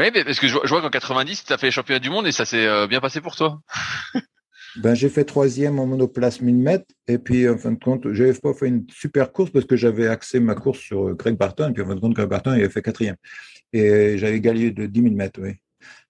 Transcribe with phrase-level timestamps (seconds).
[0.00, 2.26] Oui, mais parce que je, vois qu'en 90, tu as fait les championnats du monde
[2.26, 3.60] et ça s'est euh, bien passé pour toi.
[4.76, 6.86] ben, j'ai fait troisième en monoplace 1000 mètres.
[7.06, 10.08] Et puis, en fin de compte, j'avais pas fait une super course parce que j'avais
[10.08, 11.68] axé ma course sur euh, Greg Barton.
[11.68, 13.16] Et puis, en fin de compte, Greg Barton, il avait fait quatrième.
[13.74, 15.38] Et j'avais gagné de 10 000 mètres.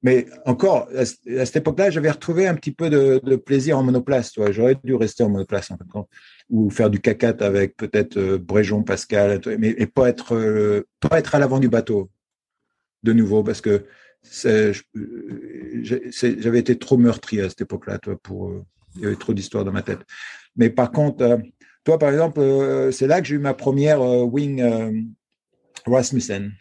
[0.05, 4.35] Mais encore, à, cette époque-là, j'avais retrouvé un petit peu de, plaisir en monoplace.
[4.51, 6.07] J'aurais dû rester en monoplace, en
[6.49, 11.35] ou faire du cacat avec peut-être euh, Bréjon, Pascal, mais et pas être, pas être
[11.35, 12.09] à l'avant du bateau
[13.03, 13.87] de nouveau, parce que
[15.83, 18.53] j'avais été trop meurtri à cette époque-là, toi, pour,
[18.97, 20.01] il y avait trop d'histoires dans ma tête.
[20.57, 21.39] Mais par contre, euh,
[21.85, 22.41] toi, par exemple,
[22.93, 24.63] c'est là que j'ai eu ma première wing
[25.87, 26.53] Rasmussen.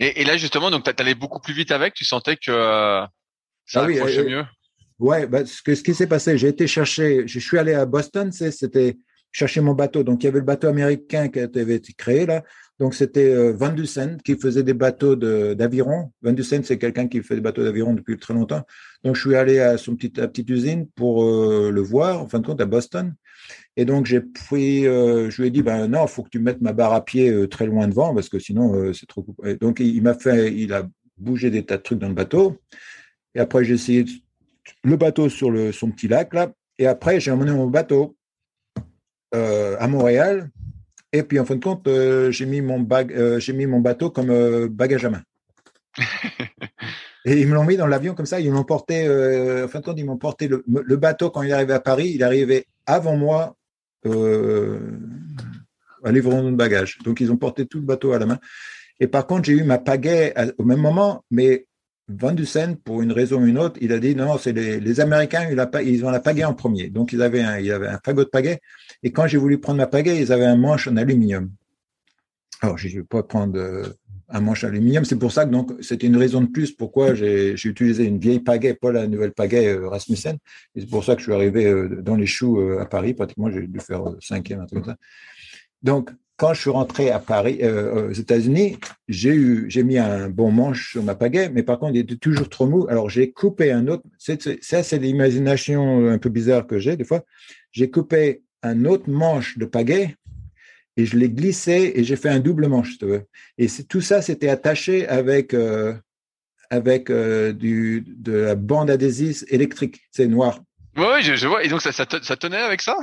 [0.00, 3.04] Et, là, justement, donc, tu allais beaucoup plus vite avec, tu sentais que euh,
[3.64, 4.44] ça ah accrochait euh, mieux?
[4.98, 7.86] Ouais, bah, ce, que, ce qui s'est passé, j'ai été chercher, je suis allé à
[7.86, 8.96] Boston, c'était
[9.34, 10.02] chercher mon bateau.
[10.02, 12.42] Donc, il y avait le bateau américain qui avait été créé là.
[12.78, 16.10] Donc, c'était euh, Van Dusen qui faisait des bateaux d'aviron.
[16.22, 18.62] Van Dusen, c'est quelqu'un qui fait des bateaux d'aviron depuis très longtemps.
[19.04, 22.46] Donc, je suis allé à son petite, petite usine pour le voir, en fin de
[22.46, 23.14] compte, à Boston.
[23.76, 26.38] Et donc, j'ai pris, euh, je lui ai dit, ben non, il faut que tu
[26.38, 29.26] mettes ma barre à pied euh, très loin devant parce que sinon, euh, c'est trop.
[29.60, 32.58] donc, il, m'a fait, il a bougé des tas de trucs dans le bateau.
[33.34, 34.04] Et après, j'ai essayé
[34.84, 36.52] le bateau sur le, son petit lac, là.
[36.78, 38.16] Et après, j'ai emmené mon bateau
[39.34, 40.50] à Montréal.
[41.12, 41.88] Et puis, en fin de compte,
[42.30, 45.22] j'ai mis, mon bag, j'ai mis mon bateau comme bagage à main.
[47.26, 48.40] Et ils me l'ont mis dans l'avion comme ça.
[48.40, 51.50] Ils m'ont porté, en fin de compte, ils m'ont porté le, le, bateau quand il
[51.50, 52.12] est arrivé à Paris.
[52.14, 53.56] Il est arrivé avant moi
[54.06, 54.78] euh,
[56.02, 56.98] à livraison de bagages.
[57.02, 58.38] Donc, ils ont porté tout le bateau à la main.
[59.00, 61.66] Et par contre, j'ai eu ma pagaie au même moment, mais
[62.08, 65.48] Van Dusen, pour une raison ou une autre, il a dit non, c'est les, Américains,
[65.82, 66.90] ils ont la pagaie en premier.
[66.90, 68.60] Donc, ils avaient un, ils avaient un fagot de pagaie.
[69.02, 71.50] Et quand j'ai voulu prendre ma pagaie, ils avaient un manche en aluminium.
[72.60, 73.84] Alors, je ne vais pas prendre euh,
[74.28, 75.06] un manche aluminium.
[75.06, 78.40] C'est pour ça que donc c'était une raison de plus pourquoi j'ai utilisé une vieille
[78.40, 80.36] pagaie, pas la nouvelle pagaie euh, Rasmussen.
[80.74, 83.14] Et c'est pour ça que je suis arrivé euh, dans les choux à Paris.
[83.14, 84.98] Pratiquement, j'ai dû faire cinquième, un truc comme ça.
[85.82, 86.10] Donc,
[86.44, 88.76] quand je suis rentré à Paris, aux États-Unis,
[89.08, 92.16] j'ai eu, j'ai mis un bon manche sur ma pagaie, mais par contre, il était
[92.16, 92.86] toujours trop mou.
[92.90, 94.02] Alors, j'ai coupé un autre.
[94.18, 97.24] Ça, c'est l'imagination un peu bizarre que j'ai des fois.
[97.72, 100.16] J'ai coupé un autre manche de pagaie
[100.98, 102.98] et je l'ai glissé et j'ai fait un double manche.
[102.98, 103.06] Tu
[103.56, 105.94] Et tout ça, c'était attaché avec euh,
[106.68, 110.02] avec euh, du de la bande adhésive électrique.
[110.10, 110.60] C'est noir.
[110.96, 111.64] Oui, je, vois.
[111.64, 112.04] Et donc ça, ça,
[112.36, 112.96] tenait avec ça?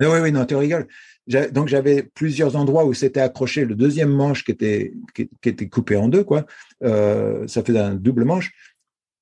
[0.00, 0.88] Oui, oui, non, tu rigoles.
[1.26, 3.64] Donc j'avais plusieurs endroits où c'était accroché.
[3.64, 6.44] Le deuxième manche qui était qui, était coupé en deux, quoi.
[6.82, 8.52] Euh, ça faisait un double manche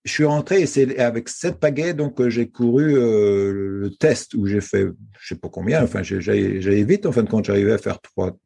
[0.05, 3.53] je suis rentré et c'est avec cette pagaie donc euh, j'ai couru euh,
[3.83, 4.89] le test où j'ai fait
[5.21, 8.37] je sais pas combien enfin j'allais vite en fin de compte j'arrivais à faire 3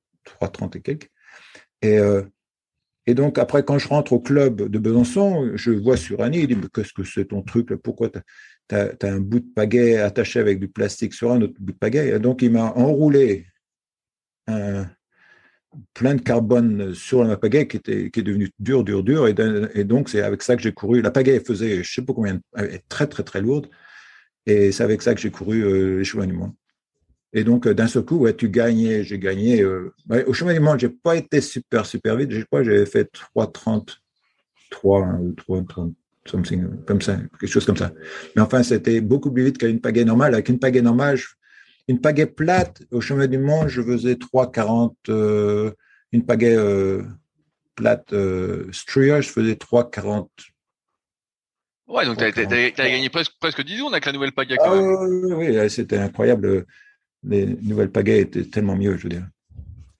[0.43, 1.11] 3,30 et quelques
[1.81, 1.99] et
[3.06, 6.49] et donc après quand je rentre au club de Besançon je vois sur Annie il
[6.49, 7.78] dit mais qu'est-ce que c'est ton truc là?
[7.83, 8.11] Pourquoi
[8.69, 11.78] tu as, un bout de pagaie attaché avec du plastique sur un autre bout de
[11.78, 13.47] pagaie donc il m'a enroulé
[15.94, 19.26] plein de carbone sur la pagaie qui était qui est devenue dur, dur, dur.
[19.28, 19.34] Et,
[19.84, 21.03] donc, c'est avec ça que j'ai couru.
[21.03, 23.69] La pagaie faisait, je sais pas combien, elle est très, très, très lourde.
[24.47, 26.53] Et c'est avec ça que j'ai couru les chemins du monde.
[27.32, 29.60] Et donc, euh, d'un seul coup, ouais, tu gagnais, j'ai gagné.
[29.60, 29.93] Euh,
[30.26, 32.31] au chemin du monde, j'ai pas été super, super vite.
[32.31, 33.97] Je crois que j'avais fait 3,33
[34.71, 35.93] 3 ou 3,30,
[36.28, 37.92] something comme ça, quelque chose comme ça.
[38.34, 40.34] Mais enfin, c'était beaucoup plus vite qu'une pagaie normale.
[40.34, 41.19] Avec une pagaie normale,
[41.88, 44.94] une pagaie plate, au chemin du monde, je faisais 3,40.
[45.09, 45.72] Euh,
[46.12, 47.03] une pagaie euh,
[47.75, 50.28] plate euh, je faisais 3,40.
[51.88, 52.31] Ouais, donc tu as,
[52.70, 54.56] gagné presque, presque 10 secondes avec la nouvelle pagaie.
[54.60, 56.66] Ah, oui, oui c'était incroyable.
[57.22, 59.26] Les nouvelles pagaies étaient tellement mieux, je veux dire.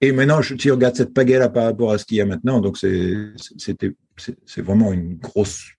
[0.01, 2.61] Et maintenant, je, tu regardes cette pagaie-là par rapport à ce qu'il y a maintenant,
[2.61, 5.71] donc c'est vraiment une grosse.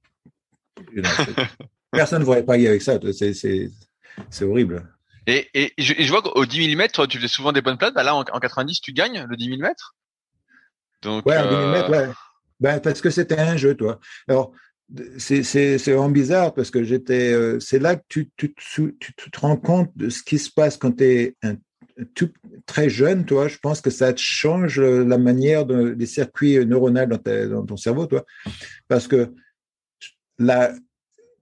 [1.92, 3.00] Personne ne voudrait pagaie avec ça.
[3.12, 4.84] C'est horrible.
[5.28, 7.94] Et, et, je, vois qu'au 10 000 mètres, tu fais souvent des bonnes places.
[7.94, 9.96] Bah là, en, 90, tu gagnes le 10 000 mètres.
[11.02, 12.08] Donc, ouais, en 10 000 mètres, ouais.
[12.60, 14.00] Ben, parce que c'était un jeu, toi.
[14.28, 14.54] Alors,
[15.18, 15.42] c'est
[15.78, 17.34] vraiment bizarre parce que j'étais.
[17.34, 20.78] Euh, c'est là que tu, tu, tu, te rends compte de ce qui se passe
[20.78, 21.58] quand tu es un,
[22.16, 22.32] tout,
[22.66, 23.50] très jeune, toi.
[23.50, 27.78] Je pense que ça te change la manière de, des circuits neuronaux dans, dans ton
[27.78, 28.24] cerveau, toi.
[28.88, 29.34] Parce que
[30.40, 30.72] la,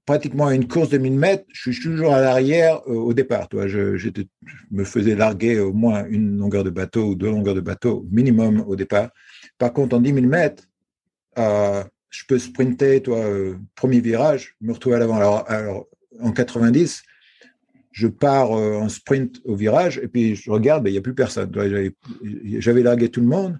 [0.05, 3.49] pratiquement une course de 1000 mètres, je suis toujours à l'arrière euh, au départ.
[3.49, 3.97] Toi, je,
[4.71, 8.63] me faisais larguer au moins une longueur de bateau ou deux longueurs de bateau minimum
[8.67, 9.09] au départ.
[9.57, 10.63] Par contre, en 10 000 mètres,
[11.37, 15.17] euh, je peux sprinter, toi, euh, premier virage, me retrouver à l'avant.
[15.17, 15.87] Alors, alors,
[16.21, 17.03] en 90,
[17.91, 21.15] je pars en sprint au virage et puis je regarde, ben, il n'y a plus
[21.15, 21.49] personne.
[22.59, 23.57] J'avais largué tout le monde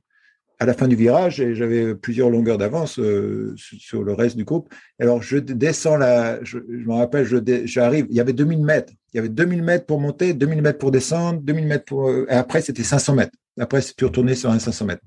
[0.59, 4.73] à la fin du virage, j'avais plusieurs longueurs d'avance euh, sur le reste du groupe.
[4.99, 7.25] Alors, je descends là, je, me rappelle,
[7.65, 8.93] j'arrive, il y avait 2000 mètres.
[9.13, 12.09] Il y avait 2000 mètres pour monter, 2000 mètres pour descendre, 2000 mètres pour.
[12.09, 13.37] et après, c'était 500 mètres.
[13.59, 15.03] Après, tu retourné sur un 500 mètres.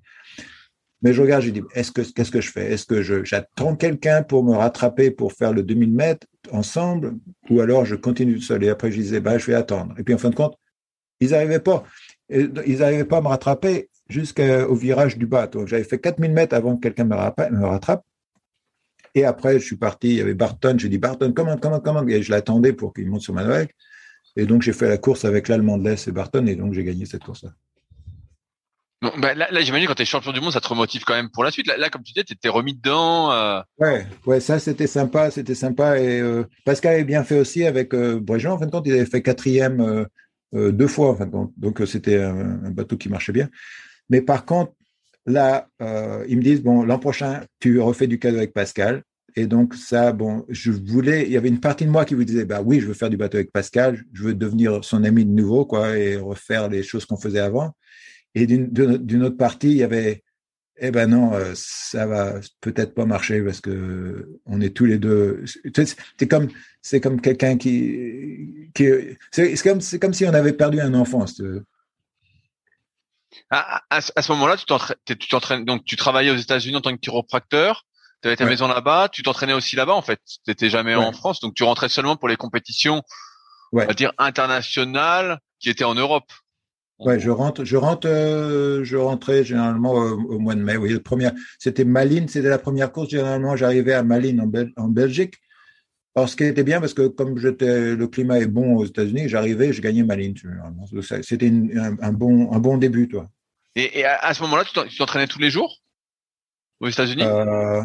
[1.03, 2.73] Mais je regarde, je dis, est-ce que, qu'est-ce que je fais?
[2.73, 7.15] Est-ce que j'attends quelqu'un pour me rattraper pour faire le 2000 mètres ensemble?
[7.51, 9.95] Ou alors je continue seul Et après, je disais, bah, je vais attendre.
[9.99, 10.57] Et puis, en fin de compte,
[11.21, 11.85] ils n'arrivaient pas.
[12.29, 15.49] Ils n'arrivaient pas à me rattraper jusqu'au virage du bas.
[15.67, 18.05] J'avais fait 4000 mètres avant que quelqu'un me, rattrape.
[19.15, 20.09] Et après, je suis parti.
[20.09, 20.77] Il y avait Barton.
[20.79, 23.45] J'ai dit, Barton, comment, comment, comment Et je l'attendais pour qu'il monte sur ma.
[24.37, 26.47] Et donc, j'ai fait la course avec l'Allemand de l'Est et Barton.
[26.47, 27.51] Et donc, j'ai gagné cette course-là.
[29.01, 31.31] Bah, là, là j'imagine quand tu es champion du monde, ça te remotive quand même
[31.31, 31.69] pour la suite.
[31.69, 33.31] Là, comme tu disais, tu étais remis dedans.
[33.31, 33.61] Euh...
[33.79, 36.01] Ouais, ouais, ça c'était sympa, c'était sympa.
[36.01, 38.53] Et euh, Pascal avait bien fait aussi avec euh, Bréjean.
[38.53, 40.05] En fin de compte, il avait fait quatrième euh,
[40.55, 41.11] euh, deux fois.
[41.11, 41.53] En fin de compte.
[41.57, 43.49] Donc c'était un, un, bateau qui marchait bien.
[44.11, 44.73] Mais par contre,
[45.27, 45.69] là,
[46.29, 49.03] ils me disent bon, l'an prochain, tu refais du cadeau avec Pascal.
[49.37, 51.25] Et donc ça, bon, je voulais.
[51.27, 53.11] Il y avait une partie de moi qui vous disait bah oui, je veux faire
[53.11, 54.03] du bateau avec Pascal.
[54.13, 57.73] Je veux devenir son ami de nouveau, quoi, et refaire les choses qu'on faisait avant.
[58.35, 60.23] Et d'une autre partie, il y avait,
[60.79, 64.99] eh ben non, euh, ça va peut-être pas marcher parce que on est tous les
[64.99, 65.45] deux.
[66.19, 66.49] C'est comme,
[66.83, 68.89] c'est comme quelqu'un qui, qui
[69.31, 71.27] c'est comme, c'est comme si on avait perdu un enfant.
[73.51, 77.85] À, à, ce moment-là, tu t'entraînes, donc tu travaillais aux États-Unis en tant que chiropracteur.
[78.23, 80.21] Tu avais ta maison là-bas, tu t'entraînais aussi là-bas en fait.
[80.27, 83.03] Tu n'étais jamais en France, donc tu rentrais seulement pour les compétitions,
[83.73, 86.31] on va dire internationales, qui étaient en Europe.
[86.99, 90.77] Ouais, je rentre, je rentre, euh, je rentrais généralement au, mois de mai.
[90.77, 91.31] Oui, le premier,
[91.61, 93.11] c'était Malines, c'était la première course.
[93.11, 95.35] Généralement, j'arrivais à Malines en, en, Belgique.
[96.19, 99.29] Alors, ce qui était bien, parce que comme j'étais, le climat est bon aux États-Unis,
[99.29, 100.35] j'arrivais, je gagnais Malines.
[101.23, 103.29] C'était un, bon, un bon début, toi.
[103.77, 105.77] Et, à, ce moment-là, tu t'entraînais tous les jours?
[106.81, 107.23] Aux États-Unis?
[107.23, 107.83] Euh,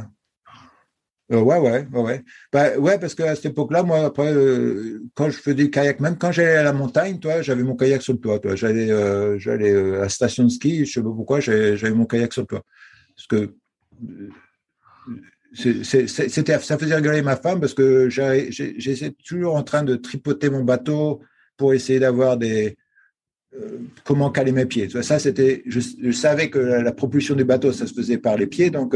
[1.31, 5.37] euh, ouais, ouais, ouais, Bah, ouais, parce qu'à cette époque-là, moi, après, euh, quand je
[5.37, 8.19] faisais du kayak, même quand j'allais à la montagne, toi, j'avais mon kayak sur le
[8.19, 8.39] toit.
[8.39, 10.87] Toi, j'allais, euh, j'allais à la station de ski.
[10.87, 12.63] Je sais pas pourquoi, j'avais mon kayak sur le toit.
[13.15, 13.53] Parce que
[15.53, 20.63] c'était, ça faisait rigoler ma femme parce que j'étais toujours en train de tripoter mon
[20.63, 21.21] bateau
[21.57, 22.77] pour essayer d'avoir des
[24.03, 24.89] comment caler mes pieds.
[25.03, 28.71] Ça, c'était, je, savais que la, propulsion du bateau, ça se faisait par les pieds,
[28.71, 28.95] donc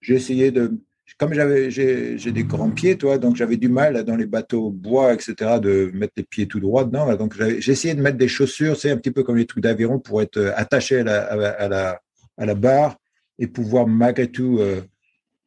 [0.00, 0.72] j'ai essayé de
[1.18, 5.12] comme j'avais, j'ai, des grands pieds, toi, donc j'avais du mal dans les bateaux bois,
[5.12, 7.14] etc., de mettre les pieds tout droit dedans.
[7.16, 9.98] donc j'ai essayé de mettre des chaussures, c'est un petit peu comme les trucs d'aviron
[9.98, 12.00] pour être euh, attaché à la, à la,
[12.38, 12.96] à la, barre
[13.38, 14.80] et pouvoir malgré tout euh,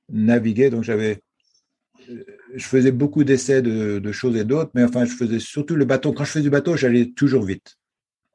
[0.10, 0.70] naviguer.
[0.70, 1.22] Donc j'avais,
[2.10, 2.24] euh,
[2.56, 6.14] je faisais beaucoup d'essais de, choses et d'autres, mais enfin je faisais surtout le bateau.
[6.14, 7.78] Quand je faisais du bateau, j'allais toujours vite.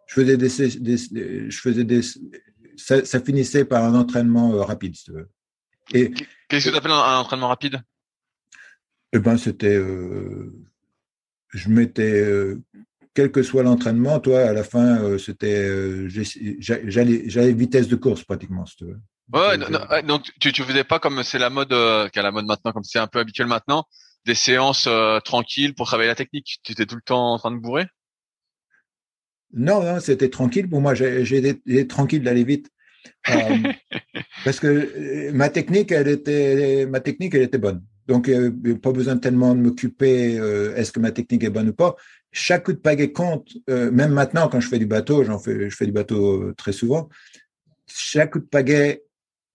[0.07, 0.49] Je faisais des,
[1.51, 2.01] je faisais des,
[2.77, 4.97] ça, ça, finissait par un entraînement rapide.
[4.97, 5.29] Si tu veux.
[5.93, 6.13] Et
[6.49, 7.81] Qu'est-ce que tu appelles un, entraînement rapide?
[9.13, 10.53] Eh ben, c'était, euh,
[11.49, 12.61] je m'étais, euh,
[13.15, 18.25] quel que soit l'entraînement, toi, à la fin, euh, c'était, j'allais, j'allais vitesse de course
[18.25, 19.01] pratiquement, si tu veux.
[19.33, 22.73] Ouais, donc tu, tu faisais pas comme c'est la mode, qui a la mode maintenant,
[22.73, 23.85] comme c'est un peu habituel maintenant,
[24.27, 24.89] des séances
[25.25, 26.59] tranquilles pour travailler la technique.
[26.63, 27.87] Tu étais tout le temps en train de bourrer?
[29.53, 30.69] Non, non, c'était tranquille.
[30.69, 32.71] Pour moi, j'ai été tranquille d'aller vite.
[33.31, 33.33] Euh,
[34.45, 37.83] parce que euh, ma technique, elle était, ma technique, elle était bonne.
[38.07, 41.51] Donc, il n'y a pas besoin tellement de m'occuper, euh, est-ce que ma technique est
[41.51, 41.97] bonne ou pas.
[42.33, 45.75] Chaque coup de pagaie compte, même maintenant, quand je fais du bateau, j'en fais, je
[45.75, 47.09] fais du bateau très souvent.
[47.89, 49.03] Chaque coup de pagaie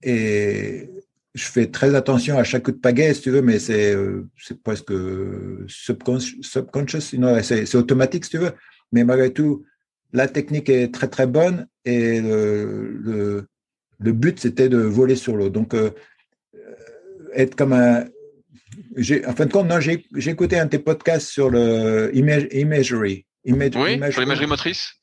[0.05, 0.89] et
[1.33, 3.93] je fais très attention à chaque coup de pagaie, si tu veux, mais c'est,
[4.37, 4.93] c'est presque
[5.67, 7.01] subconscious, subconscious
[7.41, 8.53] c'est automatique, si tu veux.
[8.93, 9.65] Mais malgré tout,
[10.13, 13.47] la technique est très très bonne et le,
[13.99, 15.49] le, but c'était de voler sur l'eau.
[15.49, 15.89] Donc euh,
[17.33, 18.05] être comme un
[19.27, 23.25] en fin de compte, non, j'ai, écouté un de tes podcasts sur le imagery.
[23.45, 24.93] oui, sur l'imagerie motrice.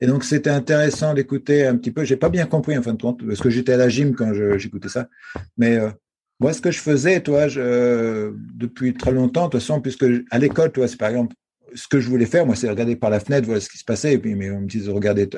[0.00, 2.04] Et donc, c'était intéressant d'écouter un petit peu.
[2.04, 4.32] J'ai pas bien compris, en fin de compte, parce que j'étais à la gym quand
[4.58, 5.08] j'écoutais ça.
[5.56, 5.90] Mais euh,
[6.38, 10.38] moi, ce que je faisais, toi, je, depuis très longtemps, de toute façon, puisque à
[10.38, 11.34] l'école, toi, c'est par exemple,
[11.74, 13.84] ce que je voulais faire, moi, c'est regarder par la fenêtre, voir ce qui se
[13.84, 14.14] passait.
[14.14, 15.28] Et puis, mais on me disait de regarder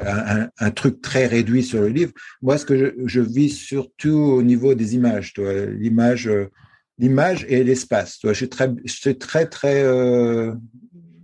[0.58, 2.12] un, truc très réduit sur le livre.
[2.42, 6.48] Moi, ce que je, vis surtout au niveau des images, toi, l'image, euh,
[6.98, 8.18] l'image et l'espace.
[8.18, 10.52] Toi, je suis très, je suis très, très, euh,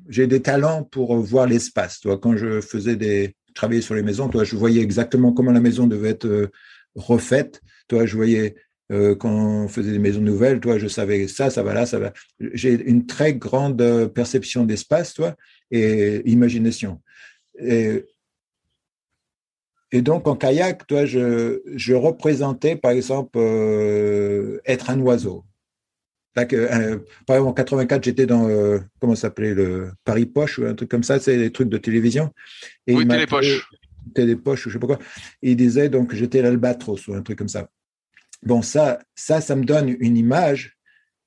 [0.09, 2.01] j'ai des talents pour voir l'espace.
[2.01, 5.61] Toi, quand je faisais des, travailler sur les maisons, toi, je voyais exactement comment la
[5.61, 6.51] maison devait être euh,
[6.95, 7.61] refaite.
[7.89, 8.55] Toi, je voyais
[8.93, 11.99] euh, quand on faisait des maisons nouvelles, toi, je savais ça, ça va là, ça
[11.99, 12.13] va.
[12.39, 15.35] J'ai une très grande euh, perception d'espace, toi,
[15.71, 17.01] et imagination.
[17.59, 18.05] Et,
[19.93, 25.45] donc en kayak, toi, je, je représentais par exemple euh, être un oiseau.
[26.37, 30.67] Là, euh, par exemple, en 84, j'étais dans euh, comment s'appelait le Paris Poche ou
[30.67, 32.33] un truc comme ça, c'est des trucs de télévision.
[32.87, 33.71] Et oui, Télépoche.
[34.15, 34.99] Télépoche ou je sais pas quoi.
[35.43, 37.69] Et il disait donc j'étais l'albatros ou un truc comme ça.
[38.43, 40.77] Bon, ça, ça, ça me donne une image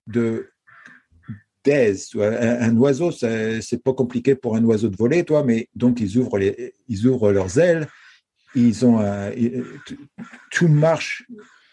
[0.07, 0.49] de
[1.63, 2.09] d'aise.
[2.15, 6.17] Un, un, oiseau, c'est pas compliqué pour un oiseau de voler, toi, mais donc ils
[6.17, 7.87] ouvrent les, ils ouvrent leurs ailes
[8.57, 8.99] ils ont
[10.51, 11.25] tout marche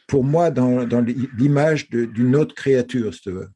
[0.06, 0.84] pour moi dans,
[1.37, 3.49] l'image d'une autre créature, si tu veux.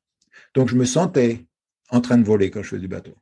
[0.55, 1.47] Donc je me sentais
[1.91, 3.15] en train de voler quand je faisais du bateau.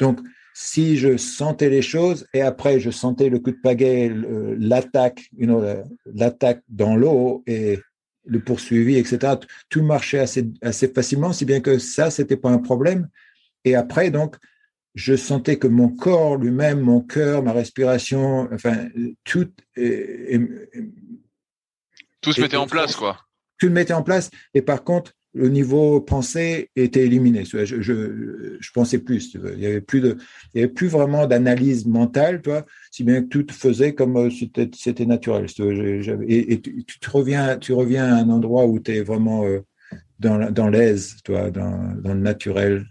[0.00, 0.20] Donc
[0.54, 4.12] si je sentais les choses et après je sentais le coup de pagaie,
[4.58, 5.62] l'attaque, you know,
[6.06, 7.80] l'attaque dans l'eau et
[8.26, 9.34] le poursuivi, etc.
[9.68, 13.08] Tout marchait assez, assez facilement, si bien que ça, c'était pas un problème.
[13.64, 14.36] Et après, donc,
[14.94, 18.88] je sentais que mon corps lui-même, mon cœur, ma respiration, enfin,
[19.24, 19.50] tout.
[22.24, 23.18] Tout se mettait en place, quoi.
[23.58, 24.30] Tout se mettait en place.
[24.54, 27.44] Et par contre, le niveau pensée était éliminé.
[27.44, 29.34] Je, je, je pensais plus.
[29.34, 30.16] Il y avait plus de,
[30.54, 34.30] il y avait plus vraiment d'analyse mentale, toi, si bien que tout faisait comme euh,
[34.30, 35.46] c'était, c'était naturel.
[36.28, 39.60] Et, et tu, tu, reviens, tu reviens à un endroit où tu es vraiment euh,
[40.20, 42.86] dans, dans l'aise, toi, dans, dans le naturel.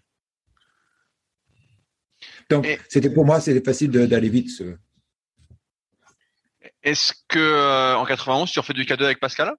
[2.50, 4.50] Donc, c'était pour moi, c'était facile d'aller vite.
[6.84, 9.54] Est-ce que euh, en 91, tu as fait du cadeau avec Pascal?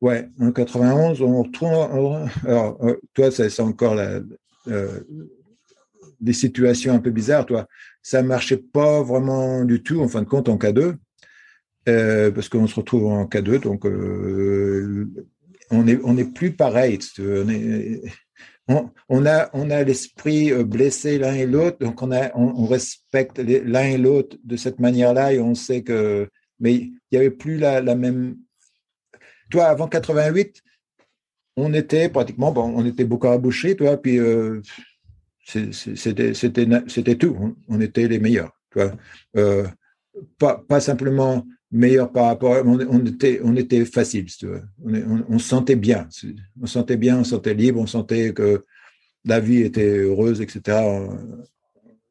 [0.00, 2.28] Ouais, en 91, on retrouve.
[2.46, 5.00] Alors, euh, toi, c'est encore euh,
[6.20, 7.66] des situations un peu bizarres, toi.
[8.02, 10.96] Ça marchait pas vraiment du tout, en fin de compte, en K2,
[12.32, 13.84] parce qu'on se retrouve en K2, donc
[15.70, 16.98] on est on est plus pareil.
[18.68, 23.98] On, a, on a l'esprit euh, blessé l'un et l'autre, donc on, respecte l'un et
[23.98, 26.28] l'autre de cette manière-là et on sait que.
[26.60, 28.36] Mais il n'y avait plus la, même.
[29.50, 30.62] Toi, avant 88,
[31.56, 34.60] on était pratiquement, bon, on était beaucoup à boucher, toi, puis euh,
[35.44, 37.56] c'était tout.
[37.68, 38.92] On, était les meilleurs, toi.
[39.36, 39.66] Euh,
[40.38, 42.56] pas, pas simplement meilleurs par rapport.
[42.64, 44.62] On, on, était, on était facile, tu veux.
[44.84, 46.08] On, on, on, se sentait bien.
[46.60, 48.64] On se sentait bien, on se sentait libre, on sentait que
[49.24, 50.78] la vie était heureuse, etc.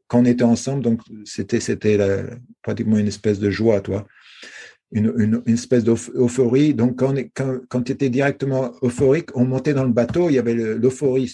[0.07, 1.97] Quand on était ensemble, donc c'était c'était
[2.61, 4.07] pratiquement une espèce de joie, toi.
[4.93, 6.73] Une, une, espèce d'euphorie.
[6.73, 7.13] Donc, quand,
[7.67, 11.27] quand, tu étais directement euphorique, on montait dans le bateau, il y avait l'euphorie.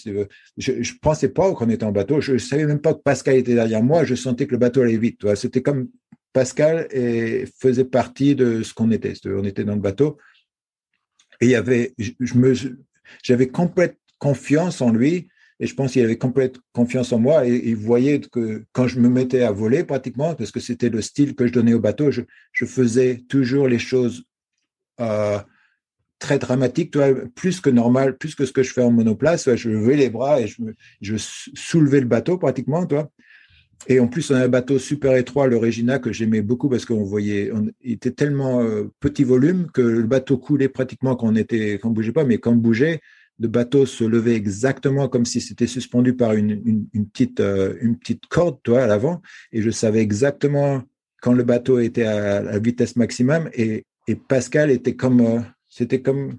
[0.56, 2.20] Je ne pensais pas qu'on était en bateau.
[2.20, 4.02] Je savais même pas que Pascal était derrière moi.
[4.02, 5.24] Je sentais que le bateau allait vite.
[5.36, 5.86] C'était comme
[6.34, 6.88] Pascal
[7.58, 9.14] faisait partie de ce qu'on était.
[9.24, 10.18] On était dans le bateau.
[11.40, 11.90] Et il
[13.22, 15.28] j'avais complète confiance en lui
[15.60, 18.98] et je pense qu'il avait complète confiance en moi et il voyait que quand je
[18.98, 22.10] me mettais à voler pratiquement, parce que c'était le style que je donnais au bateau,
[22.10, 22.22] je,
[22.66, 24.24] faisais toujours les choses
[25.00, 25.38] euh,
[26.18, 26.96] très dramatiques,
[27.34, 29.54] plus que normal, plus que ce que je fais en monoplace.
[29.54, 30.56] je levais les bras et je,
[31.00, 33.10] je soulevais le bateau pratiquement, toi.
[33.86, 36.84] Et en plus, on a un bateau super étroit, le Regina, que j'aimais beaucoup parce
[36.84, 41.36] qu'on voyait, on était tellement euh, petit volume que le bateau coulait pratiquement quand on
[41.36, 43.00] était, quand on bougeait pas, mais quand on bougeait,
[43.38, 48.26] le bateau se levait exactement comme si c'était suspendu par une, petite, euh, une petite
[48.26, 49.20] corde, toi, à l'avant.
[49.52, 50.82] Et je savais exactement
[51.20, 53.50] quand le bateau était à la vitesse maximum.
[53.54, 53.84] Et,
[54.28, 56.36] Pascal était comme, euh, c'était comme,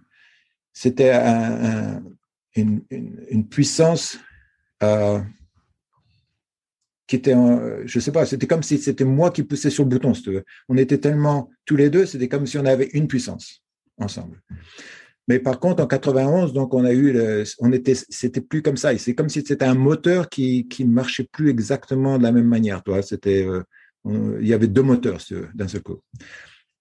[0.71, 1.65] c'était un,
[1.95, 2.03] un,
[2.55, 4.19] une, une, puissance.
[7.07, 7.35] Qui était,
[7.85, 10.13] je sais pas, c'était comme si c'était moi qui poussais sur le bouton.
[10.69, 13.61] On était tellement tous les deux, c'était comme si on avait une puissance
[13.99, 14.41] ensemble.
[15.27, 17.15] Mais par contre, en 91, donc on a eu,
[17.59, 18.95] on était, c'était plus comme ça.
[18.97, 22.83] C'est comme si c'était un moteur qui qui marchait plus exactement de la même manière.
[22.83, 23.63] Toi, c'était, euh,
[24.41, 25.19] il y avait deux moteurs
[25.53, 26.01] d'un seul coup.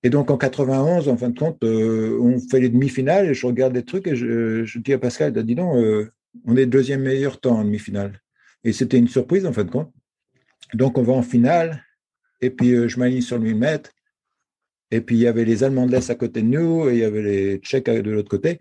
[0.03, 3.47] Et donc en 91, en fin de compte, euh, on fait les demi-finales et je
[3.47, 6.11] regarde les trucs et je, je dis à Pascal, dis donc, euh,
[6.45, 8.21] on est deuxième meilleur temps en demi-finale.
[8.65, 9.91] Et c'était une surprise en fin de compte.
[10.73, 11.85] Donc, on va en finale.
[12.41, 13.91] Et puis, euh, je m'aligne sur le 1000 mètres.
[14.91, 16.99] Et puis, il y avait les Allemands de l'Est à côté de nous et il
[17.01, 18.61] y avait les Tchèques de l'autre côté.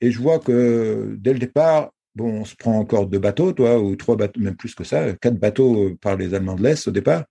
[0.00, 3.78] Et je vois que dès le départ, bon, on se prend encore deux bateaux, toi,
[3.80, 6.90] ou trois bateaux, même plus que ça, quatre bateaux par les Allemands de l'Est au
[6.90, 7.24] départ.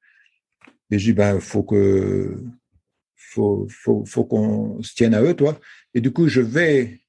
[0.91, 2.37] Et je dis, ben, faut que,
[3.15, 5.59] faut, faut, faut qu'on se tienne à eux, toi.
[5.93, 7.01] Et du coup, je vais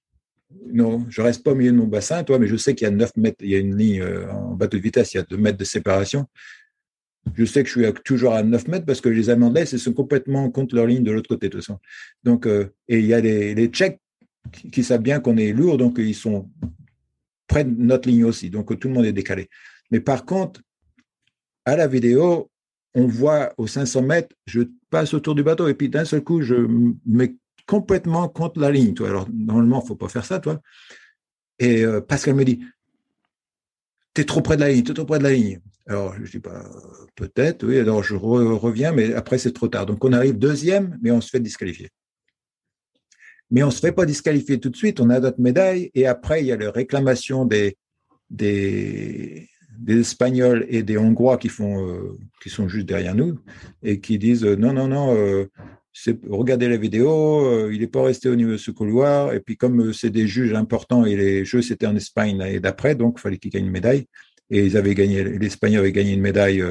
[0.72, 2.88] non, je reste pas au milieu de mon bassin, toi, mais je sais qu'il y
[2.88, 5.20] a 9 mètres, il y a une ligne euh, en bateau de vitesse, il y
[5.20, 6.26] a 2 mètres de séparation.
[7.34, 9.92] Je sais que je suis toujours à 9 mètres parce que les Amandais, ils sont
[9.92, 11.78] complètement contre leur ligne de l'autre côté, de toute façon.
[12.24, 14.00] Donc, euh, et il y a les, Tchèques
[14.72, 16.50] qui, savent bien qu'on est lourd, donc ils sont
[17.46, 18.50] près de notre ligne aussi.
[18.50, 19.48] Donc, tout le monde est décalé.
[19.90, 20.60] Mais par contre,
[21.64, 22.50] à la vidéo,
[22.94, 26.42] on voit aux 500 mètres, je passe autour du bateau et puis d'un seul coup,
[26.42, 26.54] je
[27.06, 28.94] mets complètement contre la ligne.
[28.94, 29.08] Toi.
[29.08, 30.60] Alors, normalement, il ne faut pas faire ça, toi.
[31.58, 32.60] Et euh, Pascal me dit,
[34.14, 35.60] tu es trop près de la ligne, tu es trop près de la ligne.
[35.86, 36.64] Alors, je dis, bah,
[37.14, 37.78] peut-être, oui.
[37.78, 39.86] Alors, je reviens, mais après, c'est trop tard.
[39.86, 41.88] Donc, on arrive deuxième, mais on se fait disqualifier.
[43.50, 45.00] Mais on se fait pas disqualifier tout de suite.
[45.00, 45.90] On a notre médaille.
[45.94, 47.78] Et après, il y a la réclamation des,
[48.28, 49.48] des,
[49.78, 53.38] des Espagnols et des Hongrois qui font, euh, qui sont juste derrière nous
[53.82, 55.50] et qui disent euh, non, non, non, euh,
[56.28, 59.32] regardez la vidéo, il n'est pas resté au niveau de ce couloir.
[59.32, 62.94] Et puis comme c'est des juges importants et les jeux c'était en Espagne l'année d'après,
[62.94, 64.06] donc il fallait qu'ils gagnent une médaille.
[64.50, 66.64] Et ils avaient gagné, l'Espagnol avait gagné une médaille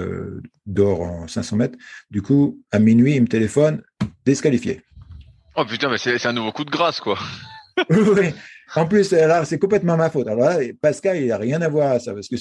[0.66, 1.78] d'or en 500 mètres.
[2.10, 3.84] Du coup, à minuit, il me téléphone,
[4.26, 4.82] disqualifié.
[5.56, 7.18] Oh putain, mais c'est un nouveau coup de grâce, quoi.
[7.90, 8.34] oui.
[8.76, 10.28] En plus, là, c'est complètement ma faute.
[10.28, 12.36] Alors là, Pascal, il n'a rien à voir à ça, parce que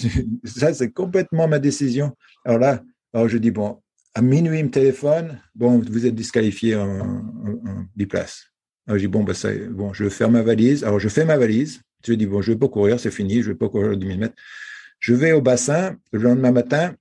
[0.44, 2.16] ça, c'est complètement ma décision.
[2.44, 2.82] Alors là,
[3.14, 3.80] alors je dis, bon,
[4.16, 7.20] à minuit, il me téléphone, bon, vous êtes disqualifié en,
[7.94, 8.46] biplace.
[8.86, 10.84] Alors je dis, bon, bah, ça, bon, je faire ma valise.
[10.84, 11.82] Alors je fais ma valise.
[12.02, 13.94] Je dis, bon, je ne vais pas courir, c'est fini, je ne vais pas courir
[13.94, 14.34] 10 000 mètres.
[15.00, 16.94] Je vais au bassin le lendemain matin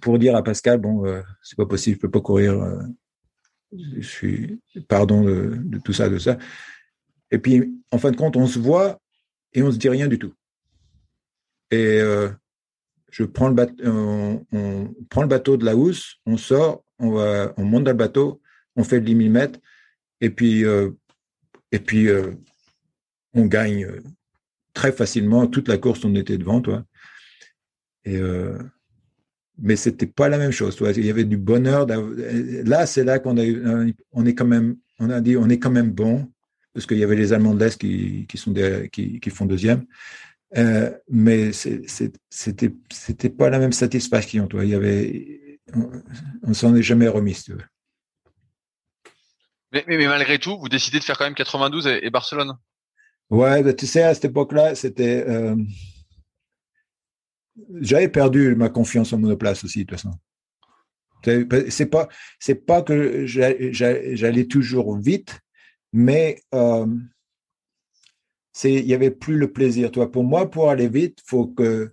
[0.00, 2.52] pour dire à Pascal, bon, euh, c'est pas possible, je peux pas courir.
[2.52, 2.82] Euh,
[3.72, 6.38] je suis, pardon de, tout ça, de ça.
[7.32, 9.00] Et puis, en fin de compte, on se voit
[9.54, 10.34] et on se dit rien du tout.
[11.72, 12.28] Et euh,
[13.18, 13.74] je prends le bateau,
[14.52, 17.96] on, prend le bateau de la housse, on sort, on va, on monte dans le
[17.96, 18.40] bateau,
[18.76, 19.58] on fait le 10 000 mètres,
[20.20, 20.90] et puis, euh,
[21.72, 22.30] et puis euh,
[23.34, 23.88] on gagne
[24.72, 26.04] très facilement toute la course.
[26.04, 26.84] On était devant, toi.
[28.04, 28.20] Et
[29.60, 30.78] mais c'était pas la même chose.
[30.96, 31.86] Il y avait du bonheur.
[31.86, 33.42] Là, c'est là qu'on a,
[34.12, 36.30] on est quand même, on a dit, on est quand même bon
[36.72, 38.54] parce qu'il y avait les Allemands de l'Est qui, qui, sont
[38.92, 39.84] qui, qui, font deuxième.
[40.56, 44.46] Euh, mais c'était c'était pas la même satisfaction.
[44.46, 44.64] Toi.
[44.64, 45.60] Il y avait,
[46.42, 47.34] on, s'en est jamais remis.
[47.34, 47.64] tu veux.
[49.72, 52.56] Mais, mais, malgré tout, vous décidez de faire quand même 92 et, Barcelone.
[53.28, 55.24] Ouais, bah, tu sais, à cette époque-là, c'était.
[55.28, 55.56] Euh,
[57.80, 60.18] j'avais perdu ma confiance en monoplace aussi, de toute façon.
[61.24, 62.08] C'est pas,
[62.38, 65.40] c'est pas que j'allais toujours vite,
[65.92, 66.86] mais euh,
[68.64, 69.90] il y avait plus le plaisir.
[69.90, 71.90] Toi, pour moi, pour aller vite, faut que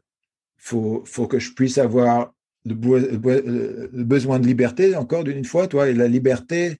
[0.57, 2.33] faut, faut que je puisse avoir
[2.65, 6.77] le, besoin de liberté encore d'une fois, toi, et la liberté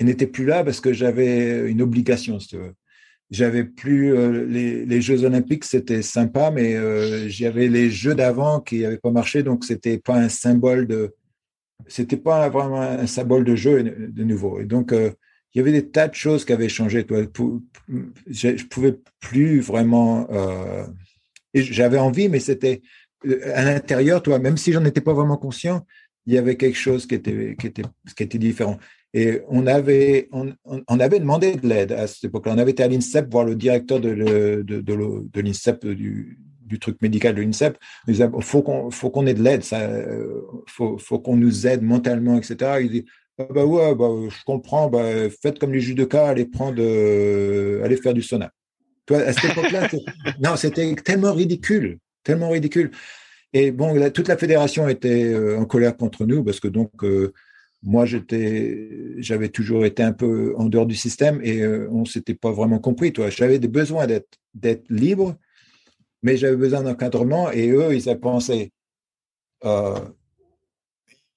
[0.00, 2.74] n'était plus là parce que j'avais une obligation, si tu veux.
[3.30, 8.82] J'avais plus euh, les, Jeux Olympiques, c'était sympa, mais euh, j'avais les Jeux d'avant qui
[8.82, 11.12] n'avaient pas marché, donc c'était pas un symbole de,
[11.88, 14.60] c'était pas vraiment un symbole de jeu de nouveau.
[14.60, 15.10] Et donc euh,
[15.54, 17.06] il y avait des tas de choses qui avaient changé.
[17.08, 20.26] Je ne pouvais plus vraiment.
[20.30, 20.84] Euh,
[21.54, 22.82] j'avais envie, mais c'était
[23.26, 25.86] euh, à l'intérieur, toi, même si j'en étais pas vraiment conscient,
[26.26, 27.82] il y avait quelque chose qui était, qui était,
[28.16, 28.78] qui était différent.
[29.14, 32.52] Et on avait, on, on avait demandé de l'aide à cette époque-là.
[32.54, 36.78] On avait été à l'INSEP voir le directeur de, de, de, de l'INSEP, du, du
[36.78, 37.78] truc médical de l'INSEP.
[38.06, 41.66] Il disait, faut qu'on, faut qu'on ait de l'aide, ça, euh, faut, faut qu'on nous
[41.66, 42.80] aide mentalement, etc.
[42.82, 43.06] Il dit,
[43.38, 44.88] bah ouais, bah, je comprends.
[44.88, 48.50] Bah, faites comme les juges de cas, allez prendre, euh, allez faire du sauna.
[49.04, 49.88] Toi, à cette époque-là,
[50.40, 52.90] non, c'était tellement ridicule, tellement ridicule.
[53.52, 57.32] Et bon, toute la fédération était euh, en colère contre nous parce que donc euh,
[57.82, 62.50] moi j'étais, j'avais toujours été un peu en dehors du système et on s'était pas
[62.50, 63.12] vraiment compris.
[63.12, 65.36] Toi, j'avais des besoins d'être d'être libre,
[66.22, 68.72] mais j'avais besoin d'encadrement et eux ils avaient pensé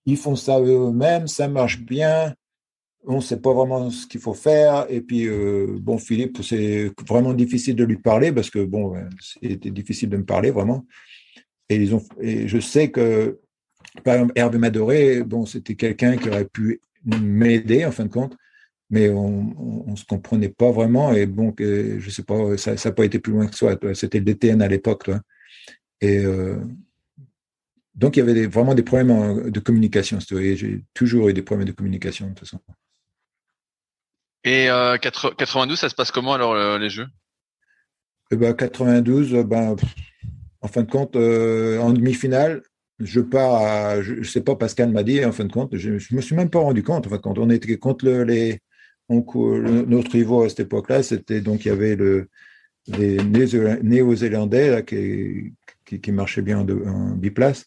[0.09, 2.33] ils font ça eux-mêmes, ça marche bien,
[3.05, 4.85] on ne sait pas vraiment ce qu'il faut faire.
[4.89, 9.71] Et puis, euh, bon, Philippe, c'est vraiment difficile de lui parler parce que, bon, c'était
[9.71, 10.85] difficile de me parler vraiment.
[11.69, 13.39] Et, ils ont, et je sais que,
[14.03, 18.35] par exemple, Hervé Madoré, bon, c'était quelqu'un qui aurait pu m'aider, en fin de compte,
[18.89, 21.13] mais on ne se comprenait pas vraiment.
[21.13, 23.77] Et bon, je sais pas, ça n'a pas été plus loin que ça.
[23.93, 25.09] C'était le DTN à l'époque.
[26.01, 26.57] Et euh,
[27.99, 30.19] donc, il y avait vraiment des problèmes de communication.
[30.21, 32.59] J'ai toujours eu des problèmes de communication, de toute façon.
[34.45, 34.67] Et
[35.01, 37.07] 92, euh, ça se passe comment alors euh, les jeux?
[38.31, 39.75] Eh ben, 92, euh, ben,
[40.61, 42.61] en fin de compte, en demi-finale,
[42.99, 45.89] je pars à, je, ne sais pas, Pascal m'a dit, en fin de compte, je,
[45.89, 47.05] ne me suis même pas rendu compte.
[47.05, 48.59] Enfin, quand on était contre les,
[49.09, 52.29] notre niveau à cette époque-là, c'était donc il y avait le,
[52.87, 55.53] les Néo-Zélandais qui,
[55.89, 57.65] qui, qui, marchaient bien en, en biplace.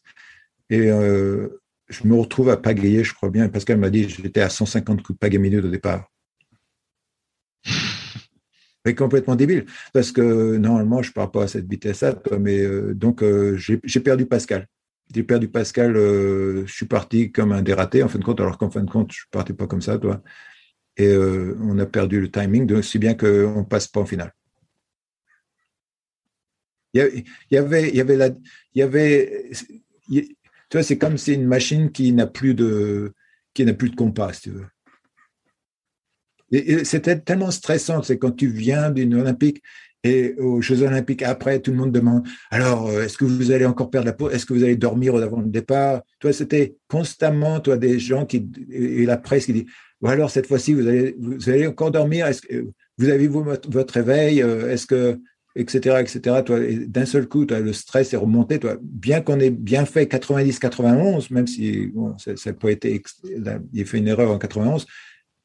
[0.71, 3.49] Et euh, je me retrouve à pagayer, je crois bien.
[3.49, 6.09] Pascal m'a dit j'étais à 150 coups de pagaie minute au départ.
[8.85, 12.95] C'est complètement débile, parce que normalement, je ne pars pas à cette vitesse-là, mais euh,
[12.95, 14.67] donc euh, j'ai perdu Pascal.
[15.15, 18.71] j'ai perdu Pascal, je suis parti comme un dératé en fin de compte, alors qu'en
[18.71, 20.21] fin de compte, je ne partais pas comme ça, toi.
[20.97, 24.33] Et on a perdu le timing, donc si bien qu'on ne passe pas en finale.
[26.95, 29.51] Il y avait, il y avait, la, il y avait,
[30.11, 30.37] tu
[30.73, 33.13] vois, c'est comme c'est une machine qui n'a plus de,
[33.55, 34.67] qui n'a plus de compas, tu veux.
[36.85, 39.63] C'était tellement stressant, c'est quand tu viens d'une Olympique
[40.05, 43.65] et aux Jeux Olympiques après, tout le monde demande alors euh, est-ce que vous allez
[43.65, 44.29] encore perdre la peau?
[44.29, 48.51] Est-ce que vous allez dormir avant le départ Toi, c'était constamment, toi, des gens qui
[48.71, 49.67] et la presse qui dit
[50.01, 52.29] ou alors cette fois-ci vous allez vous allez encore dormir?
[52.99, 54.43] Vous avez vous votre réveil?
[54.43, 55.19] Euh, Est-ce que
[55.57, 56.43] etc..
[56.45, 58.59] Toi, d'un seul coup, le stress est remonté.
[58.59, 63.03] Toi, bien qu'on ait bien fait 90-91, même si ça n'a pas été,
[63.73, 64.87] il fait une erreur en 91,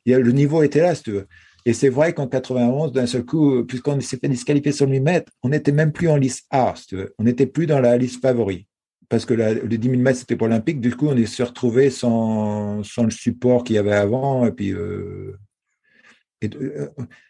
[0.05, 1.27] il y a, le niveau était là, si tu veux.
[1.65, 5.03] Et c'est vrai qu'en 91, d'un seul coup, puisqu'on s'est fait disqualifier sur le 1000
[5.03, 7.13] mètres, on n'était même plus en liste A, si tu veux.
[7.17, 8.67] On n'était plus dans la liste favori.
[9.09, 10.79] Parce que la, le 10 000 mètres, c'était pour olympique.
[10.79, 14.45] Du coup, on est se retrouvé sans, sans le support qu'il y avait avant.
[14.45, 15.37] Et puis, euh,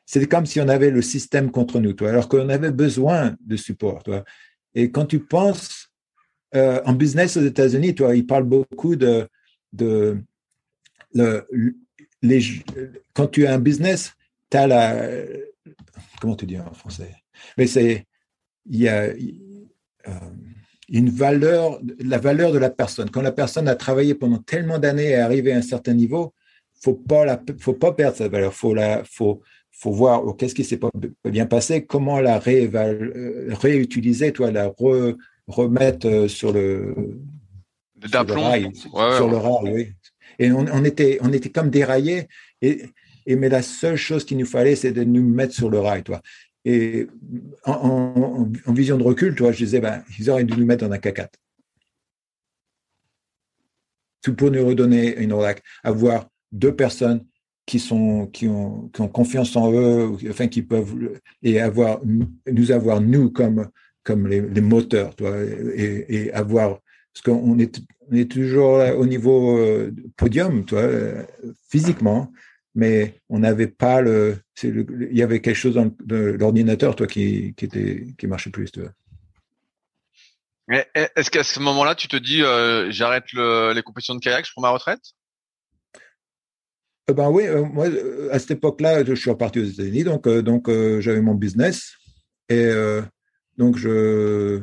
[0.06, 3.56] c'est comme si on avait le système contre nous, toi, alors qu'on avait besoin de
[3.56, 4.04] support.
[4.04, 4.24] Toi.
[4.76, 5.92] Et quand tu penses
[6.56, 9.28] euh, en business aux États-Unis, toi, ils parlent beaucoup de,
[9.74, 10.18] de
[11.14, 11.46] le,
[12.22, 12.42] les,
[13.14, 14.14] quand tu as un business,
[14.50, 15.10] tu as la
[16.20, 17.16] comment tu dis en français?
[17.58, 18.06] Mais c'est
[18.70, 20.20] il y a euh,
[20.90, 23.10] une valeur, la valeur de la personne.
[23.10, 26.34] Quand la personne a travaillé pendant tellement d'années et est arrivée à un certain niveau,
[26.82, 28.54] faut pas la, faut pas perdre cette valeur.
[28.54, 30.90] Faut la, faut, faut voir oh, qu'est-ce qui s'est pas
[31.26, 34.72] bien passé, comment la euh, réutiliser, toi, la
[35.48, 37.20] remettre euh, sur le,
[38.06, 39.94] sur le rail, sur le rail, oui.
[40.40, 42.28] Et on, on, était, on était comme déraillés.
[42.62, 42.84] Et,
[43.26, 46.04] et mais la seule chose qu'il nous fallait, c'est de nous mettre sur le rail,
[46.04, 46.22] toi.
[46.66, 47.08] Et
[47.64, 50.94] en, en, vision de recul, toi, je disais, ben, ils auraient dû nous mettre dans
[50.94, 51.30] un cacat.
[54.22, 57.26] Tout pour nous redonner une relax, avoir deux personnes
[57.66, 62.72] qui sont qui ont, qui ont confiance en eux, enfin qui peuvent et avoir nous
[62.72, 63.70] avoir nous comme
[64.04, 65.36] comme les, les moteurs, toi,
[65.76, 66.80] et, avoir
[67.14, 70.82] parce qu'on est on est toujours au niveau euh, podium, toi,
[71.70, 72.32] physiquement,
[72.74, 77.66] mais on n'avait pas le, il y avait quelque chose dans l'ordinateur, toi, qui, qui
[77.66, 78.72] était qui marchait plus.
[80.70, 84.62] Est-ce qu'à ce moment-là, tu te dis, euh, j'arrête les compétitions de kayak, je prends
[84.62, 85.02] ma retraite?
[87.10, 90.28] Euh, ben oui, euh, moi, euh, à cette époque-là, je suis reparti aux États-Unis, donc,
[90.28, 91.94] donc j'avais mon business
[92.50, 92.72] et
[93.58, 94.62] donc je,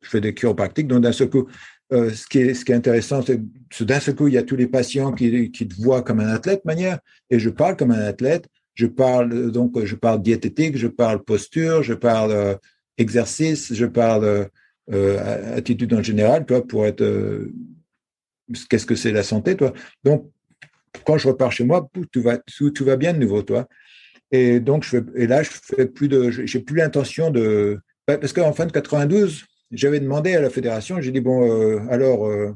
[0.00, 0.88] je, fais des chiropractiques.
[0.88, 1.48] Donc d'un seul coup,
[1.90, 4.42] ce, qui est, ce qui est intéressant, c'est que d'un seul coup, il y a
[4.42, 6.98] tous les patients qui, qui te voient comme un athlète, manière,
[7.30, 8.48] et je parle comme un athlète.
[8.74, 12.58] Je parle donc, je parle diététique, je parle posture, je parle
[12.98, 14.48] exercice, je parle
[14.90, 17.02] attitude en général, toi, pour être
[18.68, 19.72] qu'est-ce que c'est la santé, toi.
[20.04, 20.30] Donc
[21.04, 23.68] quand je repars chez moi, tout va, bien de nouveau, toi.
[24.32, 28.32] Et donc, je et là, je fais plus de, j'ai plus l'intention de, bah, parce
[28.32, 32.52] qu'en fin de 92, j'avais demandé à la fédération, j'ai dit bon, euh, alors, euh,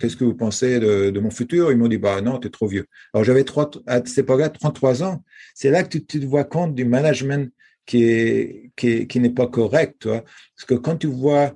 [0.00, 1.72] qu'est-ce que vous pensez de, mon futur?
[1.72, 2.86] Ils m'ont dit bah non, tu es trop vieux.
[3.12, 3.44] Alors j'avais
[3.86, 5.24] à cette époque-là 33 ans.
[5.54, 7.52] C'est là que tu, te vois compte du management
[7.86, 10.22] qui est qui, qui n'est pas correct, toi.
[10.56, 11.54] Parce que quand tu vois,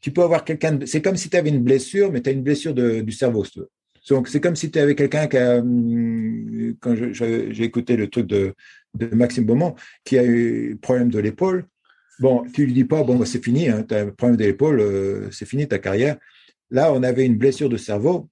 [0.00, 2.42] tu peux avoir quelqu'un, c'est comme si tu avais une blessure, mais tu as une
[2.42, 3.70] blessure du cerveau, tu veux.
[4.08, 8.26] Donc, c'est comme si tu avais quelqu'un qui a, hum, quand j'ai écouté le truc
[8.26, 8.54] de,
[9.12, 11.66] Maxime Beaumont, qui a eu problème de l'épaule.
[12.18, 14.44] Bon, tu lui dis pas, bon, bah, c'est fini, hein, tu as un problème de
[14.44, 16.16] l'épaule, euh, c'est fini ta carrière.
[16.70, 18.30] Là, on avait une blessure de cerveau.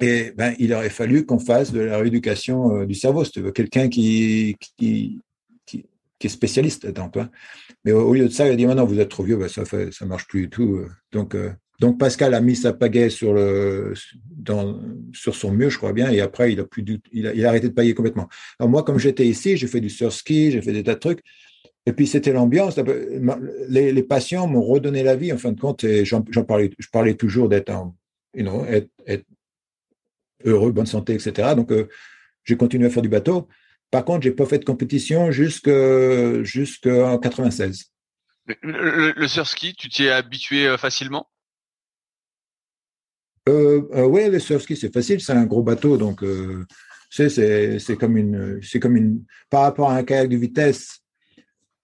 [0.00, 3.40] Et ben, il aurait fallu qu'on fasse de la rééducation euh, du cerveau, si tu
[3.40, 5.20] veux, quelqu'un qui, qui,
[5.66, 5.84] qui,
[6.22, 7.08] est spécialiste dedans.
[7.08, 7.28] Toi.
[7.84, 9.62] Mais au, lieu de ça, il a dit, non, vous êtes trop vieux, ben, ça
[9.62, 10.76] ne marche plus du tout.
[10.76, 11.52] Euh.
[11.80, 13.94] Donc, Pascal a mis sa pagaie sur le
[15.14, 17.72] sur son mur, je crois bien, et après il a plus il, a, arrêté de
[17.72, 18.28] pailler complètement.
[18.58, 21.20] Alors moi, comme j'étais ici, j'ai fait du surski, j'ai fait des tas de trucs,
[21.86, 22.78] et puis c'était l'ambiance.
[23.68, 27.14] Les, patients m'ont redonné la vie en fin de compte, et j'en parlais, je parlais
[27.14, 27.72] toujours d'être,
[28.34, 29.24] you know, être,
[30.44, 31.54] heureux, bonne santé, etc.
[31.56, 31.88] Donc euh,
[32.44, 33.48] j'ai continué à faire du bateau.
[33.90, 37.86] Par contre, j'ai pas fait de compétition jusqu'en jusqu'en 96.
[38.46, 41.26] Le, le, le surski, tu t'y es habitué euh, facilement?
[43.50, 46.64] Euh, euh, Oui, le surski, c'est facile, c'est un gros bateau, donc euh,
[47.10, 51.00] c'est comme une, c'est comme une, par rapport à un kayak de vitesse,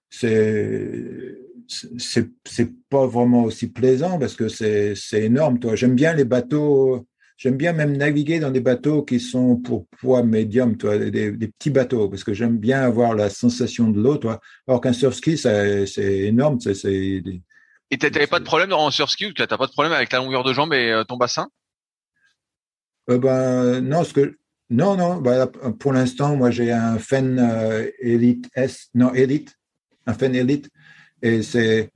[0.08, 1.36] c'est
[1.68, 5.58] c'est pas vraiment aussi plaisant parce que c'est énorme.
[5.58, 7.06] Toi, j'aime bien les bateaux.
[7.36, 11.68] J'aime bien même naviguer dans des bateaux qui sont pour poids médium, toi, des, petits
[11.68, 14.40] bateaux, parce que j'aime bien avoir la sensation de l'eau, toi.
[14.66, 17.22] Alors qu'un surski, c'est énorme, c'est
[17.90, 20.44] Et t'avais pas de problème en surski ou t'as pas de problème avec la longueur
[20.44, 21.48] de jambe et ton bassin?
[23.10, 24.36] Euh, ben, non, ce que
[24.70, 25.20] non, non.
[25.20, 25.46] Bah,
[25.78, 27.38] pour l'instant, moi, j'ai un Fen
[28.00, 29.54] Elite S, non Elite,
[30.06, 30.68] un Fen Elite,
[31.22, 31.90] et c'est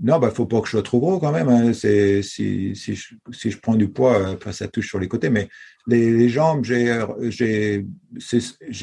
[0.00, 1.48] non, bah, faut pas que je sois trop gros quand même.
[1.48, 1.72] Hein.
[1.72, 5.48] Si, si, je, si je prends du poids, ça touche sur les côtés, mais
[5.86, 7.82] les, les jambes, j'ai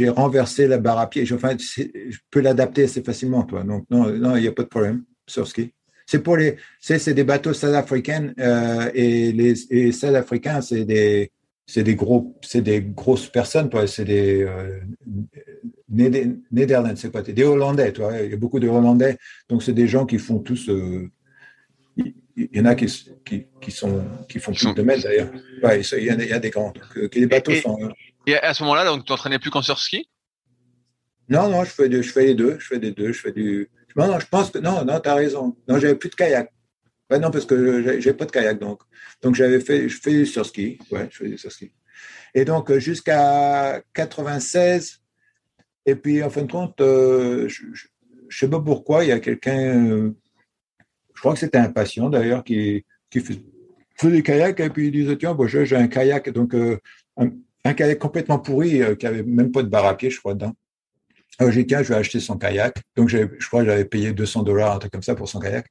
[0.09, 1.27] renversé la barre à pied.
[1.33, 3.63] Enfin, je peux l'adapter assez facilement, toi.
[3.63, 5.73] Donc non, non, il n'y a pas de problème sur ski.
[6.05, 9.55] C'est pour les, c'est des bateaux sud-africains euh, et les
[9.91, 11.31] sud-africains, c'est des
[11.71, 14.81] c'est des gros, c'est des grosses personnes, C'est des euh,
[15.89, 18.11] Néderlandais, c'est pas des Hollandais, toi.
[18.21, 20.67] Il y a beaucoup de Hollandais, donc c'est des gens qui font tous.
[20.69, 21.09] Euh,
[21.95, 22.87] il y en a qui,
[23.61, 25.31] qui, sont qui font plus de mètres d'ailleurs.
[25.93, 26.71] il, y a, des grands.
[26.71, 27.77] Donc, euh, les bateaux et, sont.
[28.27, 30.09] Et à ce moment-là, donc tu n'entraînais plus qu'en surski?
[31.29, 32.57] Non, non, je fais, je fais les deux.
[32.59, 33.13] Je fais des deux.
[33.13, 33.69] Je fais du.
[33.95, 35.55] Non, non, je pense que non, non, as raison.
[35.69, 36.51] Non, j'avais plus de kayak.
[37.19, 38.81] Non, parce que j'ai pas de kayak, donc.
[39.21, 40.79] Donc, j'avais fait, je fais du surski.
[40.91, 41.71] Ouais, je fais du surski.
[42.33, 45.01] Et donc, euh, jusqu'à 96,
[45.85, 47.73] et puis, en fin de compte, euh, je ne
[48.29, 50.15] sais pas pourquoi, il y a quelqu'un, euh,
[51.13, 53.41] je crois que c'était un patient d'ailleurs, qui, qui fait,
[54.03, 58.39] des kayaks, et puis il disait, tiens, bon, j'ai un kayak, donc un, kayak complètement
[58.39, 60.55] pourri, qui avait même pas de barre à pied, je crois, dedans.
[61.37, 62.77] Alors, j'ai dit, tiens, je vais acheter son kayak.
[62.95, 65.67] Donc, je crois que j'avais payé 200 dollars, un truc comme ça, pour son kayak.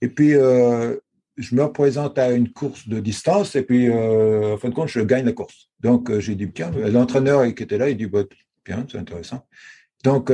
[0.00, 0.96] Et puis, euh,
[1.36, 4.88] je me représente à une course de distance et puis, euh, en fin de compte,
[4.88, 5.68] je gagne la course.
[5.80, 8.22] Donc, euh, j'ai dit, tiens, l'entraîneur qui était là, il dit, bah,
[8.64, 9.46] bien, c'est intéressant.
[10.04, 10.32] Donc,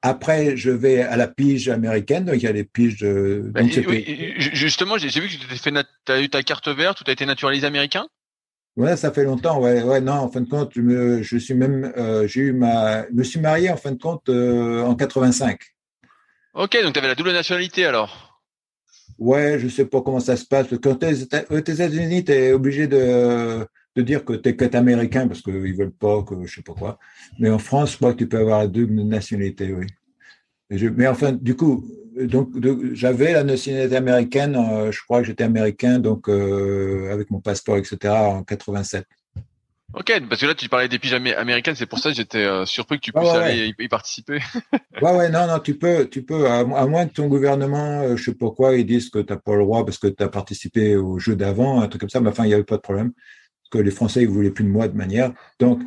[0.00, 3.42] après, je vais à la pige américaine, donc il y a les piges de.
[3.46, 3.62] Bah,
[4.38, 7.66] justement, j'ai vu que tu as eu ta carte verte ou tu as été naturalisé
[7.66, 8.06] américain?
[8.76, 9.60] Ouais, ça fait longtemps.
[9.60, 10.14] Ouais, ouais, non.
[10.14, 11.92] En fin de compte, je me, je suis même,
[12.26, 15.74] j'ai eu ma, je me suis marié en fin de compte en 85.
[16.54, 18.40] Ok, donc tu avais la double nationalité alors
[19.18, 20.68] Ouais, je sais pas comment ça se passe.
[20.82, 25.26] Quand tu es aux États-Unis, tu es obligé de, de dire que tu es américain
[25.26, 26.98] parce qu'ils veulent pas que je sais pas quoi.
[27.38, 29.86] Mais en France, je crois que tu peux avoir la double nationalité, oui.
[30.96, 31.84] mais enfin, du coup,
[32.16, 32.50] donc
[32.92, 34.56] j'avais la nationalité américaine.
[34.56, 37.96] Euh, je crois que j'étais américain, donc euh, avec mon passeport, etc.
[38.14, 39.04] en 87.
[39.96, 42.66] Ok, parce que là tu parlais des pyjamas américaines, c'est pour ça que j'étais euh,
[42.66, 44.40] surpris que tu puisses aller Y, participer.
[45.02, 48.24] ouais, ouais, non, non, tu peux, tu peux, à, moins que ton gouvernement, euh, je
[48.24, 50.28] sais pas quoi, ils disent que tu n'as pas le droit parce que tu as
[50.28, 52.82] participé au jeu d'avant, un truc comme ça, mais enfin, il n'y avait pas de
[52.82, 55.32] problème, parce que les Français, ils voulaient plus de moi de manière.
[55.60, 55.80] Donc,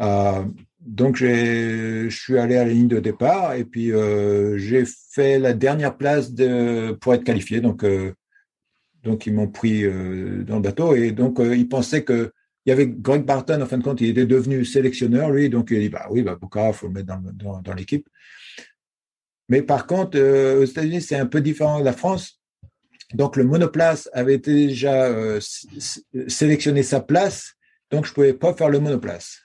[0.00, 0.44] euh,
[0.80, 5.52] donc je suis allé à la ligne de départ et puis euh, j'ai fait la
[5.52, 7.60] dernière place de, pour être qualifié.
[7.60, 8.14] Donc, euh,
[9.02, 12.32] donc ils m'ont pris dans le bateau et donc ils pensaient que
[12.68, 15.70] il y avait Greg Barton, en fin de compte, il était devenu sélectionneur, lui, donc
[15.70, 18.06] il a dit, bah oui, bah, il faut le mettre dans, l'équipe.
[19.48, 22.42] Mais par contre, euh, aux États-Unis, c'est un peu différent de la France.
[23.14, 25.40] Donc, le monoplace avait déjà euh,
[26.26, 27.54] sélectionné sa place,
[27.90, 29.40] donc je ne pouvais pas faire le monoplace.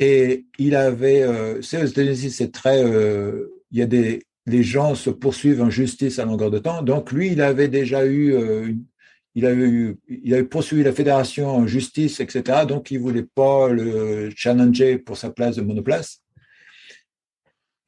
[0.00, 4.96] Et il avait, euh, c'est aux États-Unis, c'est très, il y a des, les gens
[4.96, 6.82] se poursuivent en justice à longueur de temps.
[6.82, 8.34] Donc, lui, il avait déjà eu
[9.34, 12.66] il avait, poursuivi la fédération en justice, etc.
[12.68, 16.22] Donc, il ne voulait pas le challenger pour sa place de monoplace.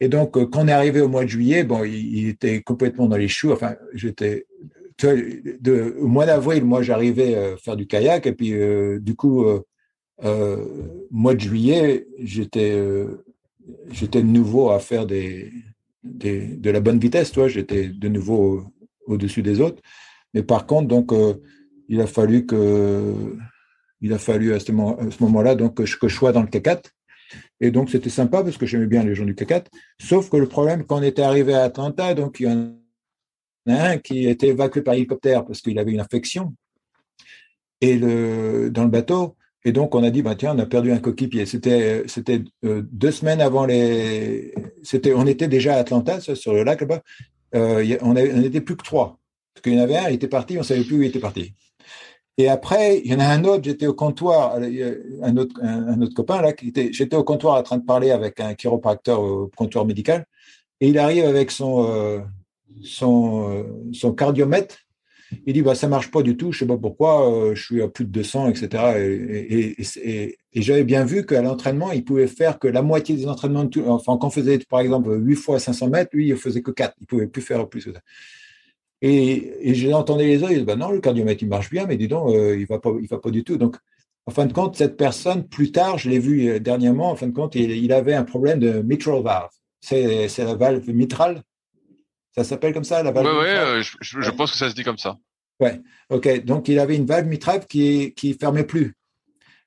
[0.00, 3.06] Et donc, euh, quand on est arrivé au mois de juillet, bon, il, était complètement
[3.06, 3.52] dans les choux.
[3.52, 4.46] Enfin, j'étais.
[5.02, 8.26] Au mois d'avril, moi, j'arrivais à faire du kayak.
[8.26, 9.44] Et puis, euh, du coup,
[10.24, 10.58] euh,
[11.10, 12.78] mois de juillet, j'étais
[13.90, 17.32] j'étais de nouveau à faire de la bonne vitesse.
[17.48, 18.64] J'étais de nouveau
[19.06, 19.82] au-dessus des autres.
[20.34, 21.34] Mais par contre, donc, euh,
[21.88, 22.46] il a fallu
[24.12, 26.90] a fallu à ce, moment-là donc que je, sois dans le CAC4.
[27.60, 29.66] Et donc, c'était sympa parce que j'aimais bien les gens du CAC4.
[30.00, 32.74] Sauf que le problème, quand on était arrivé à Atlanta, donc il y en
[33.68, 36.54] a un qui était évacué par hélicoptère parce qu'il avait une infection
[37.80, 39.36] et le, dans le bateau.
[39.64, 41.46] Et donc, on a dit, bah, tiens, on a perdu un coéquipier.
[41.46, 44.54] C'était, c'était euh, deux semaines avant les.
[45.14, 47.02] On était déjà à Atlanta, sur le lac là-bas.
[47.54, 49.18] Euh, on n'était plus que trois.
[49.54, 51.08] Parce qu'il y en avait un, il était parti, on ne savait plus où il
[51.08, 51.54] était parti.
[52.36, 56.14] Et après, il y en a un autre, j'étais au comptoir, un autre, un, autre
[56.14, 60.26] copain là, j'étais au comptoir en train de parler avec un chiropracteur au comptoir médical,
[60.80, 62.20] et il arrive avec son, euh,
[62.82, 63.62] son, euh,
[63.92, 64.76] son cardiomètre.
[65.46, 67.82] Il dit, bah, ça marche pas du tout, je sais pas pourquoi, euh, je suis
[67.82, 68.68] à plus de 200, etc.
[68.98, 74.16] Et, j'avais bien vu qu'à l'entraînement, il pouvait faire que la moitié des entraînements, enfin,
[74.18, 77.06] quand on faisait, par exemple, 8 fois 500 mètres, lui, il faisait que 4, il
[77.06, 78.00] pouvait plus faire plus que ça.
[79.06, 82.08] Et, j'ai entendu les autres, ils bah non, le cardiomètre, il marche bien, mais dis
[82.08, 83.58] donc, euh, il ne va, pas, il va pas du tout.
[83.58, 83.76] Donc,
[84.24, 87.26] en fin de compte, cette personne, plus tard, je l'ai vu euh, dernièrement, en fin
[87.26, 89.50] de compte, il, avait un problème de mitral valve.
[89.82, 91.42] C'est la valve mitrale.
[92.34, 94.96] Ça s'appelle comme ça, la valve ouais, Ouais, je, pense que ça se dit comme
[94.96, 95.18] ça.
[95.60, 96.42] Ouais, ok.
[96.46, 98.94] Donc, il avait une valve mitrale qui qui fermait plus.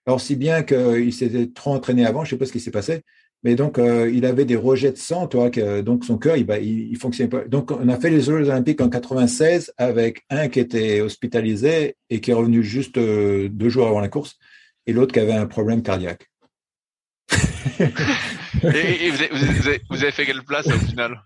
[0.08, 2.72] Alors, si bien qu'il s'était trop entraîné avant, je ne sais pas ce qui s'est
[2.72, 3.04] passé,
[3.44, 5.50] mais donc euh, il avait des rejets de sang, toi,
[5.84, 7.44] donc son cœur, il, bah, il, fonctionnait pas.
[7.46, 12.20] Donc, on a fait les Jeux Olympiques en 96 avec un qui était hospitalisé et
[12.20, 14.38] qui est revenu juste euh, deux jours avant la course,
[14.86, 16.28] et l'autre qui avait un problème cardiaque.
[18.64, 21.22] Et, vous, avez, fait quelle place au final?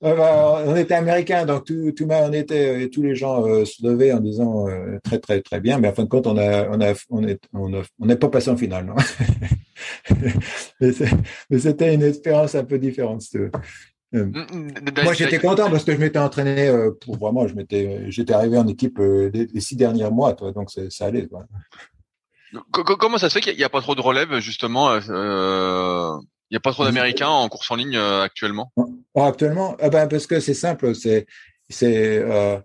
[0.00, 3.84] Bah, On était américains, donc tout, tout on était, euh, tous les gens euh, se
[3.86, 6.68] levaient en disant euh, très très très bien, mais en fin de compte, on a
[6.68, 8.94] on a on est on n'est pas passé en finale, non
[11.50, 13.22] mais c'était une expérience un peu différente.
[14.12, 16.70] Mm, mm, moi, j'étais content parce que je m'étais entraîné
[17.04, 21.04] pour vraiment, je m'étais, j'étais arrivé en équipe les, six derniers mois, toi, donc ça
[21.04, 21.28] allait.
[22.70, 26.16] Comment ça se fait qu'il n'y a, pas trop de relève justement euh,
[26.50, 28.72] Il n'y a pas trop d'Américains en course en ligne euh, actuellement?
[29.14, 31.26] Actuellement, ah ben parce que c'est simple, c'est
[31.68, 32.58] c'est euh,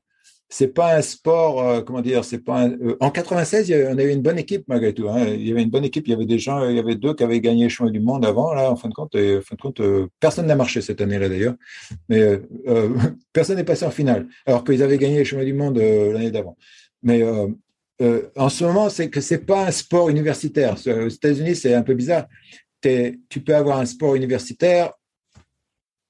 [0.49, 2.67] c'est pas un sport, euh, comment dire, c'est pas
[2.99, 5.07] en 96, on avait une bonne équipe malgré tout.
[5.09, 5.25] Hein.
[5.27, 7.13] Il y avait une bonne équipe, il y avait des gens, il y avait deux
[7.13, 9.41] qui avaient gagné le championnat du monde avant là, en fin de compte, et, en
[9.41, 9.81] fin de compte,
[10.19, 11.55] personne n'a marché cette année-là d'ailleurs,
[12.09, 12.41] mais
[13.33, 16.57] personne n'est passé en finale, alors qu'ils avaient gagné le championnat du monde l'année d'avant.
[17.01, 17.23] Mais
[18.01, 20.75] euh, en ce moment, c'est que c'est pas un sport universitaire.
[20.87, 22.25] Aux États-Unis, c'est un peu bizarre.
[22.81, 24.93] tu peux avoir un sport universitaire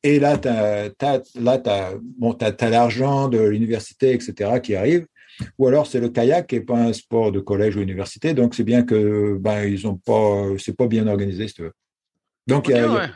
[0.04, 5.06] et là, tu as, bon, l'argent de l'université, etc., qui arrive.
[5.58, 8.34] Ou alors, c'est le kayak qui n'est pas un sport de collège ou université.
[8.34, 11.74] Donc, c'est bien que ben, ils ont pas, c'est pas bien organisé, si tu veux.
[12.48, 13.12] Donc, il y a,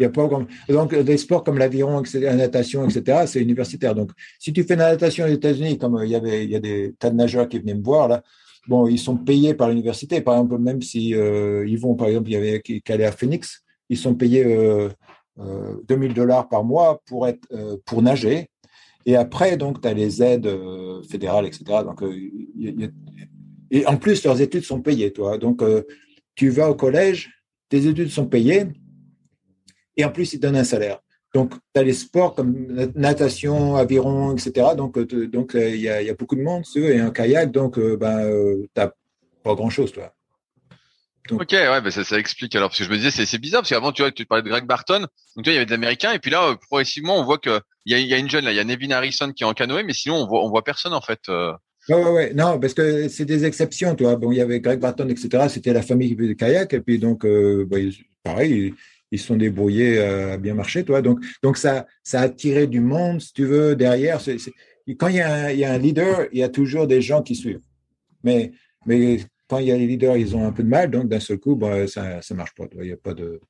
[0.00, 0.28] il y a pas
[0.68, 3.94] Donc, des sports comme l'aviron, la natation, etc., c'est universitaire.
[3.94, 6.56] Donc, si tu fais la natation aux États-Unis, comme euh, il y avait, il y
[6.56, 8.22] a des tas de nageurs qui venaient me voir, là,
[8.66, 10.22] bon, ils sont payés par l'université.
[10.22, 13.12] Par exemple, même si euh, ils vont, par exemple, il y avait qui, allait à
[13.12, 14.88] Phoenix, ils sont payés euh,
[15.38, 18.48] euh, 2000 dollars par mois pour être, euh, pour nager.
[19.04, 20.50] Et après, donc, tu as les aides
[21.10, 21.64] fédérales, etc.
[21.84, 22.02] Donc,
[23.70, 25.38] et en plus, leurs études sont payées, toi.
[25.38, 25.62] Donc,
[26.34, 27.30] tu vas au collège,
[27.70, 28.66] tes études sont payées,
[30.00, 31.00] et en plus, ils donnent un salaire.
[31.34, 34.68] Donc, tu as les sports comme natation, aviron, etc.
[34.76, 37.96] Donc, euh, donc euh, il y, a, beaucoup de monde, et un kayak, donc euh,
[37.96, 38.24] ben,
[38.74, 38.90] tu n'as
[39.44, 40.12] pas grand-chose, toi.
[41.30, 43.70] ok, ouais, ben ça, ça explique alors parce que je me disais c'est bizarre parce
[43.70, 45.74] qu'avant tu vois tu parlais de Greg Barton, donc tu vois il y avait des
[45.74, 48.56] Américains et puis là progressivement on voit que il y a, une jeune là, il
[48.56, 50.92] y a Nevin Harrison qui est en canoë, mais sinon on voit on voit personne
[50.92, 51.20] en fait.
[51.88, 54.16] Ouais, ouais, ouais, non, parce que c'est des exceptions, toi.
[54.16, 55.46] Bon, il y avait Greg Barton, etc.
[55.48, 57.90] C'était la famille qui faisait du kayak, et puis donc, ben,
[58.22, 58.74] pareil,
[59.10, 61.02] ils sont débrouillés euh, à bien marcher, toi.
[61.02, 64.20] Donc, donc ça, ça a attiré du monde, si tu veux, derrière.
[64.98, 67.60] Quand il y, a un, leader, il y a toujours des gens qui suivent.
[68.24, 68.52] Mais,
[68.86, 71.20] mais quand il y a les leaders, ils ont un peu de mal, donc d'un
[71.20, 72.64] seul coup, bah, ça, ça marche pas.
[72.80, 73.40] Il y a pas de,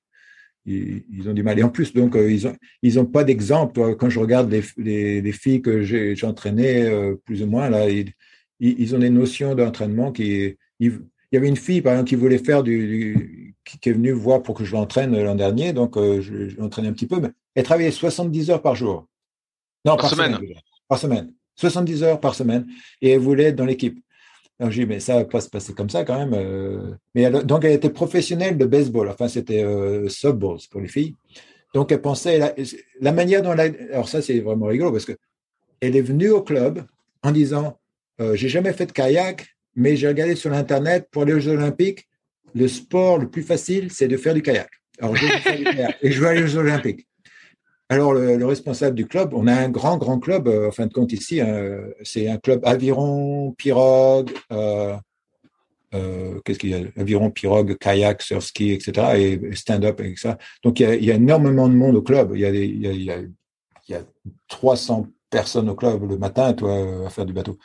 [0.67, 1.59] ils, ont du mal.
[1.59, 3.97] Et en plus, donc, euh, ils ont, ils ont pas d'exemple.
[3.97, 8.13] Quand je regarde les, les, filles que j'ai entraînées, euh, plus ou moins, là, ils,
[8.61, 10.57] ils ont des notions d'entraînement qui,
[11.31, 14.43] il y avait une fille, par exemple, qui voulait faire du qui, est venu voir
[14.43, 17.21] pour que je l'entraîne l'an dernier, donc euh, je, je l'entraînais un petit peu.
[17.21, 19.07] Mais elle travaillait 70 heures par jour.
[19.85, 20.39] Non, par, semaine.
[20.89, 21.33] Par semaine.
[21.57, 22.67] 70 heures par semaine.
[23.01, 23.99] Et elle voulait être dans l'équipe.
[24.59, 26.35] Alors j'ai dit, mais ça va pas se passer comme ça quand même.
[26.35, 26.95] Euh.
[27.15, 29.09] Mais elle, donc elle était professionnelle de baseball.
[29.09, 31.15] Enfin, c'était euh, softball pour les filles.
[31.73, 32.55] Donc elle pensait, la,
[33.01, 35.13] la manière dont elle alors ça c'est vraiment rigolo parce que
[35.81, 36.85] elle est venue au club
[37.23, 37.79] en disant,
[38.21, 39.47] euh, j'ai jamais fait de kayak,
[39.81, 42.07] mais j'ai regardé sur l'internet pour aller aux Jeux Olympiques
[42.55, 44.69] le sport le plus facile, c'est de faire du kayak.
[45.01, 47.07] Alors, je vais du kayak et je vais aller aux Olympiques.
[47.89, 50.93] Alors, le, responsable du club, on a un grand, grand club, euh, en fin de
[50.93, 54.97] compte, ici, hein, c'est un club aviron, pirogue, euh,
[55.95, 56.81] euh, qu'est-ce qu'il y a?
[56.97, 58.93] Aviron, pirogue, kayak, surf ski, etc.
[59.17, 60.37] et stand-up, et ça.
[60.63, 62.33] Donc, il y, a, énormément de monde au club.
[62.35, 63.25] Il y a, il y a, il
[63.89, 64.03] y a
[64.49, 67.59] 300 personnes au club le matin, toi, à faire du bateau.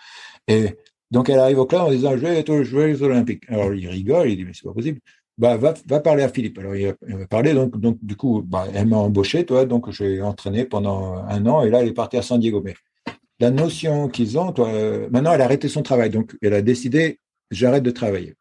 [0.47, 0.75] Et
[1.11, 3.43] donc elle arrive au club en disant je vais être aux Olympiques.
[3.49, 4.99] Alors il rigole, il dit mais c'est pas possible.
[5.37, 6.57] Bah va, parler à Philippe.
[6.59, 10.21] Alors il va parler donc donc du coup bah, elle m'a embauché toi donc j'ai
[10.21, 12.61] entraîné pendant un an et là elle est partie à San Diego.
[12.63, 12.73] Mais
[13.39, 14.69] la notion qu'ils ont, toi,
[15.11, 17.19] maintenant elle a arrêté son travail donc elle a décidé
[17.51, 18.35] j'arrête de travailler.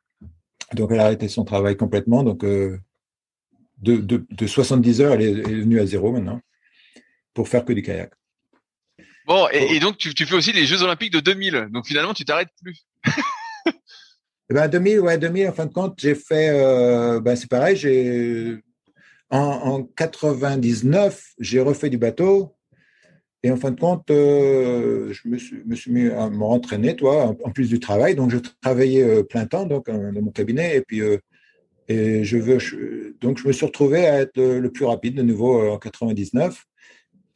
[0.75, 2.79] Donc elle a arrêté son travail complètement donc euh,
[3.79, 6.41] de, de, de 70 heures elle est venue à zéro maintenant
[7.35, 8.13] pour faire que du kayak.
[9.27, 11.69] Bon, et, donc tu, tu, fais aussi les Jeux Olympiques de 2000.
[11.73, 12.79] Donc finalement, tu t'arrêtes plus.
[13.67, 15.49] eh ben 2000, ouais, 2000.
[15.49, 16.51] En fin de compte, j'ai fait.
[16.51, 17.77] Euh, ben c'est pareil.
[17.77, 18.59] J'ai
[19.31, 22.55] en, en 99, j'ai refait du bateau.
[23.43, 27.35] Et en fin de compte, euh, je me suis, me suis, mis à m'entraîner, toi,
[27.45, 28.15] en, plus du travail.
[28.15, 30.79] Donc, je travaillais euh, plein temps donc dans mon cabinet.
[30.79, 31.03] Et puis,
[31.89, 32.59] et je veux,
[33.21, 36.65] donc, je me suis retrouvé à être le plus rapide de nouveau en 99.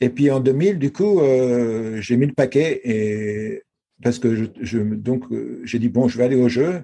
[0.01, 3.63] Et puis en 2000, du coup, euh, j'ai mis le paquet et
[4.03, 4.47] parce que
[4.95, 5.25] donc
[5.65, 6.83] j'ai dit bon, je vais aller au jeu.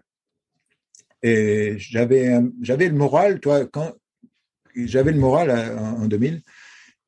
[1.23, 3.93] Et j'avais j'avais le moral, toi, quand
[4.75, 6.43] j'avais le moral en, en 2000.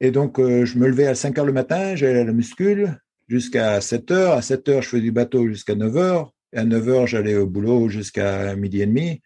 [0.00, 2.98] Et donc, je me levais à 5 heures le matin, j'allais à la muscule
[3.28, 4.32] jusqu'à 7 heures.
[4.34, 6.32] À 7 heures, je faisais du bateau jusqu'à 9 heures.
[6.52, 9.22] Et à 9 heures, j'allais au boulot jusqu'à midi et demi.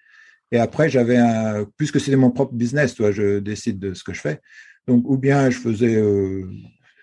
[0.52, 4.12] Et après, j'avais un, puisque c'était mon propre business, toi, je décide de ce que
[4.12, 4.40] je fais.
[4.90, 6.50] Donc, ou bien je faisais euh,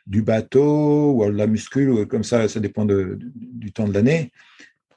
[0.07, 4.33] du bateau ou de la muscule, ou comme ça, ça dépend du temps de l'année.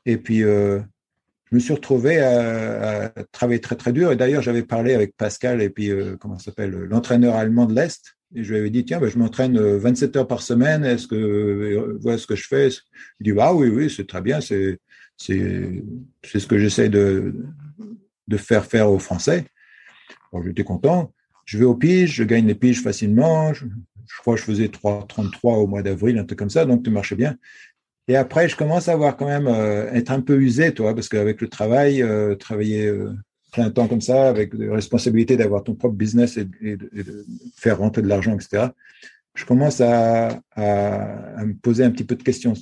[0.06, 0.80] Et puis, euh,
[1.44, 4.10] je me suis retrouvé à, travailler très, très dur.
[4.10, 8.16] Et d'ailleurs, j'avais parlé avec Pascal et puis, euh, comment s'appelle, l'entraîneur allemand de l'Est.
[8.34, 10.84] Et je lui avais dit, tiens, ben, je m'entraîne 27 heures par semaine.
[10.84, 12.70] Est-ce que, voilà ce que je fais?
[13.20, 14.40] Il dit, ah oui, oui, c'est très bien.
[14.40, 14.80] C'est,
[15.16, 15.84] c'est,
[16.24, 17.36] c'est ce que j'essaie de,
[18.26, 19.44] de faire faire aux Français.
[20.32, 21.12] Bon, j'étais content.
[21.50, 23.52] Je vais au pige, je gagne les piges facilement.
[23.52, 23.64] Je,
[24.20, 27.16] crois que je faisais 3,33 au mois d'avril, un truc comme ça, donc tout marchait
[27.16, 27.36] bien.
[28.06, 31.08] Et après, je commence à avoir quand même euh, être un peu usé, toi, parce
[31.08, 33.10] qu'avec le travail, euh, travailler euh,
[33.52, 37.26] plein temps comme ça, avec des responsabilités d'avoir ton propre business et, de
[37.56, 38.68] faire rentrer de l'argent, etc.
[39.34, 42.54] Je commence à, me poser un petit peu de questions.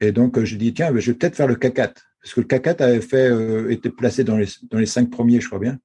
[0.00, 1.94] Et donc, je dis, tiens, je vais peut-être faire le CACAT.
[2.22, 5.58] Parce que le CACAT avait fait, euh, était placé dans les cinq premiers, je crois
[5.58, 5.80] bien.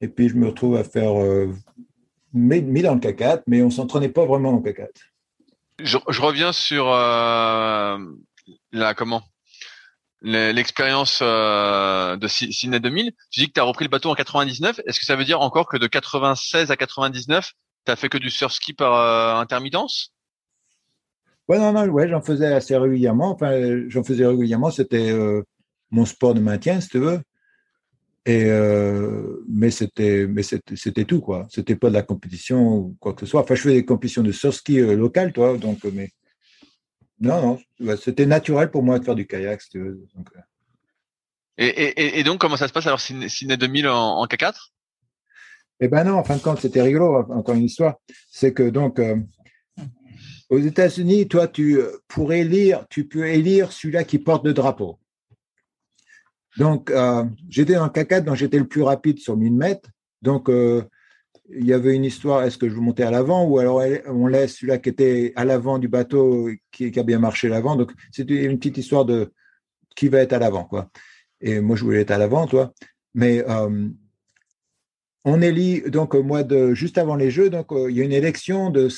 [0.00, 1.14] Et puis, je me retrouve à faire
[2.34, 4.90] mis, dans le CACAT, mais on ne s'entraînait pas vraiment au CACAT.
[5.82, 7.98] Je, je reviens sur euh,
[8.72, 9.22] la, comment?
[10.22, 13.12] L'expérience euh, de Sydney 2000.
[13.30, 14.80] Tu dis que tu as repris le bateau en 99.
[14.86, 17.52] Est-ce que ça veut dire encore que de 96 à 99,
[17.84, 20.14] tu as fait que du surf ski par euh, intermittence?
[21.46, 23.32] Ouais, non, non, ouais, j'en faisais assez régulièrement.
[23.32, 23.52] Enfin,
[23.88, 24.70] j'en faisais régulièrement.
[24.70, 25.12] C'était
[25.90, 27.20] mon sport de maintien, si tu veux.
[28.26, 31.46] Et euh, mais c'était, mais c'était tout quoi.
[31.50, 33.42] C'était pas de la compétition ou quoi que ce soit.
[33.42, 35.58] Enfin, je faisais des compétitions de surf ski euh, locales, toi.
[35.58, 36.10] Donc, mais
[37.20, 40.06] non, non, c'était naturel pour moi de faire du kayak, si tu veux.
[40.14, 40.30] Donc,
[41.56, 44.70] et, et, et, donc, comment ça se passe alors, Ciné 2000 en, en K4
[45.80, 47.26] Eh ben non, en fin de compte, c'était rigolo.
[47.30, 47.96] Encore une histoire.
[48.30, 48.98] C'est que donc
[50.50, 54.98] aux États-Unis, toi, tu euh, pourrais élire, tu peux élire celui-là qui porte le drapeau.
[56.56, 59.88] Donc, euh, j'étais dans le CACAT, donc j'étais le plus rapide sur 1000 mètres.
[60.22, 60.82] Donc, euh,
[61.50, 64.56] il y avait une histoire, est-ce que je monter à l'avant ou alors on laisse
[64.56, 67.76] celui-là qui était à l'avant du bateau, qui, qui a bien marché l'avant.
[67.76, 69.32] Donc, c'était une petite histoire de
[69.94, 70.90] qui va être à l'avant, quoi.
[71.40, 72.72] Et moi, je voulais être à l'avant, toi.
[73.14, 73.88] Mais euh,
[75.24, 78.04] on élit donc au mois de juste avant les Jeux, donc euh, il y a
[78.04, 78.88] une élection de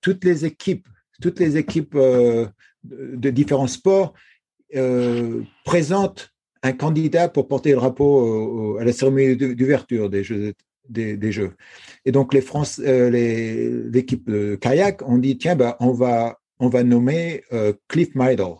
[0.00, 0.86] toutes les équipes,
[1.20, 4.14] toutes les équipes de, différents sports
[5.64, 6.31] présentent
[6.62, 10.54] un candidat pour porter le drapeau à la cérémonie d'ouverture des Jeux.
[10.88, 11.52] Des, jeux.
[12.04, 16.82] Et donc les France, l'équipe de kayak, on dit tiens ben on va on va
[16.82, 17.44] nommer
[17.88, 18.56] Cliff Meidel.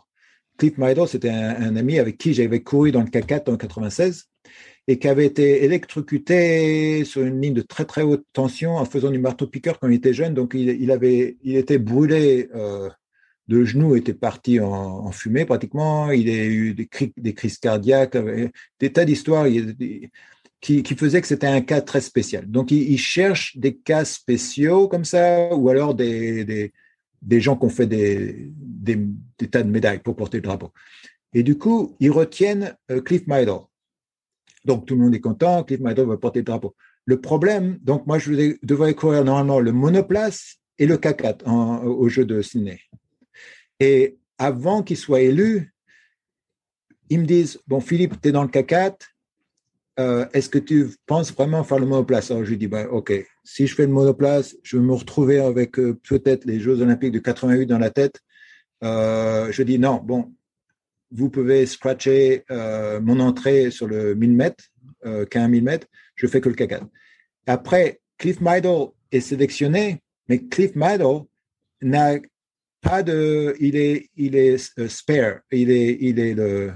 [0.56, 4.28] Cliff Meidel, c'était un, un, ami avec qui j'avais couru dans le K4 en 96
[4.88, 9.10] et qui avait été électrocuté sur une ligne de très très haute tension en faisant
[9.10, 10.34] du marteau-piqueur quand il était jeune.
[10.34, 12.90] Donc il, avait, il était brûlé euh,
[13.48, 16.10] de genoux, était parti en, fumée pratiquement.
[16.10, 16.86] Il a eu des,
[17.34, 18.16] crises cardiaques,
[18.80, 19.46] des tas d'histoires
[20.60, 22.50] qui, qui faisaient que c'était un cas très spécial.
[22.50, 26.72] Donc il, il, cherche des cas spéciaux comme ça, ou alors des, des,
[27.20, 28.98] des gens qui ont fait des, des,
[29.50, 30.70] tas de médailles pour porter le drapeau.
[31.34, 33.60] Et du coup, ils retiennent euh, Cliff Meidel.
[34.64, 36.74] Donc tout le monde est content, Cliff Meadow va porter le drapeau.
[37.04, 41.44] Le problème, donc moi je devrais courir normalement le monoplace et le K4
[41.84, 42.78] au jeu de Sydney.
[43.82, 45.74] Et avant qu'il soit élu,
[47.10, 48.94] ils me disent Bon, Philippe, tu es dans le K4,
[49.98, 52.30] euh, est-ce que tu penses vraiment faire le monoplace?
[52.30, 53.12] Alors je lui dis bah, Ok,
[53.42, 57.10] si je fais le monoplace, je vais me retrouver avec euh, peut-être les Jeux Olympiques
[57.10, 58.20] de 88 dans la tête.
[58.84, 60.32] Euh, je dis Non, bon,
[61.10, 64.64] vous pouvez scratcher euh, mon entrée sur le 1000 mètres,
[65.06, 66.82] euh, 15 000 mètres, je fais que le caca.
[67.48, 71.22] Après, Cliff Meidel est sélectionné, mais Cliff Meidel
[71.80, 72.20] n'a
[72.82, 76.74] pas de, il est, il est euh, spare, il est, il est le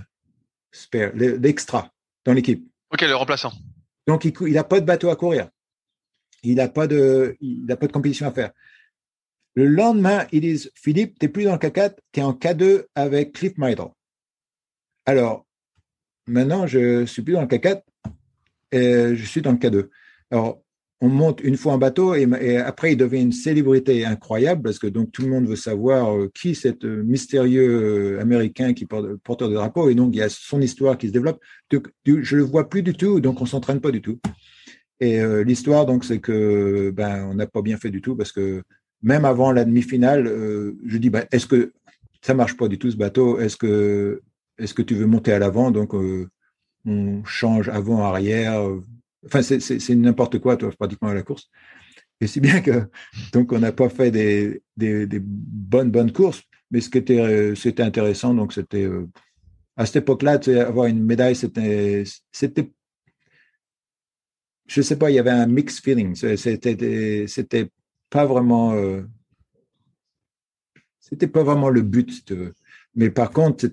[0.72, 1.92] spare, l'extra
[2.24, 2.64] dans l'équipe.
[2.90, 3.52] Ok, le remplaçant.
[4.06, 5.50] Donc il n'a pas de bateau à courir,
[6.42, 8.52] il n'a pas de, il n'a pas de compétition à faire.
[9.54, 12.84] Le lendemain, ils disent Philippe, tu n'es plus dans le K4, tu es en K2
[12.94, 13.86] avec Cliff Meidel.
[15.06, 15.46] Alors,
[16.26, 17.82] maintenant, je suis plus dans le K4
[18.70, 19.88] et je suis dans le K2.
[20.30, 20.62] Alors,
[21.00, 24.86] on monte une fois un bateau et, après, il devient une célébrité incroyable parce que
[24.86, 29.16] donc tout le monde veut savoir euh, qui cet euh, mystérieux euh, Américain qui porte
[29.16, 31.38] porteur de drapeau et donc il y a son histoire qui se développe.
[31.70, 34.18] Je le vois plus du tout, donc on s'entraîne pas du tout.
[34.98, 38.62] Et l'histoire, donc, c'est que ben on n'a pas bien fait du tout parce que
[39.02, 40.26] même avant la demi-finale,
[40.86, 41.74] je dis, bah, est-ce que
[42.22, 43.38] ça marche pas du tout ce bateau?
[43.38, 44.22] Est-ce que,
[44.56, 45.70] est-ce que tu veux monter à l'avant?
[45.70, 48.58] Donc, on change avant, arrière.
[49.26, 51.50] Enfin, c'est n'importe quoi, toi, pratiquement à la course.
[52.20, 52.88] Et si bien que,
[53.32, 58.34] donc, on n'a pas fait des, bonnes, bonnes courses, mais ce qui était, c'était intéressant,
[58.34, 58.88] donc c'était,
[59.76, 62.04] à cette époque-là, avoir une médaille, c'était,
[64.66, 66.14] je sais pas, il y avait un mixed feeling.
[66.14, 67.70] C'était, c'était
[68.10, 69.02] pas vraiment, euh,
[70.98, 72.32] c'était pas vraiment le but.
[72.94, 73.66] Mais par contre,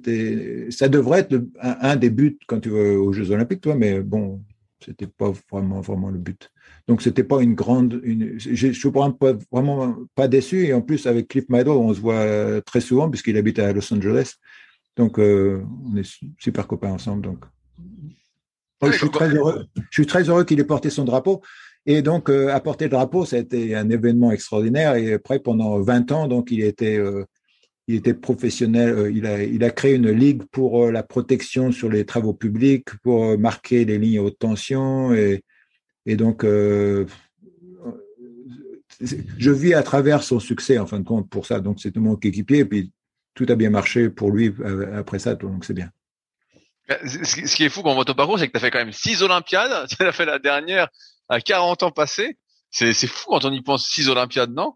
[0.70, 3.76] ça devrait être un, des buts quand tu vas aux Jeux Olympiques, toi.
[3.76, 4.44] Mais bon,
[4.86, 6.52] c'était pas vraiment, vraiment le but.
[6.88, 8.00] Donc, c'était pas une grande.
[8.04, 10.66] Une, je suis vraiment pas, vraiment pas déçu.
[10.66, 13.94] Et en plus, avec Cliff Meadow, on se voit très souvent puisqu'il habite à Los
[13.94, 14.36] Angeles.
[14.96, 16.10] Donc, euh, on est
[16.40, 17.24] super copains ensemble.
[17.24, 17.46] Donc,
[18.84, 19.66] je suis très heureux.
[19.90, 21.42] Je suis très heureux qu'il ait porté son drapeau.
[21.86, 24.96] Et donc, euh, apporter le drapeau, ça a été un événement extraordinaire.
[24.96, 27.26] Et après, pendant 20 ans, donc, il était, euh,
[27.88, 29.12] il était professionnel.
[29.14, 33.38] il, a, il a créé une ligue pour la protection sur les travaux publics, pour
[33.38, 35.14] marquer les lignes haute tension.
[35.14, 35.44] Et,
[36.06, 37.06] et donc, je
[39.52, 41.60] vis à travers son succès, en fin de compte, pour ça.
[41.60, 42.60] Donc, c'est mon équipier.
[42.60, 42.92] Et puis,
[43.34, 45.90] tout a bien marché pour lui euh, après ça, donc c'est bien.
[46.92, 48.72] Euh, ce qui est fou quand on voit ton parcours, c'est que tu as fait
[48.72, 49.88] quand même six Olympiades.
[49.98, 50.90] Tu as fait la dernière
[51.30, 52.38] à 40 ans passés.
[52.70, 54.74] C'est, fou quand on y pense, six Olympiades, non?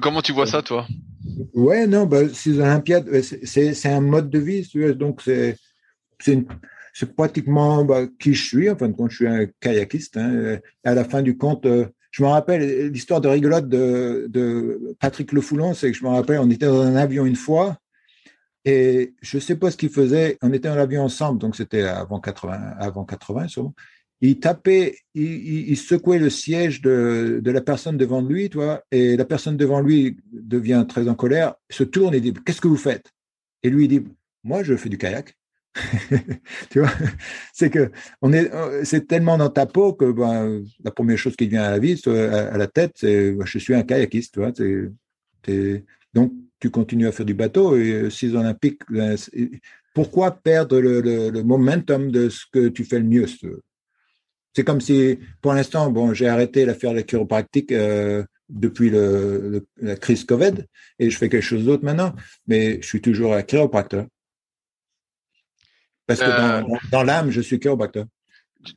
[0.00, 0.86] Comment tu vois ça, toi?
[1.54, 4.68] Ouais, non, bah, c'est, un mode de vie.
[4.94, 5.56] Donc, c'est,
[7.16, 8.70] pratiquement bah, qui je suis.
[8.70, 10.58] Enfin, quand je suis un kayakiste, hein.
[10.84, 15.32] à la fin du compte, euh, je me rappelle l'histoire de rigolote de, de Patrick
[15.32, 17.78] Le Foulon, c'est que je me rappelle, on était dans un avion une fois
[18.64, 20.38] et je sais pas ce qu'il faisait.
[20.42, 23.74] On était dans l'avion ensemble, donc c'était avant 80, avant 80 sûrement.
[24.24, 29.56] Il tapait, il, secouait le siège de, la personne devant lui, toi, et la personne
[29.56, 33.10] devant lui devient très en colère, se tourne et dit Qu'est-ce que vous faites?
[33.64, 34.04] Et lui, il dit
[34.44, 35.36] Moi, je fais du kayak.
[36.70, 36.92] tu vois,
[37.52, 38.48] c'est que on est,
[38.84, 42.00] c'est tellement dans ta peau que ben, la première chose qui vient à la vie,
[42.06, 44.52] à, la tête, c'est je suis un kayakiste, tu vois.
[46.14, 48.82] donc tu continues à faire du bateau et euh, six olympiques.
[48.88, 49.16] Ben,
[49.94, 53.26] pourquoi perdre le, momentum de ce que tu fais le mieux
[54.54, 59.66] C'est comme si, pour l'instant, bon, j'ai arrêté l'affaire de la chiropractique euh, depuis le,
[59.80, 60.66] la crise Covid
[60.98, 62.14] et je fais quelque chose d'autre maintenant,
[62.46, 64.06] mais je suis toujours un chiropracteur.
[66.06, 68.04] Parce que dans, euh, dans, l'âme, je suis chiropracteur.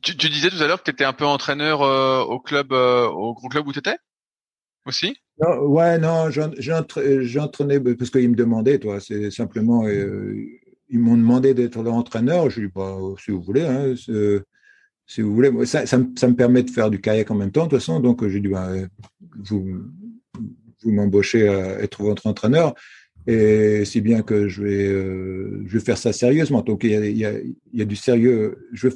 [0.01, 2.71] Tu, tu, disais tout à l'heure que tu étais un peu entraîneur euh, au club,
[2.71, 3.97] au gros club où tu étais
[4.85, 5.17] aussi?
[5.39, 8.99] Non, Ouais, non, j'entraînais parce qu'ils me demandaient, toi.
[9.01, 12.49] C'est simplement, ils m'ont demandé d'être leur entraîneur.
[12.49, 13.93] Je dis, bah, si vous voulez, hein,
[15.07, 15.51] si vous voulez.
[15.65, 17.99] Ça, me permet de faire du kayak en même temps, de toute façon.
[17.99, 18.71] Donc, j'ai dit, bah,
[19.37, 19.83] vous,
[20.83, 22.73] vous m'embauchez à être votre entraîneur
[23.27, 26.61] et si bien que je vais, euh, je vais faire ça sérieusement.
[26.61, 28.67] Donc il y a, du sérieux.
[28.71, 28.93] Je veux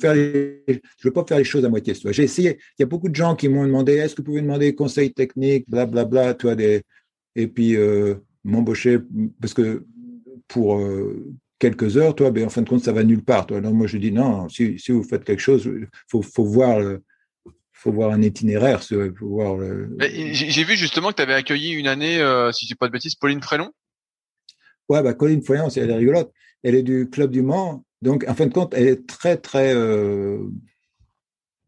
[1.03, 1.95] veux pas faire les choses à moitié.
[2.11, 2.59] J'ai essayé.
[2.77, 5.13] Il y a beaucoup de gens qui m'ont demandé, est-ce que vous pouvez demander conseils
[5.13, 6.83] techniques, blablabla, bla, bla, toi des,
[7.35, 8.99] et puis euh, m'embaucher
[9.41, 9.85] parce que
[10.47, 13.45] pour euh, quelques heures, toi, ben en fin de compte, ça va nulle part.
[13.45, 13.57] Toi.
[13.57, 14.49] Alors moi, je dis non.
[14.49, 15.69] Si, si vous faites quelque chose,
[16.09, 16.81] faut, faut voir.
[17.73, 18.83] faut voir un itinéraire.
[18.83, 19.59] Faut voir.
[19.99, 22.17] J'ai vu justement que tu avais accueilli une année,
[22.53, 23.71] si je dis pas de bêtises, Pauline Frélon.
[24.89, 26.33] Ouais, bah, Colline Foyant, elle est rigolote.
[26.63, 27.85] Elle est du Club du Mans.
[28.01, 29.73] Donc, en fin de compte, elle est très, très.
[29.73, 30.39] Euh,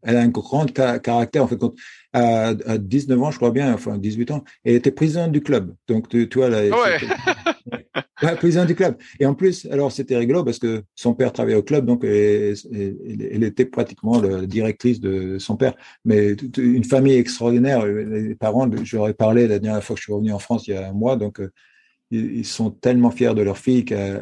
[0.01, 1.77] elle a un grand caractère, en fin de compte.
[2.13, 5.75] À, 19 ans, je crois bien, enfin 18 ans, elle était présidente du club.
[5.87, 6.97] Donc, tu, vois, elle, ouais.
[8.23, 8.97] Ouais, présidente du club.
[9.19, 13.43] Et en plus, alors c'était rigolo parce que son père travaillait au club, donc elle,
[13.43, 15.73] était pratiquement la directrice de son père.
[16.05, 17.85] Mais une famille extraordinaire.
[17.85, 20.77] Les parents, j'aurais parlé la dernière fois que je suis revenu en France il y
[20.77, 21.51] a un mois, donc euh,
[22.11, 24.21] ils sont tellement fiers de leur fille qui a,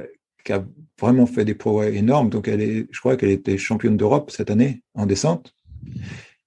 [1.00, 2.30] vraiment fait des progrès énormes.
[2.30, 5.54] Donc, elle est, je crois qu'elle était championne d'Europe cette année en descente.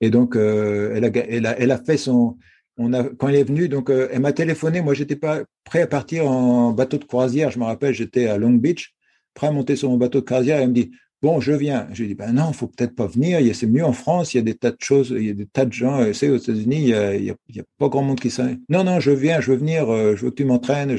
[0.02, 2.36] Et donc, euh, elle, a, fait son.
[2.76, 4.80] Quand elle est venue, donc, euh, elle m'a téléphoné.
[4.80, 7.50] Moi, j'étais pas prêt à partir en bateau de croisière.
[7.50, 8.94] Je me rappelle, j'étais à Long Beach,
[9.34, 10.58] prêt à monter sur mon bateau de croisière.
[10.58, 10.92] Elle me dit
[11.22, 11.86] Bon, je viens.
[11.92, 13.38] J'ai dit, ben non, faut peut-être pas venir.
[13.54, 14.34] C'est mieux en France.
[14.34, 15.14] Il y a des tas de choses.
[15.16, 16.12] Il y a des tas de gens.
[16.12, 16.82] C'est aux États-Unis.
[16.82, 17.36] Il y a, il
[17.78, 18.58] pas grand monde qui sait.
[18.68, 19.40] Non, non, je viens.
[19.40, 19.88] Je veux venir.
[19.88, 20.96] Euh, je veux que tu m'entraînes.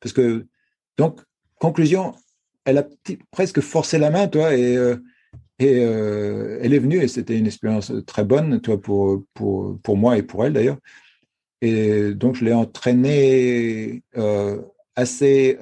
[0.00, 0.46] Parce que
[0.96, 1.20] donc
[1.58, 2.14] conclusion,
[2.64, 2.86] elle a
[3.30, 4.96] presque forcé la main, toi, et euh,
[5.62, 10.22] euh, elle est venue et c'était une expérience très bonne, toi, pour pour moi et
[10.22, 10.78] pour elle d'ailleurs.
[11.60, 14.02] Et donc je l'ai entraînée
[14.94, 15.58] assez,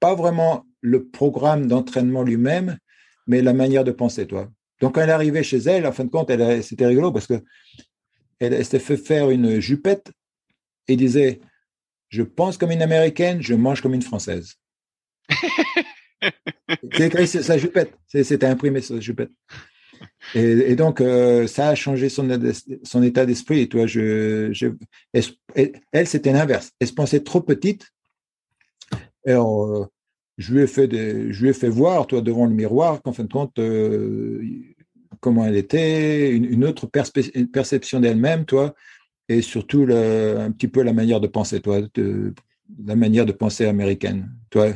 [0.00, 2.78] pas vraiment le programme d'entraînement lui-même,
[3.26, 4.48] mais la manière de penser, toi.
[4.80, 6.30] Donc, quand elle est arrivée chez elle, en fin de compte,
[6.62, 7.42] c'était rigolo parce que
[8.38, 10.10] elle, s'est fait faire une jupette
[10.92, 11.40] il disait
[12.08, 14.56] Je pense comme une américaine, je mange comme une française.
[16.92, 17.96] c'est écrit sa jupette.
[18.06, 19.30] C'était imprimé sur sa jupette.
[20.34, 22.28] Et, donc, euh, ça a changé son,
[22.82, 23.68] son état d'esprit.
[23.68, 24.76] Toi, je,
[25.12, 26.72] elle, c'était l'inverse.
[26.78, 27.88] Elle se pensait trop petite.
[29.26, 29.86] Alors, euh,
[30.38, 33.24] je lui ai fait je lui ai fait voir, toi, devant le miroir, qu'en fin
[33.24, 34.42] de compte, euh,
[35.20, 38.74] comment elle était, une, autre perception d'elle-même, toi,
[39.28, 41.80] et surtout un petit peu la manière de penser, toi,
[42.84, 44.30] la manière de penser américaine.
[44.50, 44.72] Toi,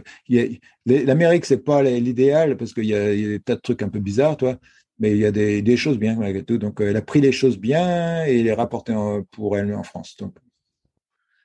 [0.87, 4.37] l'Amérique, c'est pas l'idéal parce qu'il y a, des tas de trucs un peu bizarres,
[4.37, 4.59] toi,
[5.05, 6.57] mais il y a des, choses bien malgré tout.
[6.57, 8.94] Donc, elle a pris les choses bien et les rapporté
[9.32, 10.16] pour elle en France.
[10.18, 10.34] Donc.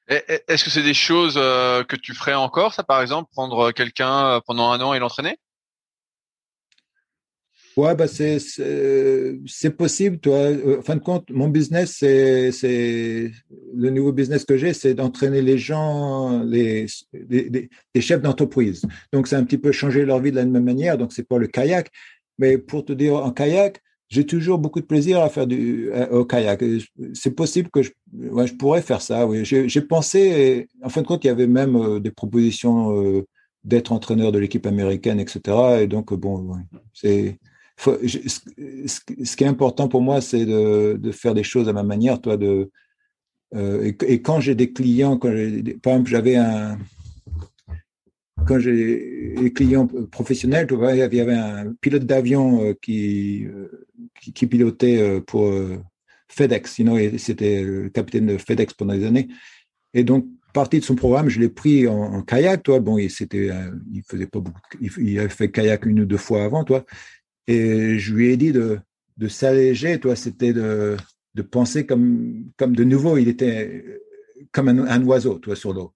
[0.08, 4.16] Est-ce que c'est des choses euh, que tu ferais encore, ça, par exemple, prendre quelqu'un
[4.26, 5.38] euh, pendant un an et l'entraîner?
[7.78, 10.20] Ouais, bah c'est c'est possible.
[10.20, 13.32] Toi, euh, en fin de compte, mon business, c'est c'est
[13.74, 18.82] le nouveau business que j'ai, c'est d'entraîner les gens, les les, chefs d'entreprise.
[19.14, 20.98] Donc c'est un petit peu changer leur vie de la même manière.
[20.98, 21.90] Donc c'est pas le kayak,
[22.40, 26.26] mais pour te dire en kayak, j'ai toujours beaucoup de plaisir à faire du au
[26.26, 26.64] kayak.
[27.14, 29.28] C'est possible que je, je pourrais faire ça.
[29.44, 30.68] J'ai pensé.
[30.84, 33.28] en fin de compte, il y avait même euh, des propositions euh,
[33.64, 35.82] d'être entraîneur de l'équipe américaine, etc.
[35.82, 36.56] Et donc bon,
[36.94, 37.38] c'est
[37.78, 42.36] ce, qui est important pour moi, c'est de, faire des choses à ma manière, toi.
[42.38, 42.72] De,
[43.56, 45.30] euh, et, quand j'ai des clients, quand
[45.84, 46.78] par exemple, j'avais un,
[48.48, 53.46] quand j'ai des clients professionnels, tu vois, il y avait un pilote d'avion euh, qui,
[53.46, 53.86] euh,
[54.34, 55.54] qui, pilotait pour
[56.28, 56.82] FedEx,
[57.18, 59.28] c'était le capitaine de FedEx pendant des années.
[59.94, 62.80] Et donc, partie de son programme, je l'ai pris en, kayak, toi.
[62.80, 63.50] Bon, il c'était,
[63.94, 66.86] il faisait pas beaucoup, il, il, avait fait kayak une ou deux fois avant, toi.
[67.48, 68.80] Et je lui ai dit de,
[69.18, 70.96] de s'alléger, toi, c'était de,
[71.36, 73.84] de penser comme, comme de nouveau, il était
[74.52, 75.94] comme un, oiseau, toi, sur l'eau.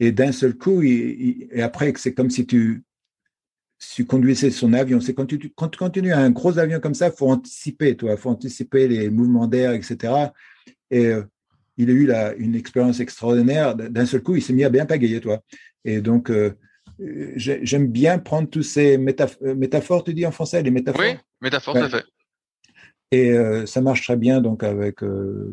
[0.00, 2.82] Et d'un seul coup, il, et après, c'est comme si tu,
[3.94, 5.00] tu conduisais son avion.
[5.00, 8.12] C'est quand tu, quand tu continues un gros avion comme ça, il faut anticiper, toi,
[8.12, 10.12] il faut anticiper les mouvements d'air, etc.
[10.90, 11.22] Et euh,
[11.76, 13.74] il a eu là une expérience extraordinaire.
[13.74, 15.40] D'un seul coup, il s'est mis à bien pagayer, toi.
[15.84, 16.30] Et donc,
[17.00, 21.02] euh, j'aime bien prendre tous ces euh, métaphores, tu dis en français, les métaphores?
[21.02, 22.04] Oui, métaphores, tout fait.
[23.10, 25.00] Et euh, ça marche très bien donc avec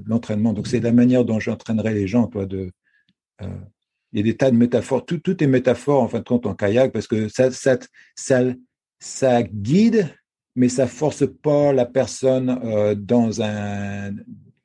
[0.05, 0.53] l'entraînement.
[0.53, 2.45] Donc c'est la manière dont j'entraînerai les gens, toi.
[2.45, 2.71] De,
[4.13, 5.05] il y a des tas de métaphores.
[5.05, 7.77] Tout, tout est métaphore en fin de compte en kayak parce que ça, ça,
[8.15, 8.41] ça,
[8.99, 10.13] ça guide,
[10.55, 14.11] mais ça force pas la personne dans un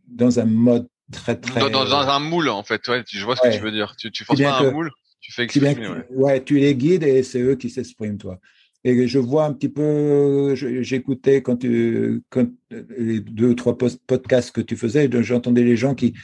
[0.06, 2.86] dans un mode très très dans, dans, un moule en fait.
[2.88, 3.94] Ouais, je vois ce que tu veux dire.
[3.96, 4.90] Tu, tu forces pas un moule.
[5.20, 6.44] Tu fais exprimer, ouais.
[6.44, 8.38] tu les guides et c'est eux qui s'expriment, toi.
[8.84, 14.52] Et je vois un petit peu, j'écoutais quand tu, quand les deux ou trois podcasts
[14.52, 16.14] que tu faisais, j'entendais les gens qui,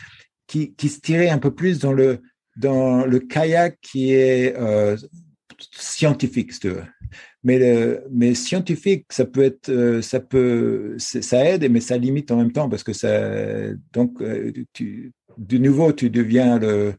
[0.46, 2.20] qui, qui, se tiraient un peu plus dans le,
[2.57, 4.96] dans le kayak qui est euh,
[5.72, 6.84] scientifique, si tu veux.
[7.44, 12.36] Mais, mais scientifique, ça peut être, euh, ça peut, ça aide, mais ça limite en
[12.36, 16.94] même temps parce que ça, donc, euh, tu, de nouveau, tu deviens le,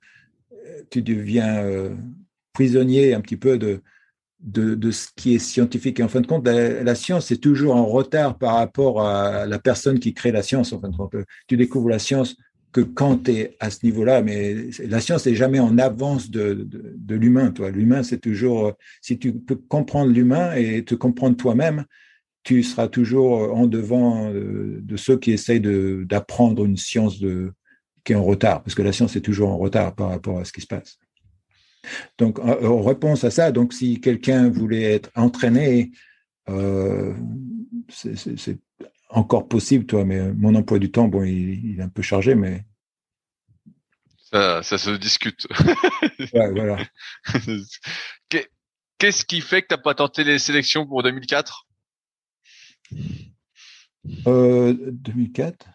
[0.90, 1.64] tu deviens
[2.52, 3.82] prisonnier un petit peu de,
[4.44, 6.00] de, ce qui est scientifique.
[6.00, 9.60] Et en fin de compte, la, science est toujours en retard par rapport à la
[9.60, 10.74] personne qui crée la science.
[10.74, 11.16] En fin de compte,
[11.48, 12.36] tu découvres la science
[12.74, 16.68] que quand tu es à ce niveau-là, mais la science n'est jamais en avance de,
[17.10, 17.52] l'humain.
[17.52, 21.86] Toi, l'humain, c'est toujours si tu peux comprendre l'humain et te comprendre toi-même,
[22.44, 27.24] tu seras toujours en devant de, ceux qui essayent d'apprendre une science
[28.04, 30.44] qui est en retard, parce que la science est toujours en retard par rapport à
[30.44, 30.98] ce qui se passe.
[32.18, 35.92] Donc, en réponse à ça, donc si quelqu'un voulait être entraîné,
[36.50, 37.14] euh,
[37.90, 38.58] c'est
[39.14, 42.66] encore possible, toi, mais mon emploi du temps, bon, il, est un peu chargé, mais
[44.32, 45.48] ça, ça se discute.
[46.34, 46.78] ouais, voilà.
[48.98, 51.68] Qu'est-ce qui fait que tu n'as pas tenté les sélections pour 2004
[54.28, 55.66] euh, 2004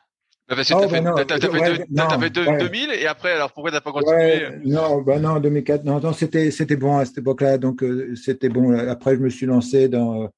[0.49, 4.49] tu as fait, 2000 et après, alors pourquoi t'as pas continué?
[4.65, 8.73] Non, bah non, 2004, non, non c'était bon à cette époque-là, donc euh, c'était bon.
[8.89, 10.29] Après, je me suis lancé dans, euh,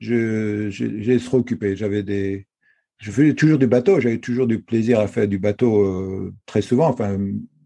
[0.00, 1.76] j'ai trop occupé.
[1.76, 2.46] J'avais des,
[2.98, 6.62] je faisais toujours du bateau, j'avais toujours du plaisir à faire du bateau euh, très
[6.62, 7.18] souvent, enfin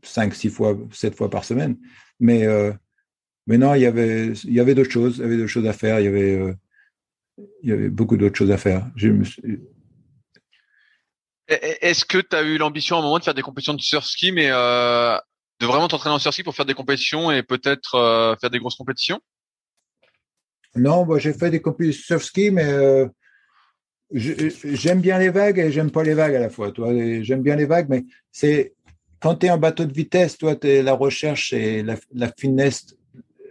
[0.03, 1.77] cinq, six fois, sept fois par semaine.
[2.21, 2.47] Mais
[3.47, 5.67] mais non, il y avait il y avait d'autres choses, il y avait d'autres choses
[5.67, 6.55] à faire, il y avait
[7.63, 8.91] il y avait beaucoup d'autres choses à faire.
[11.49, 14.33] Est-ce que tu as eu l'ambition à un moment de faire des compétitions de surski,
[14.33, 15.17] mais euh,
[15.61, 18.77] de vraiment t'entraîner en surski pour faire des compétitions et peut-être euh, faire des grosses
[18.77, 19.21] compétitions?
[20.77, 23.07] Non, moi j'ai fait des compétitions de surski, mais euh,
[24.13, 26.73] j'aime bien les vagues et j'aime pas les vagues à la fois.
[27.23, 28.75] J'aime bien les vagues, mais c'est
[29.21, 32.97] quand tu es en bateau de vitesse, toi, es, la recherche et la, finesse,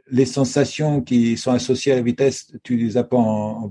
[0.09, 3.69] les sensations qui sont associées à la vitesse, tu les as pas en,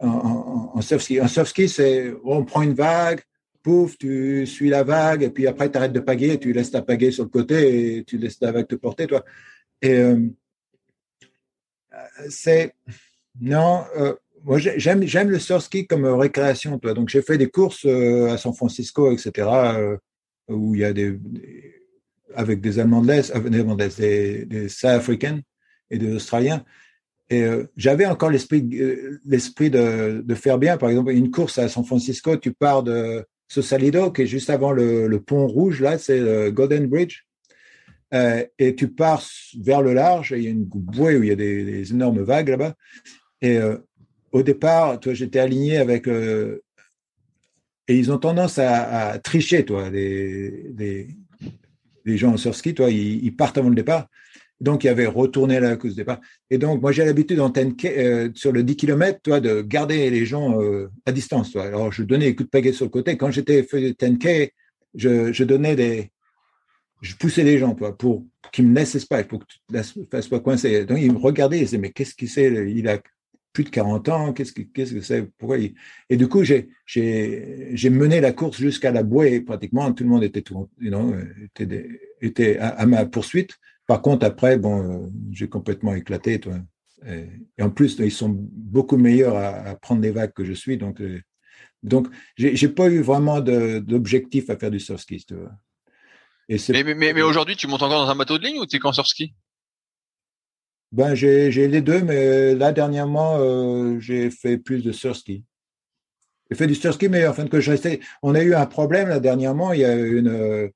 [0.00, 1.20] en, surf ski.
[1.20, 3.20] En surf ski, c'est on prend une vague,
[3.62, 6.82] pouf, tu suis la vague, et puis après, tu arrêtes de pagayer, tu laisses ta
[6.82, 9.24] pagaie sur le côté et tu laisses la vague te porter, toi.
[9.84, 10.28] Euh,
[12.28, 12.74] c'est.
[13.40, 16.94] Non, euh, moi, j'aime, j'aime le surf ski comme récréation, toi.
[16.94, 19.48] Donc, j'ai fait des courses euh, à San Francisco, etc.,
[20.48, 21.18] où il y a des.
[22.34, 23.36] avec des Allemands de l'Est,
[23.98, 25.40] des, des South-Africains
[25.90, 26.64] et des Australiens.
[27.30, 27.46] Et
[27.78, 28.68] j'avais encore l'esprit,
[29.24, 30.76] l'esprit de, de, faire bien.
[30.76, 33.24] Par exemple, une course à San Francisco, tu pars de,
[33.60, 37.24] Salido, qui est juste avant le, pont rouge, là, c'est le Golden Bridge.
[38.14, 39.22] Euh, et tu pars
[39.60, 42.50] vers le large, il y a une bouée où il y a des, énormes vagues
[42.50, 42.74] là-bas.
[43.40, 43.78] Et euh,
[44.32, 46.08] au départ, toi, j'étais aligné avec.
[46.08, 46.62] Euh,
[47.88, 50.72] et ils ont tendance à, tricher, toi, les,
[52.04, 54.08] les, gens sur ski, toi, ils, partent avant le départ.
[54.60, 56.20] Donc, il y avait retourné à la course départ.
[56.48, 60.62] Et donc, moi, j'ai l'habitude euh, sur le 10 km, toi, de garder les gens
[60.62, 61.50] euh, à distance.
[61.50, 61.64] Toi.
[61.64, 63.16] Alors, je donnais des coups de pagaie sur le côté.
[63.16, 64.50] Quand j'étais fait 10K,
[64.94, 66.12] je, je, donnais des.
[67.02, 70.40] Je poussais les gens, toi, pour, qu'ils me laissent pas, pour que ne fasses pas
[70.40, 70.86] coincer.
[70.86, 73.00] Donc, ils me regardaient, ils disaient, mais qu'est-ce qu'il sait Il a
[73.52, 78.20] plus de 40 ans, qu'est-ce que qu'est-ce que c'est Pourquoi Et du coup, j'ai mené
[78.20, 79.92] la course jusqu'à la bouée pratiquement.
[79.92, 81.14] Tout le monde était tout, you
[81.58, 83.56] était, était à, ma poursuite.
[83.86, 86.40] Par contre, après, bon, j'ai complètement éclaté.
[86.40, 86.54] Toi.
[87.06, 90.78] Et, en plus, ils sont beaucoup meilleurs à, prendre des vagues que je suis.
[90.78, 91.20] Donc, euh,
[91.82, 95.24] donc j'ai pas eu vraiment d'objectif à faire du surf ski.
[95.26, 95.52] Tu vois.
[96.48, 98.76] Et mais, mais, mais, aujourd'hui, tu montes encore dans un bateau de ligne ou tu
[98.76, 99.34] es qu'en surf ski
[100.90, 105.42] ben, j'ai les deux, mais là, dernièrement, euh, j'ai fait plus de surf ski.
[106.50, 108.00] J'ai fait du surf ski, mais enfin que je restais.
[108.22, 109.72] On a eu un problème là dernièrement.
[109.72, 110.70] Il y a une,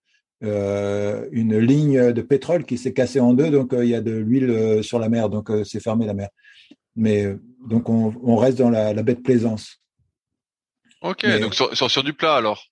[0.45, 4.03] euh, une ligne de pétrole qui s'est cassée en deux, donc euh, il y a
[4.03, 6.29] de l'huile euh, sur la mer, donc c'est fermé la mer.
[6.95, 7.35] Mais
[7.67, 9.81] donc on, reste dans la, baie de Plaisance.
[11.01, 12.67] Ok, donc sur, sur, du plat alors?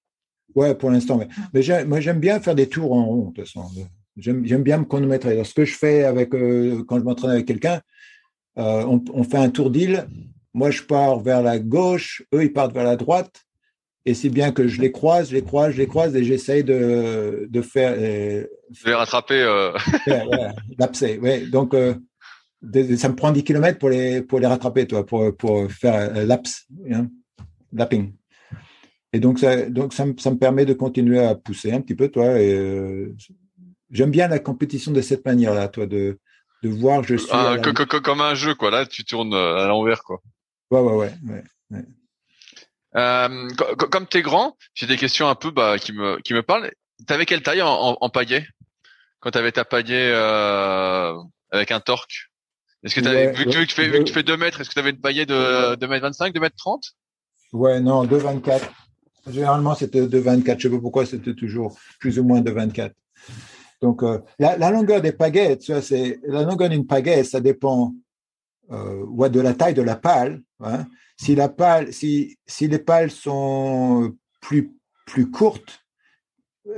[0.55, 1.21] Ouais, pour l'instant.
[1.53, 3.65] Mais, moi j'aime bien faire des tours en rond, de toute façon.
[4.17, 5.33] J'aime bien me chronométrer.
[5.33, 7.81] Alors, ce que je fais avec quand je m'entraîne avec quelqu'un,
[8.57, 10.07] on, on, fait un tour d'île.
[10.53, 13.45] Moi, je pars vers la gauche, eux, ils partent vers la droite.
[14.07, 16.63] Et c'est bien que je les croise, je les croise, je les croise et j'essaye
[16.63, 17.95] de, de faire.
[17.97, 18.45] Euh,
[18.85, 19.41] les rattraper.
[19.41, 19.73] Euh...
[20.07, 21.95] ouais, ouais, Donc, euh,
[22.97, 26.27] ça me prend 10 km pour les, pour les rattraper, toi, pour, pour faire euh,
[26.27, 27.09] laps, hein,
[27.73, 28.13] lapping.
[29.15, 31.95] Et donc, ça, donc ça, me, ça me permet de continuer à pousser un petit
[31.95, 32.41] peu, toi.
[32.41, 33.15] Et euh,
[33.89, 36.19] j'aime bien la compétition de cette manière-là, toi, de,
[36.65, 37.29] de voir je suis.
[37.33, 37.57] Ah,
[38.03, 38.73] comme un jeu, quoi.
[38.73, 40.21] Là, tu tournes à l'envers, quoi.
[40.73, 41.13] Ouais, ouais, ouais.
[41.29, 41.85] ouais, ouais.
[42.97, 46.43] Euh, comme tu es grand, j'ai des questions un peu bah, qui me qui me
[46.43, 46.73] parlent.
[47.07, 48.47] T'avais quelle taille en, en, pagaie
[49.21, 51.15] quand t'avais ta pagaie euh,
[51.53, 52.31] avec un torque?
[52.83, 54.75] Est-ce que t'avais vu, que tu fais vu que tu fais 2 mètres, est-ce que
[54.75, 56.83] tu avais une pagaie de 2 mètres 25, 2 mètres 30
[57.53, 58.63] Ouais, non, 2,24.
[59.31, 60.57] Généralement, c'était 2,24.
[60.59, 62.95] Je sais pas pourquoi c'était toujours plus ou moins de 24.
[63.81, 67.95] Donc, euh, la, longueur des pagaies, tu vois, c'est la longueur d'une pagaie, ça dépend
[68.71, 70.43] euh, de la taille de la pale.
[70.61, 74.73] Hein, si, la pale, si, si les pales sont plus,
[75.07, 75.81] plus courtes,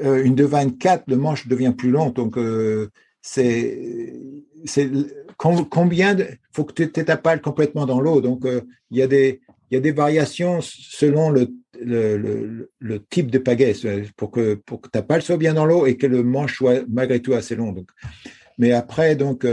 [0.02, 2.10] euh, une de 24, le manche devient plus long.
[2.10, 2.90] Donc, euh,
[3.22, 4.12] c'est
[5.36, 8.20] combien de, faut que tu aies ta pale complètement dans l'eau.
[8.20, 9.40] Donc, il y a des
[9.70, 11.48] il y a des variations selon le,
[13.10, 13.74] type de pagaie
[14.16, 16.84] pour que pour que ta pale soit bien dans l'eau et que le manche soit
[16.88, 17.72] malgré tout assez long.
[17.72, 17.88] Donc,
[18.58, 19.44] mais après donc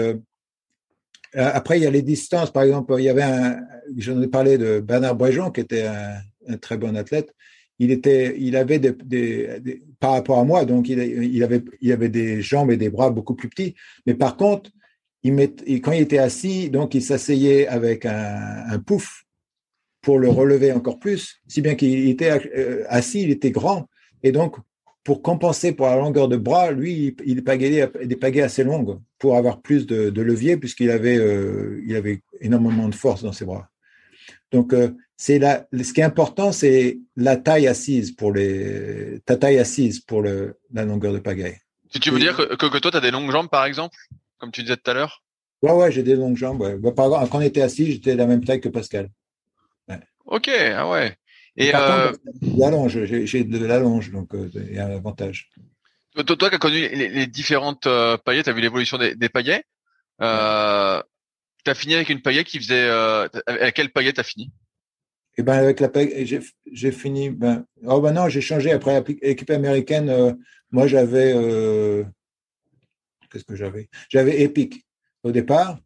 [1.35, 2.51] euh, après, il y a les distances.
[2.51, 3.59] Par exemple, il y avait un,
[3.97, 7.33] j'en ai parlé de Bernard Bréjean, qui était un, très bon athlète.
[7.79, 12.09] Il était, il avait des, par rapport à moi, donc il, il, avait, il avait
[12.09, 13.73] des jambes et des bras beaucoup plus petits.
[14.05, 14.69] Mais par contre,
[15.23, 19.22] il met, quand il était assis, donc il s'asseyait avec un, pouf
[20.03, 23.89] pour le relever encore plus, si bien qu'il était euh, assis, il était grand.
[24.21, 24.57] Et donc,
[25.03, 29.37] pour compenser pour la longueur de bras, lui, il pagayait des pagaies assez longues pour
[29.37, 33.69] avoir plus de, levier puisqu'il avait, euh, il avait énormément de force dans ses bras.
[34.51, 39.37] Donc, euh, c'est la, ce qui est important, c'est la taille assise pour les, ta
[39.37, 41.61] taille assise pour le, la longueur de pagaie.
[41.93, 43.95] Si tu veux dire que, que, toi, tu as des longues jambes, par exemple,
[44.37, 45.23] comme tu disais tout à l'heure?
[45.61, 46.59] Ouais, ouais, j'ai des longues jambes.
[46.59, 46.75] Ouais.
[46.75, 49.09] Bah, par exemple, quand on était assis, j'étais de la même taille que Pascal.
[50.25, 51.17] Ok, ah ouais.
[51.55, 52.11] Et euh...
[52.41, 55.49] j'ai de l'allonge, donc euh, il y a un avantage.
[56.15, 59.15] Toi, toi, qui as connu les, les différentes euh, paillettes, tu as vu l'évolution des,
[59.15, 59.63] des paillets.
[60.21, 61.01] Euh,
[61.63, 62.87] tu as fini avec une paillette qui faisait...
[62.87, 64.51] Euh, avec quelle paillette tu as fini?
[65.35, 65.89] Et ben avec la
[66.71, 67.31] j'ai fini.
[67.31, 70.09] Ben, oh ben non, j'ai changé après l'équipe américaine.
[70.09, 70.33] Euh,
[70.69, 72.03] moi, j'avais euh,
[73.31, 73.89] qu'est-ce que j'avais?
[74.09, 74.85] J'avais Epic
[75.23, 75.79] au départ.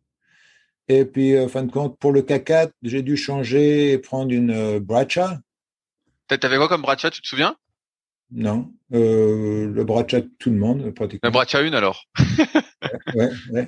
[0.90, 4.52] Et puis, en fin de compte, pour le K4, j'ai dû changer et prendre une
[4.52, 5.40] euh, Bracha.
[6.28, 7.56] T'avais quoi comme Bracha, tu te souviens?
[8.32, 8.72] Non.
[8.94, 11.28] Euh, le Bracha de tout le monde, pratiquement.
[11.28, 12.06] La Bracha 1 alors
[13.16, 13.68] ouais, ouais.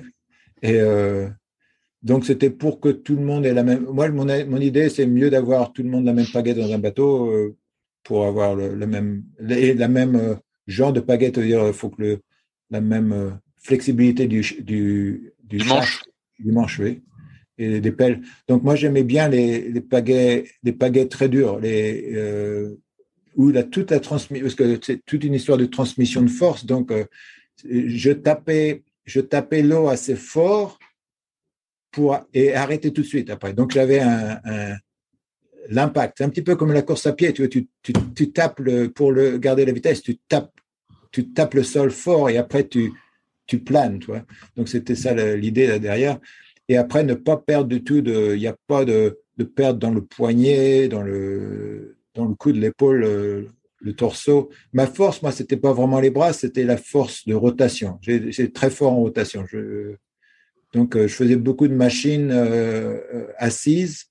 [0.62, 1.28] Et euh,
[2.02, 3.84] donc, c'était pour que tout le monde ait la même.
[3.84, 6.78] Moi, mon, mon idée, c'est mieux d'avoir tout le monde la même pagaie dans un
[6.78, 7.56] bateau euh,
[8.02, 10.34] pour avoir le, même, la même euh,
[10.66, 11.30] genre de pagaie.
[11.34, 12.22] C'est-à-dire, il faut que le,
[12.70, 16.02] la même euh, flexibilité du, du, du, manche.
[16.38, 17.02] Du manche, oui.
[17.60, 18.22] Des pelles.
[18.48, 22.76] Donc, moi, j'aimais bien les, les pagaies, les pagaies très dures, les, euh,
[23.36, 26.64] où la, toute la transmission, parce que c'est toute une histoire de transmission de force.
[26.64, 26.90] Donc,
[27.64, 30.78] je tapais, je tapais l'eau assez fort
[31.90, 33.52] pour et arrêter tout de suite après.
[33.52, 34.40] Donc j'avais un,
[35.68, 36.18] l'impact.
[36.18, 37.32] C'est un petit peu comme la course à pied.
[37.32, 40.52] Tu, tu, tu, tu tapes le, pour le garder la vitesse, tu tapes,
[41.10, 42.92] tu tapes le sol fort et après tu,
[43.46, 43.98] tu planes.
[43.98, 44.24] Tu vois.
[44.56, 46.18] Donc c'était ça l'idée là derrière.
[46.70, 49.90] Et après ne pas perdre du tout il n'y a pas de, de perte dans
[49.90, 53.48] le poignet, dans le, dans le cou de l'épaule, le,
[53.80, 54.50] le, torseau.
[54.72, 57.98] Ma force, moi, c'était pas vraiment les bras, c'était la force de rotation.
[58.02, 59.44] J'ai très fort en rotation.
[60.72, 64.04] Donc, euh, je faisais beaucoup de machines euh, euh, assises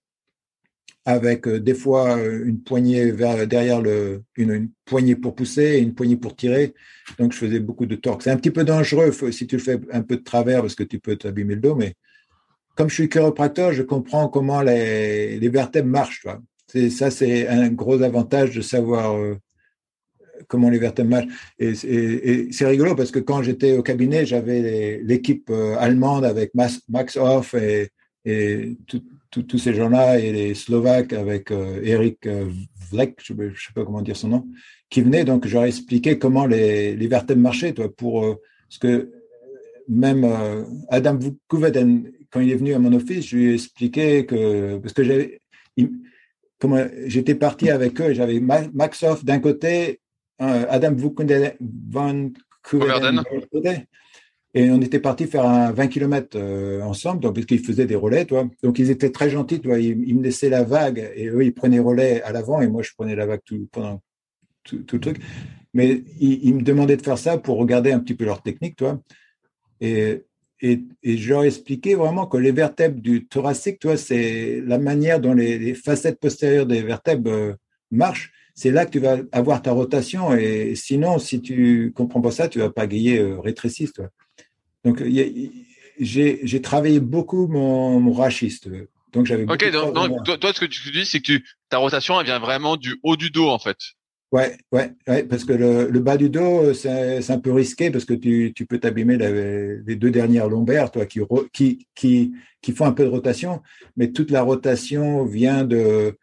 [1.06, 6.18] avec des fois une poignée vers, derrière le, une, poignée pour pousser et une poignée
[6.18, 6.74] pour tirer.
[7.20, 8.24] Donc, je faisais beaucoup de torque.
[8.24, 10.84] C'est un petit peu dangereux si tu le fais un peu de travers parce que
[10.84, 11.96] tu peux t'abîmer le dos, mais
[12.80, 16.26] comme je suis chiropracteur, je comprends comment les, les vertèbres marchent.
[16.66, 19.20] C'est, ça, c'est un gros avantage de savoir
[20.48, 21.28] comment les vertèbres marchent.
[21.60, 21.74] Et,
[22.52, 27.54] c'est rigolo parce que quand j'étais au cabinet, j'avais l'équipe euh, allemande avec Max, Hoff
[27.54, 27.90] et,
[29.30, 32.50] tous ces gens-là et les Slovaques avec euh, Eric euh,
[32.92, 34.48] Vlek, je ne sais pas comment dire son nom,
[34.90, 35.26] qui venaient.
[35.26, 39.12] Donc, j'aurais expliqué comment les, vertèbres marchaient, toi, pour ce que
[39.90, 40.26] même
[40.90, 44.94] Adam Kouveden, quand il est venu à mon office, je lui ai expliqué que parce
[44.94, 45.42] que j'avais
[47.08, 50.02] j'étais parti avec eux, j'avais Max Hoff d'un côté
[50.40, 50.96] Adam
[51.90, 52.30] Van
[54.56, 57.96] et on était parti faire un 20 km euh, ensemble, donc, parce qu'ils faisaient des
[57.96, 58.50] relais, toi.
[58.64, 59.78] Donc, ils étaient très gentils, toi.
[59.78, 62.92] Ils, me laissaient la vague et eux, ils prenaient relais à l'avant et moi, je
[62.98, 64.02] prenais la vague tout, pendant
[64.64, 65.20] tout, le truc.
[65.76, 69.00] Mais ils, me demandaient de faire ça pour regarder un petit peu leur technique, toi.
[69.82, 70.24] Et,
[70.62, 75.20] et, et je leur expliquais vraiment que les vertèbres du thoracique, toi, c'est la manière
[75.20, 77.54] dont les, facettes postérieures des vertèbres euh,
[77.92, 80.36] marchent c'est là que tu vas avoir ta rotation.
[80.36, 84.02] Et sinon, si tu comprends pas ça, tu vas pas gagner euh, rétréciste.
[84.84, 85.02] Donc,
[85.98, 88.68] j'ai travaillé beaucoup mon, mon rachiste.
[89.14, 89.50] Donc, j'avais.
[89.50, 91.40] Ok, donc, toi, ce que tu dis, c'est que
[91.70, 93.78] ta rotation, elle vient vraiment du haut du dos, en fait.
[94.32, 98.14] Ouais, ouais, ouais, parce que le, bas du dos, c'est un peu risqué parce que
[98.14, 101.20] tu, tu peux t'abîmer les deux dernières lombaires, toi, qui,
[101.52, 103.64] qui, qui, qui font un peu de rotation,
[103.98, 106.16] mais toute la rotation vient de,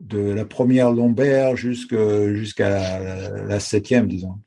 [0.00, 4.38] de la première lombaire jusqu'à la, septième, disons.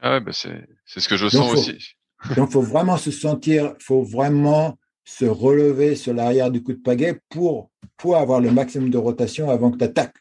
[0.00, 1.96] Ah ouais, bah c'est ce que je sens aussi.
[2.36, 7.20] donc, faut vraiment se sentir, faut vraiment se relever sur l'arrière du coup de pagaie
[7.28, 10.16] pour, pour avoir le maximum de rotation avant que tu attaques.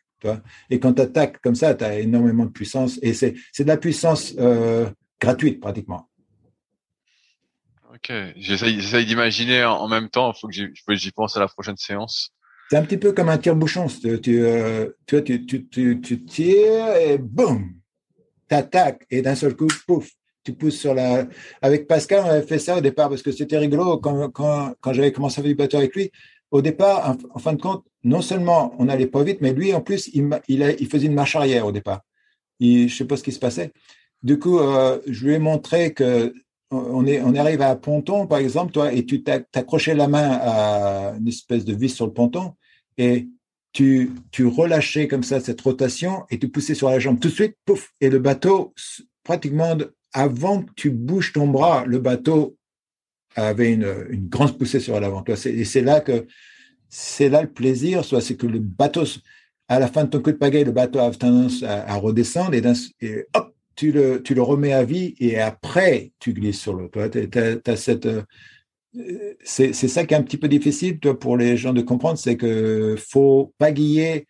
[0.69, 2.99] Et quand tu attaques comme ça, tu as énormément de puissance.
[3.01, 4.89] Et c'est de la puissance euh,
[5.19, 6.09] gratuite pratiquement.
[7.93, 12.31] Ok, j'essaye d'imaginer en même temps, il faut que j'y pense à la prochaine séance.
[12.69, 13.87] C'est un petit peu comme un tire-bouchon.
[13.87, 17.73] Tu, tu, euh, tu, tu, tu, tires et boum,
[18.47, 20.09] t'attaques et d'un seul coup, pouf,
[20.43, 21.27] tu pousses sur la.
[21.61, 24.93] Avec Pascal, on avait fait ça au départ parce que c'était rigolo quand, quand, quand
[24.93, 26.11] j'avais commencé à faire du bateau avec lui.
[26.51, 29.81] Au départ, en, fin de compte, non seulement on n'allait pas vite, mais lui, en
[29.81, 32.01] plus, il, faisait une marche arrière au départ.
[32.59, 33.73] Je sais pas ce qui se passait.
[34.23, 36.33] Du coup, euh, je lui ai montré que
[36.69, 41.13] on, est, arrive à un ponton, par exemple, toi, et tu t'accrochais la main à
[41.17, 42.53] une espèce de vis sur le ponton,
[42.97, 43.27] et
[43.71, 47.33] tu, tu relâchais comme ça cette rotation et tu poussais sur la jambe tout de
[47.33, 48.73] suite, pouf, et le bateau,
[49.23, 49.77] pratiquement
[50.13, 52.56] avant que tu bouges ton bras, le bateau
[53.37, 55.23] avait une, grande poussée sur l'avant.
[55.45, 56.25] Et c'est là que
[56.89, 59.03] c'est là le plaisir, soit c'est que le bateau,
[59.67, 63.25] à la fin de ton coup de pagaie, le bateau a tendance à, redescendre et,
[63.33, 66.89] hop, tu le, tu le remets à vie et après, tu glisses sur l'eau.
[66.95, 68.23] euh,
[69.43, 72.37] c'est, ça qui est un petit peu difficile toi, pour les gens de comprendre, c'est
[72.37, 74.25] que faut pagayer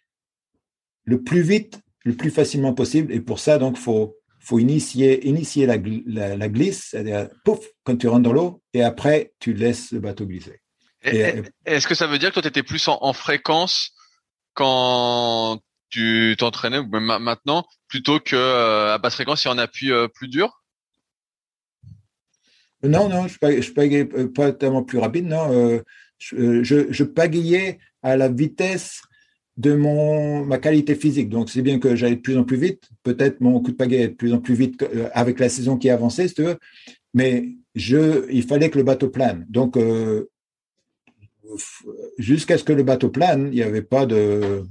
[1.05, 3.13] le plus vite, le plus facilement possible.
[3.13, 4.17] Et pour ça, donc, faut,
[4.47, 5.77] faut initier, initier la,
[6.37, 10.25] la, glisse, c'est-à-dire, pouf, quand tu rentres dans l'eau, et après, tu laisses le bateau
[10.25, 10.61] glisser.
[11.05, 13.91] Euh, est-ce que ça veut dire que toi, tu étais plus en, fréquence
[14.53, 19.91] quand tu t'entraînais ou même maintenant plutôt que euh, à basse fréquence et en appui
[19.91, 20.63] euh, plus dur?
[22.83, 25.25] Non, non, je ne pagayais euh, pas tellement plus rapide.
[25.25, 25.81] Non,
[26.19, 29.01] je, je, pagayais à la vitesse
[29.57, 31.29] de mon ma qualité physique.
[31.29, 32.89] Donc c'est bien que j'allais de plus en plus vite.
[33.03, 35.89] Peut-être mon coup de pagaie est de plus en plus vite avec la saison qui
[35.89, 36.57] avançait, si tu veux.
[37.13, 39.45] Mais je, il fallait que le bateau plane.
[39.49, 39.77] Donc
[42.17, 44.63] jusqu'à ce que le bateau plane, il n'y avait pas de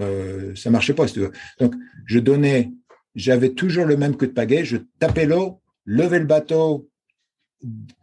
[0.00, 1.32] euh, ça marchait pas, si tu veux.
[1.60, 1.74] Donc,
[2.06, 2.72] je donnais,
[3.14, 6.88] j'avais toujours le même coup de pagaie, je tapais l'eau, levais le bateau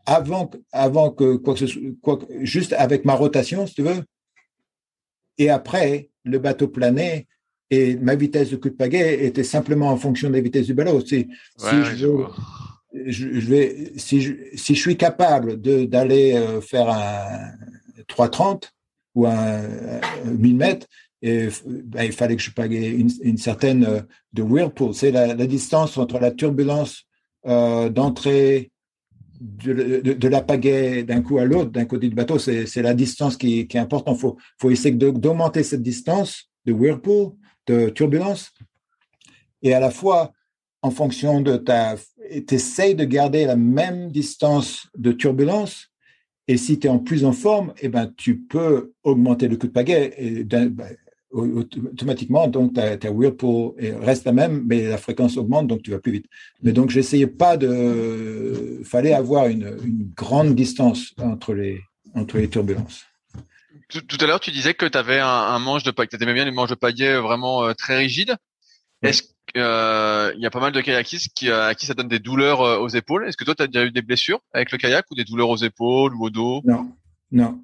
[0.06, 4.04] avant, avant que quoi que soit, juste avec ma rotation, si tu veux.
[5.42, 7.26] Et après, le bateau planait
[7.72, 10.76] et ma vitesse de coup de pagaie était simplement en fonction de la vitesse du
[10.76, 11.02] bateau.
[11.02, 11.76] Si, si
[13.08, 17.54] je, vais, si je, si je suis capable d'aller euh, faire un
[18.08, 18.72] 330
[19.16, 19.64] ou un,
[20.26, 20.86] 1000 mètres,
[21.24, 24.02] et ben, il fallait que je pague une, certaine euh,
[24.34, 24.94] de whirlpool.
[24.94, 27.06] C'est la, distance entre la turbulence
[27.48, 28.70] euh, d'entrée
[29.42, 32.38] de, la pagaie d'un coup à l'autre, d'un côté du bateau.
[32.38, 34.18] C'est la distance qui, est importante.
[34.20, 37.32] Faut, faut essayer d'augmenter cette distance de whirlpool,
[37.68, 38.52] de turbulence.
[39.64, 40.32] Et à la fois,
[40.82, 41.96] en fonction de ta...
[42.30, 45.88] Tu de garder la même distance de turbulence.
[46.48, 49.68] Et si tu es en plus en forme, eh ben, tu peux augmenter le coup
[49.68, 50.14] de pagaie.
[50.18, 50.74] Et ben,
[51.32, 55.99] automatiquement, donc ta, ta whirlpool reste la même, mais la fréquence augmente, donc tu vas
[55.99, 56.25] plus vite.
[56.61, 58.82] Mais donc, j'essayais pas de.
[58.84, 59.77] fallait avoir une,
[60.15, 61.82] grande distance entre les,
[62.13, 63.05] entre les turbulences.
[63.89, 66.45] Tout, à l'heure, tu disais que tu avais un, manche de pagaie, tu aimais bien
[66.45, 68.36] les manches de pagaie vraiment euh, très rigides.
[69.01, 72.07] Est-ce qu'il euh, y a pas mal de kayakistes qui, euh, à qui ça donne
[72.07, 73.27] des douleurs aux épaules?
[73.27, 75.49] Est-ce que toi, tu as déjà eu des blessures avec le kayak ou des douleurs
[75.49, 76.61] aux épaules ou au dos?
[76.63, 76.91] Non,
[77.32, 77.59] non.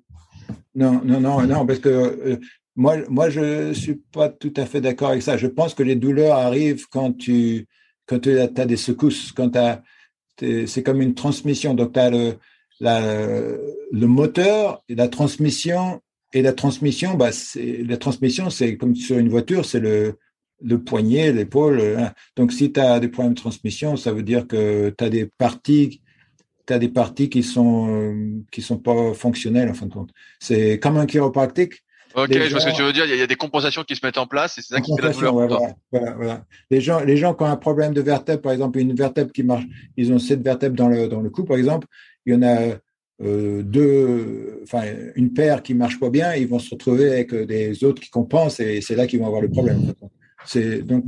[0.76, 2.39] Non, non, non, non, parce que
[2.78, 5.36] moi, moi, je suis pas tout à fait d'accord avec ça.
[5.36, 7.68] Je pense que les douleurs arrivent quand tu
[8.06, 9.52] quand tu as, des secousses, quand
[10.40, 11.74] c'est comme une transmission.
[11.74, 12.38] Donc, tu as le,
[12.80, 16.02] le moteur et la transmission.
[16.34, 20.20] Et la transmission, bah, la transmission, c'est comme sur une voiture, c'est le,
[20.62, 21.82] le poignet, l'épaule.
[21.98, 22.14] Hein.
[22.36, 25.26] Donc, si tu as des problèmes de transmission, ça veut dire que tu as des
[25.26, 26.02] parties
[26.68, 30.12] tu des parties qui sont qui sont pas fonctionnelles en fin de compte.
[30.40, 31.84] C'est comme un chiropractique.
[32.16, 33.05] Ok, je vois ce que tu veux dire.
[33.05, 35.01] Il y, a, des compensations qui se mettent en place et c'est ça qui fait
[35.01, 35.34] la douleur.
[35.34, 38.95] voilà, voilà, Les gens, les gens qui ont un problème de vertèbre, par exemple, une
[38.95, 39.66] vertèbre qui marche,
[39.97, 41.88] ils ont sept vertèbres dans le dans le cou, par exemple.
[42.26, 42.78] Il y en a
[43.24, 44.84] euh, deux, enfin
[45.16, 48.12] une paire qui marche pas bien, ils vont se retrouver avec euh, des autres qui
[48.12, 49.93] compensent et c'est là qu'ils vont avoir le problème.
[50.45, 51.05] C'est donc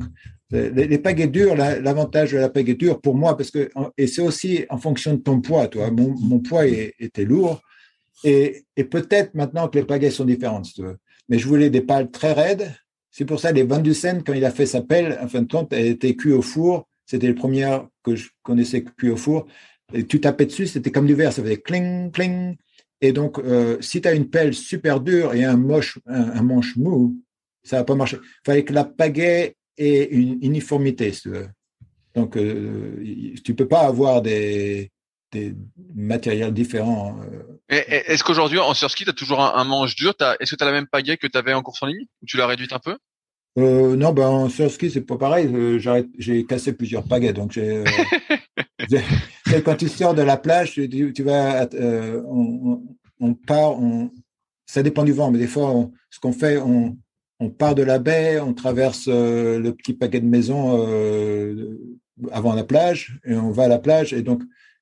[0.52, 4.22] les, les pagaies dures, l'avantage de la pagaie dure pour moi, parce que et c'est
[4.22, 5.68] aussi en fonction de ton poids.
[5.68, 7.62] Toi, mon, mon poids était lourd
[8.24, 10.98] et, peut-être maintenant que les pagaies sont différentes, si tu veux.
[11.28, 12.74] Mais je voulais des pales très raides.
[13.12, 15.52] C'est pour ça les Van Dusen, quand il a fait sa pelle, en fin de
[15.52, 16.88] compte, elle était cuite au four.
[17.06, 19.48] C'était les premières que je connaissais cuite au four.
[20.08, 22.56] Tu tapais dessus, c'était comme du verre, ça faisait cling, cling.
[23.02, 27.16] Et donc, euh, si tu as une pelle super dure et un, un, manche mou,
[27.64, 28.18] ça va pas marcher.
[28.22, 31.48] Il fallait que la pagaie ait une uniformité, si tu veux.
[32.14, 33.02] Donc, euh,
[33.44, 34.92] tu peux pas avoir des,
[35.32, 35.56] des
[35.96, 37.20] matériels différents.
[37.22, 37.44] Euh.
[37.70, 40.72] Est-ce qu'aujourd'hui, en surski, tu as toujours un, manche dur Est-ce que tu as la
[40.72, 42.98] même pagaie que tu avais en course en ligne Ou tu l'as réduite un peu?
[43.58, 45.50] Euh, Non, ben, en surski, c'est pas pareil.
[45.54, 45.80] Euh,
[46.18, 47.34] j'ai cassé plusieurs pagaies.
[47.34, 47.52] Donc,
[48.90, 51.68] j'ai, quand tu sors de la plage, tu, vas,
[52.26, 54.12] on, part, on,
[54.66, 56.98] ça dépend du vent, mais des fois, ce qu'on fait, on,
[57.40, 60.76] on part de la baie, on traverse le petit paquet de maison
[62.32, 64.14] avant la plage, et on va à la plage.
[64.14, 64.42] Et donc,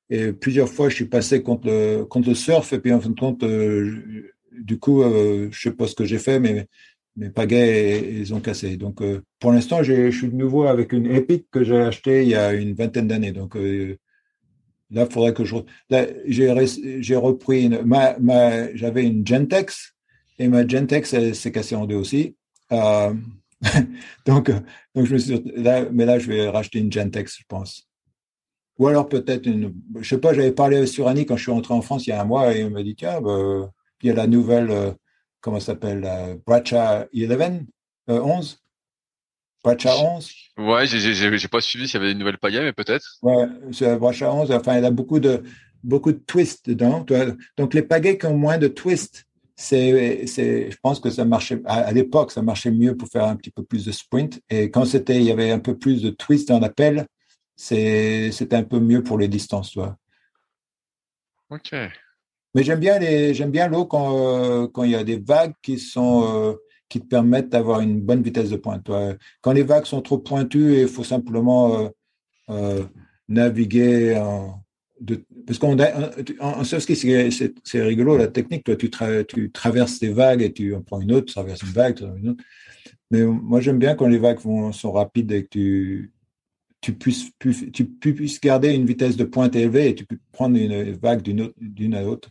[0.10, 3.20] et plusieurs fois, je suis passé contre le, contre surf, et puis en fin de
[3.20, 6.68] compte, euh, du coup, euh, je sais pas ce que j'ai fait, mais
[7.18, 8.78] mes pagaies, ils ont cassé.
[8.78, 12.30] Donc, euh, pour l'instant, je suis de nouveau avec une Epic que j'ai achetée il
[12.30, 13.32] y a une vingtaine d'années.
[13.32, 13.62] Donc, là,
[14.90, 15.56] il faudrait que je...
[16.28, 17.66] j'ai repris...
[17.66, 17.82] Une,
[18.76, 19.94] J'avais une Gentex,
[20.40, 22.36] et ma Gentex, elle s'est cassée en deux aussi.
[24.26, 24.52] donc,
[24.96, 25.44] donc, je me suis...
[25.56, 27.88] Là, mais là, je vais racheter une Gentex, je pense.
[28.80, 31.74] Ou alors peut-être une, je sais pas, j'avais parlé sur Annie quand je suis rentré
[31.74, 33.72] en France il y a un mois et on m'a dit tiens, bah,
[34.02, 34.92] il y a la nouvelle, euh,
[35.42, 37.66] comment ça s'appelle, la Bracha 11,
[38.08, 38.60] 11,
[39.64, 40.32] Bracha 11.
[40.58, 43.18] Ouais, j'ai pas suivi s'il y avait une nouvelle paille, mais peut-être.
[43.22, 44.52] Ouais, c'est Bracha 11.
[44.52, 45.44] Enfin, elle a beaucoup de
[45.84, 47.06] beaucoup de twists dedans.
[47.58, 49.26] Donc les pagaies qui ont moins de twists,
[49.56, 53.36] c'est, c'est, je pense que ça marchait à, l'époque, ça marchait mieux pour faire un
[53.36, 54.40] petit peu plus de sprint.
[54.50, 56.70] Et quand c'était, il y avait un peu plus de twists dans la
[57.58, 59.98] c'est un peu mieux pour les distances, toi.
[61.50, 61.74] Ok.
[62.54, 65.54] Mais j'aime bien les j'aime bien l'eau quand euh, quand il y a des vagues
[65.62, 66.54] qui sont euh,
[66.88, 68.84] qui te permettent d'avoir une bonne vitesse de pointe.
[68.84, 69.16] Toi.
[69.42, 71.92] Quand les vagues sont trop pointues, il faut simplement
[72.50, 72.84] euh,
[73.28, 74.64] naviguer en,
[75.02, 78.64] de, parce qu'on en, en c'est rigolo la technique.
[78.64, 78.90] Toi, tu,
[79.28, 82.04] tu traverses des vagues et tu en prends une autre, tu traverses une vague, tu
[82.04, 82.44] une autre.
[83.12, 86.12] Mais moi, j'aime bien quand les vagues vont, sont rapides et que tu,
[86.82, 90.94] tu puisses, tu puisses garder une vitesse de pointe élevée et tu peux prendre une
[90.94, 92.30] vague d'une à l'autre.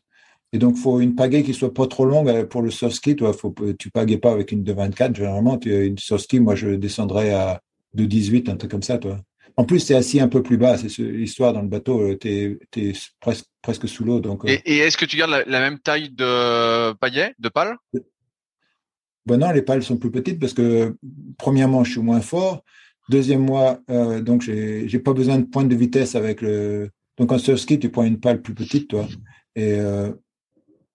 [0.52, 2.96] Et donc, il faut une pagaie qui soit pas trop longue euh, pour le soft
[2.96, 3.16] ski.
[3.16, 5.14] Toi, faut, tu pagaies pas avec une de 24.
[5.14, 7.60] Généralement, tu, une soft ski, moi, je descendrais à
[7.94, 9.18] de 18, un truc comme ça, toi.
[9.56, 10.78] En plus, c'est assis un peu plus bas.
[10.78, 12.00] C'est l'histoire dans le bateau.
[12.00, 14.20] Euh, tu es, presque, presque sous l'eau.
[14.20, 14.56] Donc, euh.
[14.64, 17.76] et, est-ce que tu gardes la, même taille de paillet, de pales?
[19.26, 20.96] Ben non, les pales sont plus petites parce que,
[21.36, 22.62] premièrement, je suis moins fort.
[23.08, 26.90] Deuxième mois, euh, donc j'ai pas besoin de pointe de vitesse avec le.
[27.18, 29.06] Donc en surf ski, tu prends une pale plus petite, toi.
[29.54, 30.10] Et euh,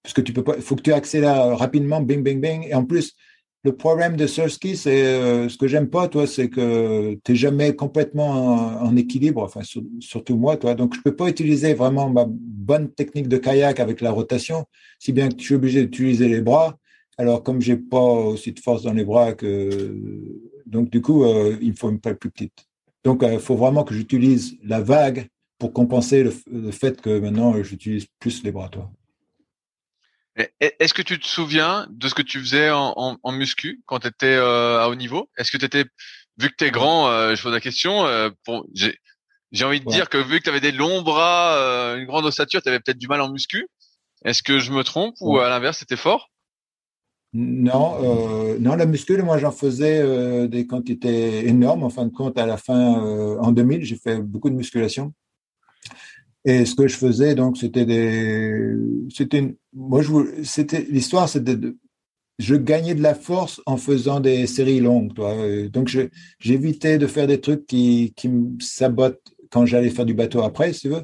[0.03, 2.67] parce que tu peux pas, faut que tu accélères rapidement, bing, bing, bing.
[2.67, 3.15] Et en plus,
[3.63, 7.31] le problème de surf ski, c'est euh, ce que j'aime pas, toi, c'est que tu
[7.31, 9.41] n'es jamais complètement en, équilibre.
[9.43, 9.61] Enfin,
[10.01, 10.75] surtout moi, toi.
[10.75, 14.65] Donc je peux pas utiliser vraiment ma bonne technique de kayak avec la rotation,
[14.99, 16.77] si bien que je suis obligé d'utiliser les bras.
[17.17, 19.49] Alors comme j'ai pas aussi de force dans les bras que
[20.71, 22.65] donc, du coup, euh, il me faut une plus petite.
[23.03, 25.27] Donc, il euh, faut vraiment que j'utilise la vague
[25.59, 28.89] pour compenser le, fait que maintenant, j'utilise plus les bras, toi.
[30.59, 34.27] Est-ce que tu te souviens de ce que tu faisais en, muscu quand tu étais
[34.27, 35.29] euh, à haut niveau?
[35.37, 35.83] Est-ce que tu étais,
[36.37, 38.05] vu que tu es grand, je pose la question,
[39.51, 42.61] j'ai envie de dire que vu que tu avais des longs bras, une grande ossature,
[42.61, 43.67] tu avais peut-être du mal en muscu.
[44.23, 46.31] Est-ce que je me trompe ou à l'inverse, c'était fort?
[47.33, 51.83] Non, euh, non, la muscule, moi j'en faisais euh, des quantités énormes.
[51.83, 55.13] En fin de compte, à la fin, euh, en 2000, j'ai fait beaucoup de musculation.
[56.43, 58.75] Et ce que je faisais, donc, c'était des,
[59.09, 61.77] c'était, moi je, c'était l'histoire, c'était de,
[62.39, 65.35] je gagnais de la force en faisant des séries longues, toi.
[65.69, 65.95] Donc,
[66.39, 69.21] j'évitais de faire des trucs qui, qui me sabotent
[69.51, 71.03] quand j'allais faire du bateau après, si tu veux.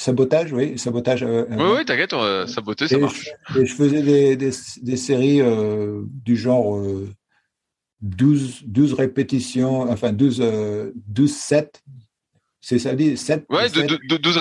[0.00, 1.22] Sabotage, oui, sabotage.
[1.24, 2.14] Euh, oui, oui, t'inquiète,
[2.48, 3.28] saboter, ça marche.
[3.50, 6.80] Je, et je faisais des, des, séries euh, du genre
[8.00, 10.42] 12, euh, 12 répétitions, enfin 12,
[10.94, 11.82] 12 sets.
[12.62, 14.38] C'est ça dit 7 Ouais, 12, 12,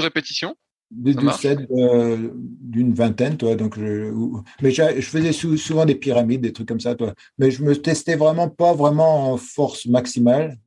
[0.00, 0.56] répétitions.
[0.90, 3.54] 12 sets d'une vingtaine, toi.
[3.54, 4.12] Donc je,
[4.60, 7.14] mais je, faisais souvent des pyramides, des trucs comme ça, toi.
[7.38, 10.58] Mais je me testais vraiment pas vraiment en force maximale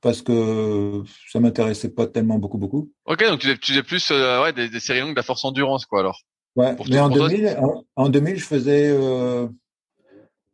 [0.00, 2.90] parce que ça m'intéressait pas tellement beaucoup beaucoup.
[3.06, 6.00] Ok, donc tu faisais plus euh, ouais, des, séries longues de la force endurance quoi
[6.00, 6.20] alors.
[6.56, 7.58] Ouais, mais en 2000,
[7.94, 9.46] en, 2000, je faisais euh,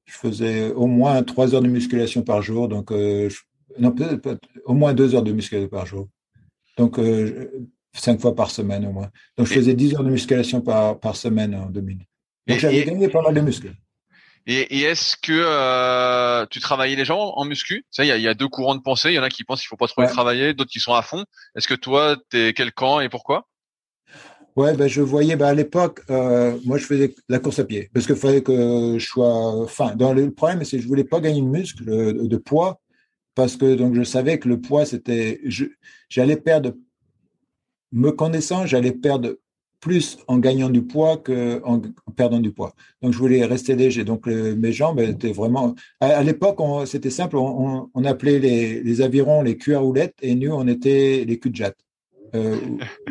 [0.04, 3.30] je faisais au moins trois heures de musculation par jour, donc euh,
[3.78, 6.08] non peut-être au moins deux heures de musculation par jour,
[6.76, 7.00] donc
[7.94, 9.10] cinq fois par semaine au moins.
[9.38, 11.98] Donc je faisais dix heures de musculation par par semaine en 2000.
[12.46, 13.74] Donc j'avais gagné pas mal de muscles.
[14.48, 17.84] Et, est-ce que euh, tu travaillais les gens en muscu?
[17.98, 19.10] Il y a, y a, deux courants de pensée.
[19.10, 20.94] Il y en a qui pensent qu'il faut pas trop les travailler, d'autres qui sont
[20.94, 21.24] à fond.
[21.56, 23.48] Est-ce que toi, tu es quel camp et pourquoi?
[24.54, 27.90] Ouais, ben je voyais, ben à l'époque, euh, moi je faisais la course à pied
[27.92, 29.28] parce qu'il fallait que je sois.
[29.28, 32.80] Enfin, dans le problème, c'est que je voulais pas gagner de muscle, de, poids,
[33.34, 35.42] parce que donc je savais que le poids c'était,
[36.08, 36.72] j'allais perdre,
[37.92, 39.36] me connaissant, j'allais perdre
[39.86, 42.74] plus en gagnant du poids qu'en en perdant du poids.
[43.02, 44.02] Donc, je voulais rester léger.
[44.02, 45.76] Donc, mes jambes étaient vraiment.
[46.00, 47.36] À, l'époque, c'était simple.
[47.36, 51.78] On, appelait les, avirons les cuirs roulettes et nous, on était les cul de jatte.
[52.34, 52.56] Euh,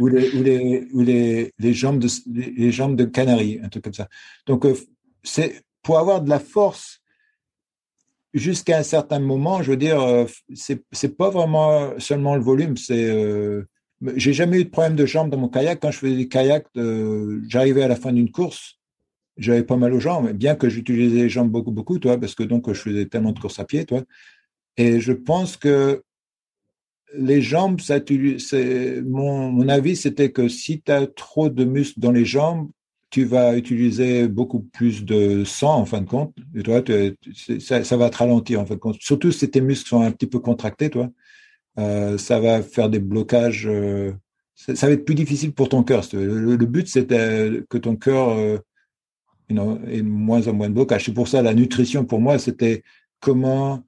[0.01, 4.09] ou, les, jambes de, les, de canari, un truc comme ça.
[4.45, 4.75] Donc, euh,
[5.23, 6.99] c'est pour avoir de la force
[8.33, 12.75] jusqu'à un certain moment, je veux dire, euh, c'est, c'est pas vraiment seulement le volume,
[12.75, 13.09] c'est
[14.15, 15.79] j'ai jamais eu de problème de jambes dans mon kayak.
[15.79, 16.67] Quand je faisais des kayaks,
[17.47, 18.79] j'arrivais à la fin d'une course,
[19.37, 22.43] j'avais pas mal aux jambes, bien que j'utilisais les jambes beaucoup, beaucoup, toi, parce que
[22.43, 24.03] donc je faisais tellement de courses à pied, toi.
[24.77, 26.03] Et je pense que
[27.17, 27.99] les jambes, ça,
[29.05, 32.69] mon, mon avis, c'était que si tu as trop de muscles dans les jambes,
[33.09, 36.35] tu vas utiliser beaucoup plus de sang en fin de compte.
[36.53, 36.83] Et toi,
[37.59, 38.97] ça, ça, va te ralentir en fin de compte.
[38.99, 41.09] Surtout si tes muscles sont un petit peu contractés, toi.
[41.77, 43.67] Euh, ça va faire des blocages.
[43.67, 44.13] Euh,
[44.55, 46.03] ça, va être plus difficile pour ton cœur.
[46.13, 48.57] Le, but, c'est que ton cœur euh,
[49.49, 51.05] ait moins en moins de blocage.
[51.05, 52.83] C'est pour ça la nutrition, pour moi, c'était
[53.19, 53.83] comment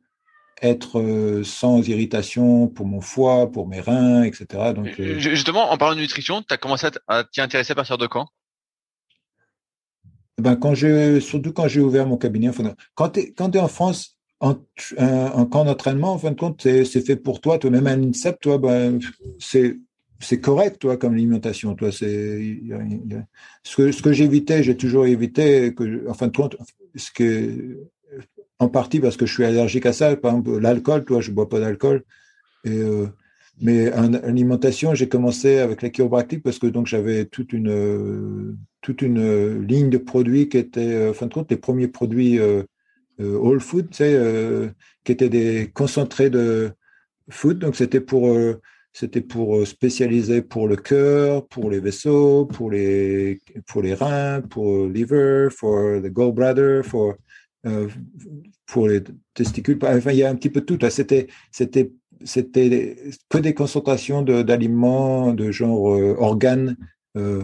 [0.61, 4.73] être sans irritation pour mon foie, pour mes reins, etc.
[4.73, 8.07] Donc, Justement, en parlant de nutrition, tu as commencé à t'y intéresser à partir de
[8.07, 8.27] quand?
[10.39, 12.51] Ben, quand je, surtout quand j'ai ouvert mon cabinet.
[12.95, 17.41] quand tu es en France, un, camp d'entraînement, en fin de compte, c'est fait pour
[17.41, 17.57] toi.
[17.57, 18.99] Toi-même, un INSEP, toi, ben,
[19.39, 19.77] c'est
[20.19, 21.75] c'est correct, toi, comme alimentation.
[21.75, 22.59] Toi, c'est
[23.63, 25.73] ce que ce que j'évitais, j'ai toujours évité
[26.07, 26.57] en fin de compte,
[26.95, 27.87] ce que,
[28.59, 30.15] en partie parce que je suis allergique à ça.
[30.15, 32.03] Par exemple, l'alcool, toi, je bois pas d'alcool.
[32.65, 32.81] Et,
[33.59, 39.01] mais en alimentation, j'ai commencé avec la chiropractique parce que donc j'avais toute une toute
[39.01, 42.63] une ligne de produits qui étaient, en fin de compte, les premiers produits euh,
[43.19, 44.71] all food, tu sais,
[45.03, 46.71] qui étaient des concentrés de
[47.29, 47.59] food.
[47.59, 48.37] Donc c'était pour
[48.93, 54.85] c'était pour spécialiser pour le cœur, pour les vaisseaux, pour les pour les reins, pour
[54.85, 57.15] le liver, pour le gallbladder, pour
[58.67, 59.03] pour les
[59.33, 59.79] testicules.
[59.81, 60.77] Enfin, il y a un petit peu tout.
[60.89, 61.91] C'était c'était
[62.23, 62.97] c'était
[63.29, 66.77] que des concentrations d'aliments de, genre euh, organes
[67.15, 67.43] euh,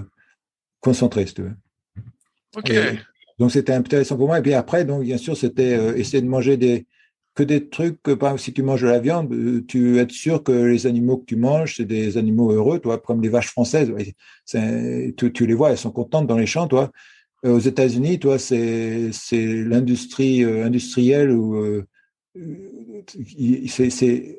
[0.80, 1.56] concentrés, si tu veux.
[2.56, 2.72] Ok.
[3.40, 4.40] Donc c'était intéressant pour moi.
[4.40, 6.86] Et puis après, donc bien sûr, c'était euh, essayer de manger des
[7.36, 10.44] que des trucs que par exemple, si tu manges de la viande, tu es sûr
[10.44, 13.92] que les animaux que tu manges, c'est des animaux heureux, toi, comme les vaches françaises.
[14.46, 16.92] Tu, les vois, elles sont contentes dans les champs, toi.
[17.44, 21.84] aux États-Unis, toi, c'est l'industrie industrielle où
[22.36, 23.70] il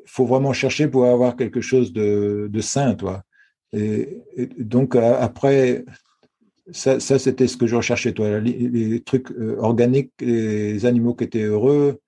[0.06, 3.24] faut vraiment chercher pour avoir quelque chose de, de sain, toi.
[3.72, 4.22] Et,
[4.56, 5.84] donc après,
[6.72, 11.42] ça, c'était ce que je recherchais, toi, les, trucs euh, organiques, les animaux qui étaient
[11.42, 12.00] heureux.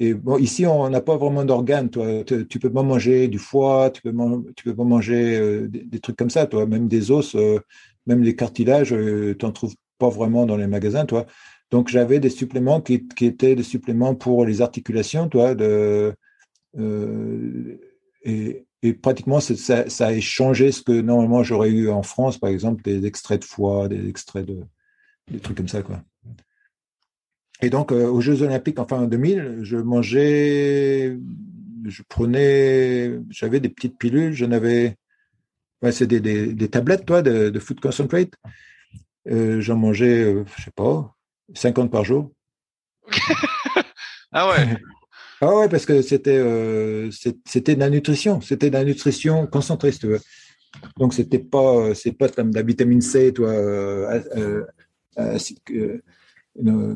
[0.00, 2.24] Et bon, ici, on n'a pas vraiment d'organes, toi.
[2.24, 4.12] Tu, peux pas manger du foie, tu peux,
[4.56, 6.66] tu peux pas manger euh, des, trucs comme ça, toi.
[6.66, 7.60] Même des os, euh,
[8.06, 11.26] même les cartilages, tu n'en trouves pas vraiment dans les magasins, toi.
[11.70, 16.14] Donc j'avais des suppléments qui, étaient des suppléments pour les articulations, toi, de,
[18.84, 23.06] et, pratiquement ça, a échangé ce que normalement j'aurais eu en France, par exemple, des
[23.06, 24.60] extraits de foie, des extraits de
[25.30, 26.02] des trucs comme ça, quoi.
[27.62, 31.16] Et donc euh, aux Jeux Olympiques, enfin en 2000, je mangeais,
[31.84, 34.96] je prenais, j'avais des petites pilules, j'en avais,
[35.90, 38.32] c'est des, tablettes, toi, de, food concentrate.
[39.30, 41.14] Euh, j'en mangeais, je sais pas,
[41.54, 42.30] 50 par jour.
[44.32, 44.76] ah ouais.
[45.40, 47.10] ah ouais, parce que c'était euh,
[47.44, 50.20] c'était de la nutrition, c'était de la nutrition concentrée, si tu veux.
[50.98, 53.48] Donc c'était pas c'est pas comme de la vitamine C, toi.
[53.48, 54.64] Euh,
[55.18, 55.44] euh,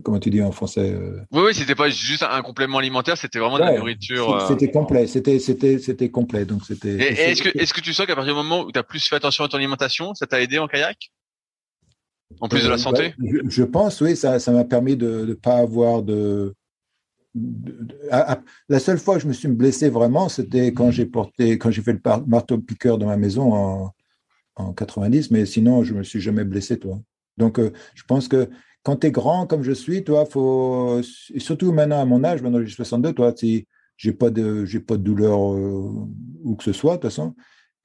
[0.05, 0.97] comment tu dis en français
[1.33, 4.47] Oui, oui, c'était pas juste un complément alimentaire, c'était vraiment de la nourriture.
[4.47, 6.97] C'était complet, c'était c'était c'était complet, donc c'était.
[6.97, 9.17] est-ce que est-ce que tu sens qu'à partir du moment où tu as plus fait
[9.17, 11.11] attention à ton alimentation, ça t'a aidé en kayak?
[12.41, 13.15] En plus de la euh, santé?
[13.49, 16.55] je, pense, oui, ça, ça m'a permis de ne pas avoir de.
[17.35, 21.83] La seule fois que je me suis blessé vraiment, c'était quand j'ai porté, quand j'ai
[21.83, 23.93] fait le marteau piqueur dans ma maison en,
[24.57, 26.99] en 90, mais sinon, je me suis jamais blessé, toi.
[27.37, 28.49] Donc, euh, je pense que
[28.83, 31.01] quand tu es grand comme je suis, toi, faut,
[31.35, 34.81] et surtout maintenant à mon âge, maintenant j'ai 62, toi, si j'ai pas de, j'ai
[34.81, 36.07] pas de douleur euh,
[36.45, 37.35] où que ce soit, de toute façon,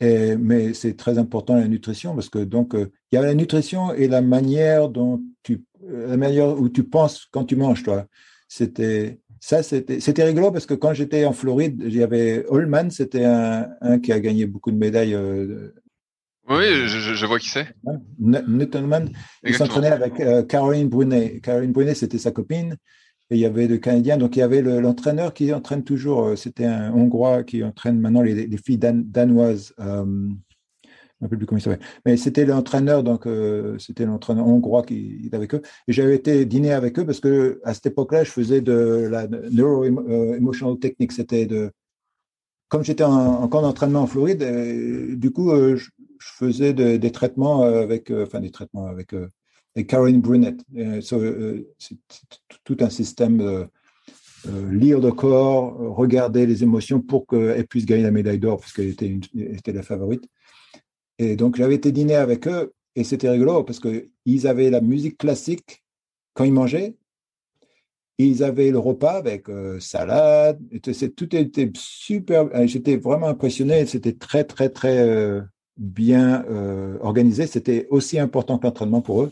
[0.01, 3.93] mais c'est très important la nutrition parce que donc euh, il y a la nutrition
[3.93, 8.05] et la manière dont tu euh, la manière où tu penses quand tu manges toi.
[8.47, 13.25] C'était ça c'était rigolo parce que quand j'étais en Floride, il y avait Holman, c'était
[13.25, 15.15] un, un, qui a gagné beaucoup de médailles.
[15.15, 15.73] Euh,
[16.49, 17.67] oui, je, je, vois qui c'est.
[18.19, 19.09] Newton
[19.45, 21.39] Il s'entraînait avec Caroline Brunet.
[21.41, 22.75] Caroline Brunet, c'était sa copine
[23.33, 24.17] il y avait de Canadiens.
[24.17, 28.21] Donc, il y avait l'entraîneur qui entraîne toujours, euh, c'était un Hongrois qui entraîne maintenant
[28.21, 29.73] les, filles danoises.
[29.79, 30.29] Euh,
[31.27, 31.79] plus comment il.
[32.05, 35.61] Mais c'était l'entraîneur, donc euh, c'était l'entraîneur hongrois qui était avec eux.
[35.87, 39.27] Et j'avais été dîner avec eux parce que à cette époque-là, je faisais de la
[39.27, 41.11] neuro-emotional technique.
[41.11, 41.71] C'était de.
[42.69, 44.43] Comme j'étais en, camp d'entraînement en Floride,
[45.19, 45.89] du coup, je,
[46.19, 48.11] faisais des traitements avec.
[48.11, 49.13] enfin, des traitements avec
[49.75, 50.63] et Caroline Brunette.
[50.77, 51.97] Euh, euh, c'est
[52.63, 58.11] tout un système euh, lire le corps, regarder les émotions pour qu'elle puisse gagner la
[58.11, 60.27] médaille d'or, parce qu'elle était, était, la favorite.
[61.19, 65.17] Et donc, j'avais été dîner avec eux, et c'était rigolo, parce qu'ils avaient la musique
[65.17, 65.83] classique
[66.33, 66.95] quand ils mangeaient,
[68.17, 69.47] ils avaient le repas avec
[69.79, 72.49] salade, et tout était super.
[72.67, 75.41] J'étais vraiment impressionné, c'était très, très, très
[75.77, 76.45] bien
[77.01, 77.47] organisé.
[77.47, 79.31] C'était aussi important que l'entraînement pour eux.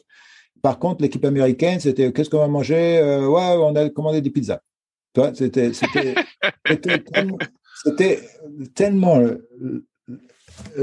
[0.61, 4.29] Par contre, l'équipe américaine, c'était qu'est-ce qu'on va manger euh, Ouais, on a commandé des
[4.29, 4.61] pizzas.
[7.83, 8.19] C'était
[8.75, 9.49] tellement, euh,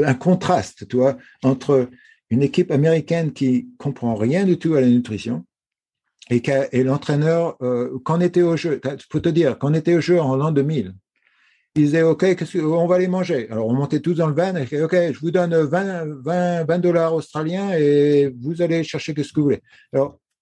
[0.04, 1.88] un contraste, tu vois, entre
[2.30, 5.44] une équipe américaine qui comprend rien du tout à la nutrition
[6.30, 8.80] et, l'entraîneur, euh, quand on était au jeu,
[9.10, 10.92] faut te dire, quand on était au jeu en l'an 2000,
[11.74, 12.24] ils disaient, OK,
[12.56, 13.48] on va les manger.
[13.50, 16.78] Alors, on montait tous dans le van, et OK, je vous donne 20, 20, 20
[16.78, 19.62] dollars australiens et vous allez chercher ce que vous voulez.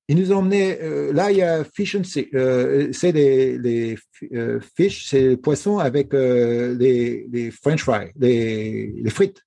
[0.08, 2.02] Ils nous ont emmenés, euh, là, il y a fish and
[2.34, 3.96] euh, c'est les,
[4.32, 9.42] euh, fish, c'est les poissons avec les, les, french fries, les, frites.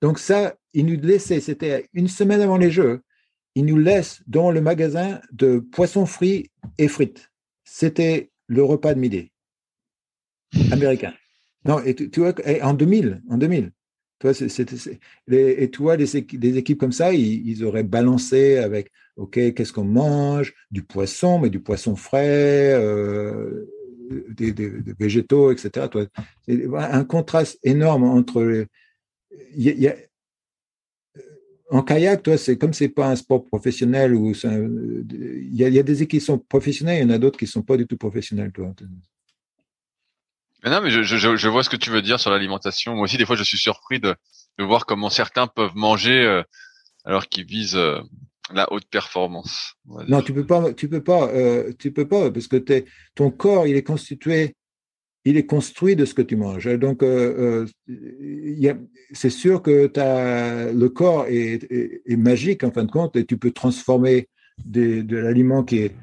[0.00, 3.02] Donc ça, ils nous laissaient, c'était une semaine avant les Jeux,
[3.54, 7.30] il nous laisse dans le magasin de poissons frits et frites.
[7.64, 9.32] C'était le repas de midi
[10.70, 11.12] américain.
[11.66, 12.32] Non, et tu, vois,
[12.62, 13.72] en 2000, en 2000.
[14.20, 14.32] Toi,
[15.28, 20.54] et tu vois, des, équipes comme ça, ils, auraient balancé avec, OK, qu'est-ce qu'on mange?
[20.70, 23.66] Du poisson, mais du poisson frais, euh,
[24.30, 24.52] des,
[24.98, 25.88] végétaux, etc.
[26.48, 28.66] Un contraste énorme entre.
[31.70, 36.02] en kayak, toi, c'est comme c'est pas un sport professionnel ou il y, a des
[36.02, 38.52] équipes qui sont professionnelles, il y en a d'autres qui sont pas du tout professionnelles,
[38.52, 38.72] toi
[40.64, 42.94] non, mais je, vois ce que tu veux dire sur l'alimentation.
[42.94, 44.16] Moi aussi, des fois, je suis surpris de,
[44.58, 46.42] voir comment certains peuvent manger euh,
[47.04, 48.00] alors qu'ils visent euh,
[48.52, 49.74] la haute performance.
[50.08, 52.84] Non, tu peux pas, tu peux pas, euh, tu peux pas, parce que es,
[53.14, 54.54] ton corps, il est constitué,
[55.24, 56.68] il est construit de ce que tu manges.
[56.78, 57.02] Donc,
[59.12, 63.36] c'est sûr que as, le corps est, est, magique en fin de compte, et tu
[63.36, 64.28] peux transformer
[64.64, 65.94] des, de l'aliment qui est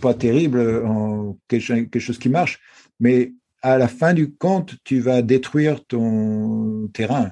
[0.00, 2.60] pas terrible en quelque chose qui marche,
[2.98, 3.32] mais
[3.62, 7.30] à la fin du compte, tu vas détruire ton terrain.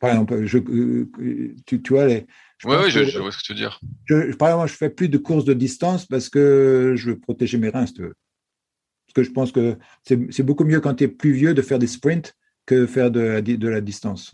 [0.00, 2.26] Par exemple, je, euh, tu, tu vois les.
[2.64, 3.80] Oui, oui, je, vois ce que tu veux dire.
[4.06, 7.56] Je, par exemple, je fais plus de courses de distance parce que je veux protéger
[7.56, 11.54] mes reins, Parce que je pense que c'est beaucoup mieux quand tu es plus vieux
[11.54, 12.34] de faire des sprints
[12.66, 14.32] que faire de, de la distance.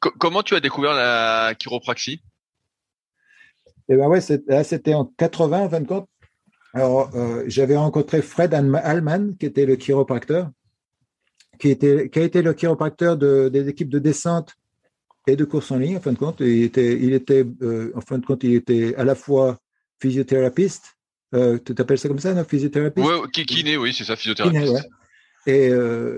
[0.00, 2.22] comment tu as découvert la chiropraxie?
[3.88, 6.08] Eh ben ouais, c'était en 80 en fin de compte.
[6.74, 10.50] Alors, euh, j'avais rencontré Fred Allman, qui était le chiropracteur,
[11.58, 14.54] qui, était, qui a été le chiropracteur de, des équipes de descente
[15.26, 16.40] et de course en ligne, en fin de compte.
[16.40, 19.58] Il était, il était euh, en fin de compte, il était à la fois
[20.00, 20.80] physiothérapeute.
[21.34, 22.44] Euh, tu t'appelles ça comme ça, non?
[22.44, 23.04] Physiothérapeute?
[23.04, 24.84] Oui, kiné, oui, c'est ça, physiothérapeute.
[25.46, 25.70] et,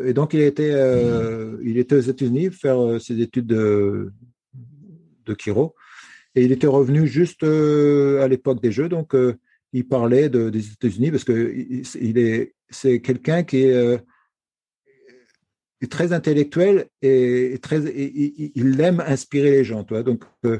[0.06, 0.74] et, donc, il était,
[1.62, 4.12] il était aux États-Unis faire ses études de,
[5.26, 5.74] de chiro.
[6.34, 8.88] Et il était revenu juste à l'époque des Jeux.
[8.88, 9.14] Donc,
[9.72, 11.54] il parlait des États-Unis parce que
[12.00, 14.00] il est, c'est quelqu'un qui est,
[15.88, 19.84] très intellectuel et, très, il aime inspirer les gens.
[19.84, 20.02] Toi.
[20.02, 20.58] Donc, euh,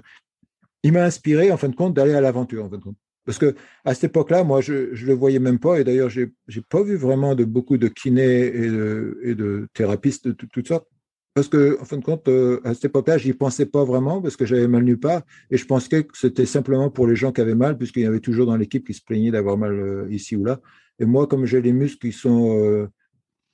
[0.82, 2.64] il m'a inspiré, en fin de compte, d'aller à l'aventure.
[2.64, 2.96] En fin de compte.
[3.24, 5.80] Parce que à cette époque-là, moi, je ne le voyais même pas.
[5.80, 9.66] Et d'ailleurs, j'ai n'ai pas vu vraiment de beaucoup de kinés et de, et de
[9.72, 10.86] thérapistes de toutes sortes.
[11.32, 14.36] Parce que, en fin de compte, euh, à cette époque-là, j'y pensais pas vraiment parce
[14.36, 17.40] que j'avais mal nulle part et je pensais que c'était simplement pour les gens qui
[17.40, 20.36] avaient mal, puisqu'il y avait toujours dans l'équipe qui se plaignaient d'avoir mal euh, ici
[20.36, 20.60] ou là.
[21.00, 22.88] Et moi, comme j'ai les muscles qui sont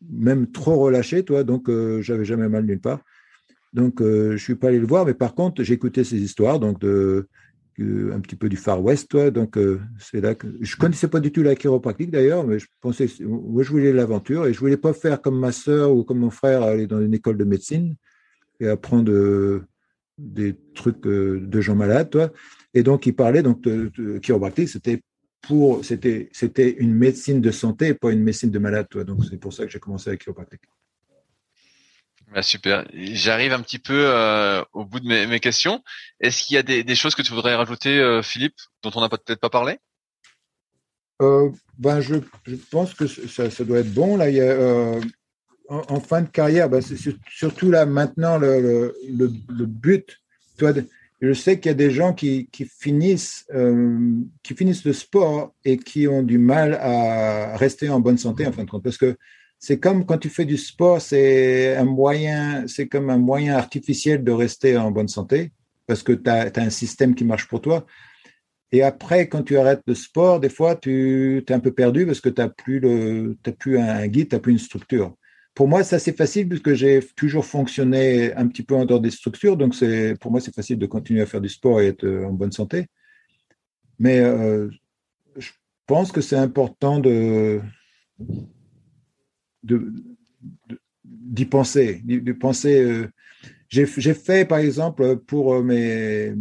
[0.09, 1.71] même trop relâchés, toi, donc
[2.01, 3.01] j'avais jamais mal nulle part.
[3.73, 7.29] Donc, je suis pas allé le voir, mais par contre, écouté ces histoires, donc de
[7.83, 9.31] un petit peu du Far West, toi.
[9.31, 12.67] Donc, euh, c'est là que je connaissais pas du tout la chiropractique d'ailleurs, mais je
[12.81, 16.19] pensais, moi, je voulais l'aventure et je voulais pas faire comme ma sœur ou comme
[16.19, 17.97] mon frère, aller dans une école de médecine
[18.61, 19.65] et apprendre euh,
[20.19, 22.31] des trucs euh, de gens malades, toi.
[22.75, 25.03] Et donc, il parlait donc de, chiropractique, c'était
[25.43, 29.05] pour, c'était, c'était une médecine de santé, pas une médecine de malade, toi.
[29.05, 30.63] Donc, c'est pour ça que j'ai commencé avec chiropractique.
[32.33, 32.87] Bah, super.
[32.93, 35.83] J'arrive un petit peu euh, au bout de mes, mes questions.
[36.21, 39.01] Est-ce qu'il y a des, des, choses que tu voudrais rajouter, euh, Philippe, dont on
[39.01, 39.79] n'a peut-être pas parlé?
[41.23, 42.15] Euh, ben je,
[42.47, 44.17] je, pense que ça, ça, doit être bon.
[44.17, 45.01] Là, il y a,
[45.69, 46.97] en, en, fin de carrière, ben c'est
[47.29, 50.19] surtout là maintenant le, le, le but.
[50.57, 50.73] Toi,
[51.21, 55.55] je sais qu'il y a des gens qui, qui finissent, euh, qui finissent le sport
[55.65, 58.99] et qui ont du mal à rester en bonne santé en fin de compte, parce
[58.99, 59.17] que
[59.59, 64.25] c'est comme quand tu fais du sport, c'est un moyen, c'est comme un moyen artificiel
[64.25, 65.53] de rester en bonne santé
[65.87, 67.85] parce que tu as, un système qui marche pour toi.
[68.73, 72.21] Et après, quand tu arrêtes le sport, des fois, tu es un peu perdu parce
[72.21, 75.17] que tu n'as plus, le, plus un guide, tu n'as plus une structure.
[75.55, 79.11] Pour moi, c'est assez facile puisque j'ai toujours fonctionné un petit peu en dehors des
[79.11, 79.57] structures.
[79.57, 82.33] Donc, c'est, pour moi, c'est facile de continuer à faire du sport et être en
[82.33, 82.87] bonne santé.
[83.99, 84.71] Mais euh,
[85.37, 85.51] je
[85.87, 87.61] pense que c'est important de,
[91.05, 92.81] d'y penser, de penser.
[92.81, 93.09] Euh,
[93.69, 96.35] j'ai fait, par exemple, pour euh, mes,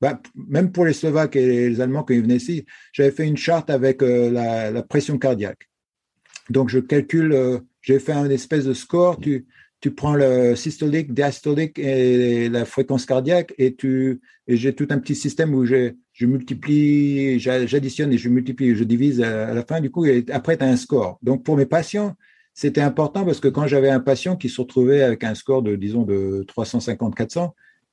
[0.00, 3.36] bah, même pour les Slovaques et les Allemands quand ils venaient ici, j'avais fait une
[3.36, 5.68] charte avec euh, la, pression cardiaque.
[6.50, 9.18] Donc, je calcule, j'ai fait un espèce de score.
[9.20, 9.46] Tu,
[9.80, 14.98] tu prends le systolique, diastolique et la fréquence cardiaque et tu et j'ai tout un
[14.98, 19.80] petit système où je, je multiplie, j'additionne et je multiplie, je divise à, la fin
[19.80, 21.18] du coup après tu as un score.
[21.22, 22.14] Donc pour mes patients,
[22.54, 25.76] c'était important parce que quand j'avais un patient qui se retrouvait avec un score de,
[25.76, 27.50] disons, de 350-400,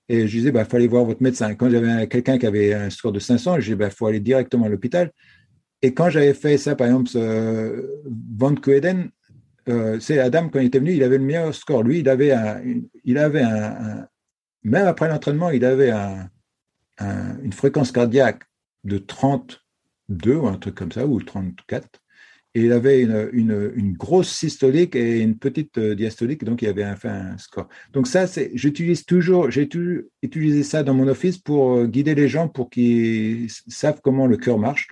[0.09, 1.55] et je disais, bah, fallait voir votre médecin.
[1.55, 4.65] Quand j'avais quelqu'un qui avait un score de 500, je disais, bah, faut aller directement
[4.65, 5.11] à l'hôpital.
[5.81, 7.09] Et quand j'avais fait ça, par exemple,
[8.37, 9.09] Van Koeden,
[9.69, 11.83] euh, c'est Adam, quand il était venu, il avait le meilleur score.
[11.83, 12.61] Lui, il avait un,
[13.03, 14.07] il avait un,
[14.63, 16.29] même après l'entraînement, il avait un,
[17.43, 18.43] une fréquence cardiaque
[18.83, 21.87] de 32 ou un truc comme ça, ou 34.
[22.55, 26.83] Et il avait une, une, grosse systolique et une petite euh, diastolique, donc il avait
[26.83, 27.67] un, score.
[27.93, 29.67] Donc ça, c'est, j'utilise toujours, j'ai
[30.21, 34.37] utilisé ça dans mon office pour euh, guider les gens pour qu'ils savent comment le
[34.37, 34.87] cœur marche.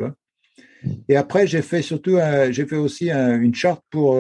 [1.07, 2.17] Et après, j'ai fait surtout,
[2.49, 4.17] j'ai fait aussi une charte pour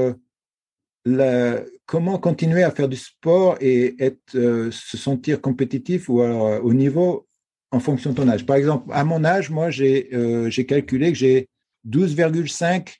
[1.05, 6.73] la, comment continuer à faire du sport et être, se sentir compétitif ou alors au
[6.73, 7.27] niveau
[7.71, 8.45] en fonction de ton âge?
[8.45, 10.09] Par exemple, à mon âge, moi, j'ai
[10.49, 11.49] j'ai calculé que j'ai
[11.87, 12.95] 12,5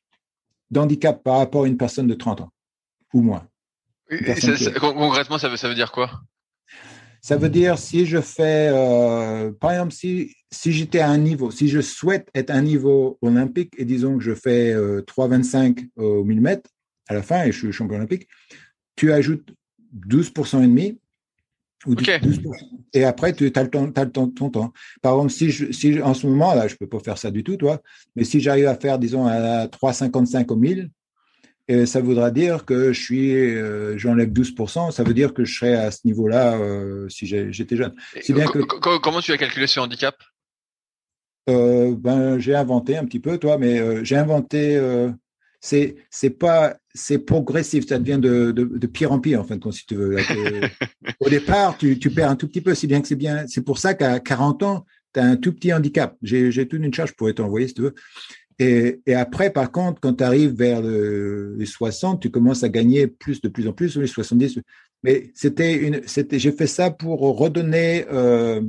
[0.71, 2.49] d'handicap par rapport à une personne de 30 ans
[3.13, 3.47] ou moins.
[4.79, 6.21] concrètement, ça veut, ça veut dire quoi?
[7.21, 11.51] Ça veut dire si je fais, euh, par exemple, si, si j'étais à un niveau,
[11.51, 16.03] si je souhaite être à un niveau olympique et disons que je fais 3,25 euh,
[16.03, 16.69] au 1000 mètres
[17.07, 18.27] à la fin et je suis champion olympique,
[18.95, 19.53] tu ajoutes
[20.07, 21.01] 12% et demi
[22.93, 24.73] et après, tu as le temps, as le temps, ton temps.
[25.01, 27.43] Par exemple, si, je, si en ce moment, là, je peux pas faire ça du
[27.43, 27.81] tout, toi,
[28.15, 30.89] mais si j'arrive à faire, disons, à 3,55 au 1000,
[31.67, 35.57] et ça voudra dire que je suis, euh, j'enlève 12%, ça veut dire que je
[35.57, 37.93] serais à ce niveau-là euh, si j'étais jeune.
[38.29, 38.59] bien que,
[38.99, 40.15] comment tu as calculé ce handicap?
[41.49, 44.79] Euh, ben, J'ai inventé un petit peu, toi, mais j'ai inventé
[45.61, 49.61] c'est pas c'est progressif, ça devient de, de, de, pire en pire en fin de
[49.61, 50.17] compte si tu veux.
[51.19, 53.45] Au départ, tu, tu perds un tout petit peu, si bien que c'est bien.
[53.47, 56.17] C'est pour ça qu'à 40 ans, tu as un tout petit handicap.
[56.21, 57.95] J'ai j'ai toute une charge, je pourrais t'envoyer si tu veux.
[58.59, 63.07] Et, et après, par contre, quand tu arrives vers les 60, tu commences à gagner
[63.07, 64.59] plus de plus en plus, les 70.
[65.03, 68.61] Mais c'était une, c'était, j'ai fait ça pour redonner euh,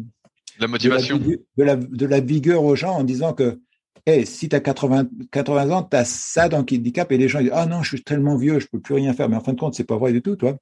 [0.59, 3.59] la motivation, de la, de la, vigueur aux gens en disant que
[4.07, 7.29] hey, si tu as 80, 80 ans, tu as ça dans le handicap et les
[7.29, 9.29] gens disent Ah non, je suis tellement vieux, je peux plus rien faire.
[9.29, 10.57] Mais en fin de compte, c'est pas vrai du tout, toi.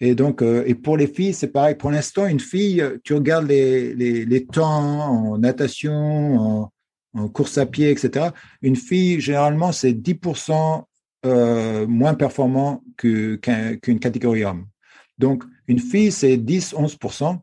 [0.00, 1.76] Et donc, euh, et pour les filles, c'est pareil.
[1.76, 6.70] Pour l'instant, une fille, tu regardes les, les, temps en natation,
[7.14, 8.30] en, course à pied, etc.
[8.62, 10.82] Une fille, généralement, c'est 10%
[11.24, 13.38] euh, moins performant qu'une
[14.00, 14.66] catégorie homme.
[15.18, 17.38] Donc, une fille, c'est 10-11%.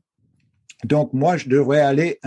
[0.84, 2.20] Donc, moi, je devrais aller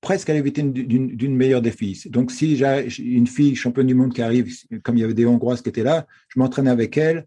[0.00, 2.00] presque à l'éviter d'une meilleure des filles.
[2.06, 4.52] Donc, si j'ai une fille championne du monde qui arrive,
[4.82, 7.26] comme il y avait des Hongroises qui étaient là, je m'entraîne avec elle.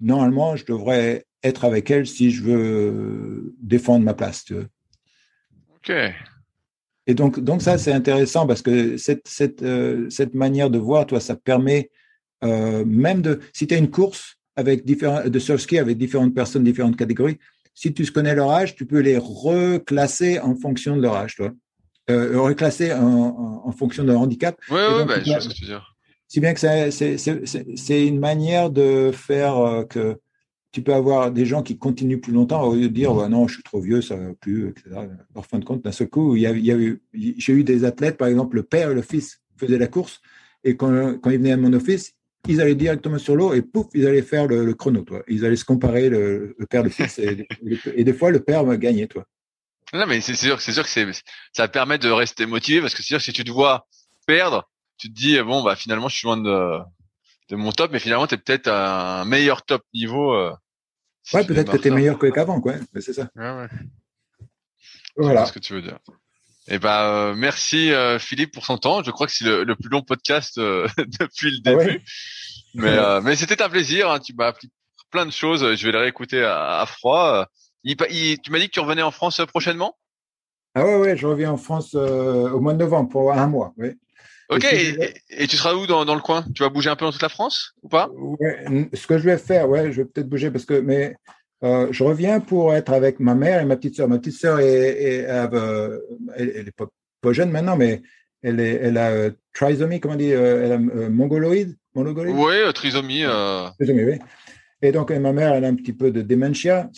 [0.00, 4.44] Normalement, je devrais être avec elle si je veux défendre ma place.
[4.44, 4.54] Tu
[5.76, 5.92] Ok.
[7.06, 11.06] Et donc, donc ça, c'est intéressant parce que cette, cette, euh, cette manière de voir,
[11.06, 11.90] toi, ça permet
[12.44, 16.34] euh, même de, si tu as une course avec différents, de surf ski avec différentes
[16.34, 17.38] personnes, différentes catégories,
[17.74, 21.50] si tu connais leur âge, tu peux les reclasser en fonction de leur âge, toi
[22.10, 24.56] euh, reclasser en, en, fonction de handicap.
[24.70, 25.96] Oui, ouais, bah, je ce que tu veux dire.
[26.28, 26.60] Si bien que
[26.90, 30.18] c'est une manière de faire euh, que
[30.72, 33.48] tu peux avoir des gens qui continuent plus longtemps au lieu de dire bah, non,
[33.48, 35.08] je suis trop vieux, ça va plus, etc.
[35.34, 37.52] En fin de compte, d'un seul coup, il y a, il y a eu, j'ai
[37.52, 40.20] eu des athlètes, par exemple, le père et le fils faisaient la course,
[40.62, 42.14] et quand, quand ils venaient à mon office,
[42.48, 45.22] ils allaient directement sur l'eau et pouf, ils allaient faire le, chrono, toi.
[45.28, 47.46] Ils allaient se comparer le, le père, le fils, et,
[47.94, 49.26] et, des fois, le père gagnait, toi.
[49.92, 51.06] Non, mais c'est sûr, c'est sûr que c'est,
[51.52, 53.86] ça permet de rester motivé parce que c'est sûr que si tu te vois
[54.26, 54.68] perdre,
[54.98, 56.78] tu te dis bon bah finalement je suis loin de,
[57.48, 60.32] de mon top, mais finalement tu es peut-être à un meilleur top niveau.
[60.34, 60.54] Euh,
[61.34, 62.74] ouais, peut-être que tu es meilleur qu'avant, quoi.
[63.00, 63.28] C'est ça.
[63.34, 63.68] Ouais, ouais.
[65.16, 65.46] Voilà.
[65.46, 65.98] ce que tu veux dire.
[66.68, 69.02] Et eh ben euh, merci euh, Philippe pour son temps.
[69.02, 72.04] Je crois que c'est le, plus long podcast euh, depuis le ah début.
[72.74, 74.10] mais mais c'était un plaisir.
[74.10, 74.20] Hein.
[74.20, 74.70] Tu m'as appris
[75.10, 75.74] plein de choses.
[75.74, 77.48] Je vais les réécouter à, à froid
[77.84, 79.96] tu m'as dit que tu revenais en France euh, prochainement?
[80.74, 83.72] Ah ouais, ouais, je reviens en France euh, au mois de novembre pour un mois,
[83.76, 83.90] oui.
[84.48, 86.44] Ok, et, tu seras où dans, le coin?
[86.56, 88.10] Tu vas bouger un peu dans toute la France ou pas?
[88.12, 91.14] Ouais, Ce que je vais faire, ouais, je vais peut-être bouger parce que, mais
[91.62, 94.08] euh, je reviens pour être avec ma mère et ma petite sœur.
[94.08, 98.02] Ma petite sœur est, elle, est pas, jeune maintenant, mais
[98.42, 102.34] elle, est, elle a trisomie, comment on dit, elle a mongoloïde, mongoloïde?
[102.36, 103.22] Oui, trisomie.
[103.78, 104.18] Trisomie, oui.
[104.82, 106.90] Et donc, ma mère, elle a un petit peu de démentia,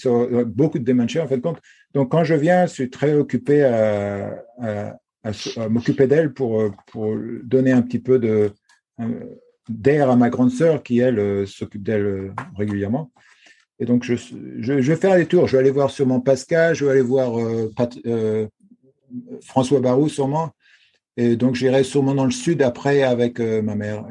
[0.46, 1.38] beaucoup de démentia en fait.
[1.38, 1.59] Donc,
[1.94, 4.98] donc, quand je viens, je suis très occupé à,
[5.68, 8.50] m'occuper d'elle pour, pour donner un petit peu de
[9.68, 13.10] d'air à ma grande sœur qui, elle, s'occupe d'elle régulièrement.
[13.78, 15.48] Et donc, je, je, vais faire des tours.
[15.48, 17.68] Je vais aller voir sûrement Pascal, je vais aller voir euh,
[18.06, 18.46] euh,
[19.42, 20.50] François Barou sûrement.
[21.16, 24.06] Et donc, j'irai sûrement dans le sud après avec euh, ma mère.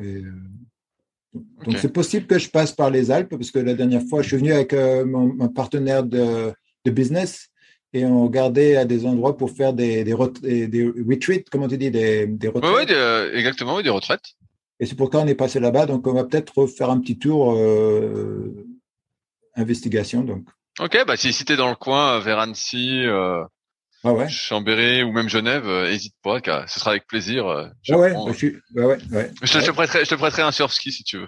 [1.34, 4.30] Donc, c'est possible que je passe par les Alpes, parce que la dernière fois, je
[4.30, 6.54] suis venu avec euh, mon, partenaire de,
[6.86, 7.50] business
[7.94, 11.92] et on regardait à des endroits pour faire des, des, des, retreats, comment tu dis,
[11.92, 12.74] des, des retraites.
[12.74, 14.34] Oui, euh, exactement, oui, des retraites.
[14.80, 15.86] Et c'est pourquoi on est passé là-bas.
[15.86, 18.66] Donc, on va peut-être faire un petit tour euh,
[19.56, 20.24] investigation.
[20.24, 20.46] Donc.
[20.80, 23.04] Ok, bah si, si tu es dans le coin, vers Annecy,
[24.04, 24.28] ah ouais.
[24.30, 27.48] Chambéry ou même Genève, hésite pas, ce sera avec plaisir.
[27.48, 30.92] Ah ouais, bah, je, bah ouais, ouais, Je, te prêterai, je te prêterai un surf-ski
[30.92, 31.28] si tu veux.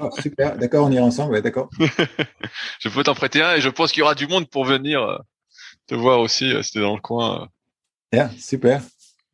[0.00, 1.68] Oh, super, d'accord, on ira ensemble, ouais, d'accord.
[2.78, 5.20] je peux t'en prêter un et je pense qu'il y aura du monde pour venir
[5.86, 7.48] te voir aussi si t'es dans le coin.
[8.12, 8.82] Yeah, super.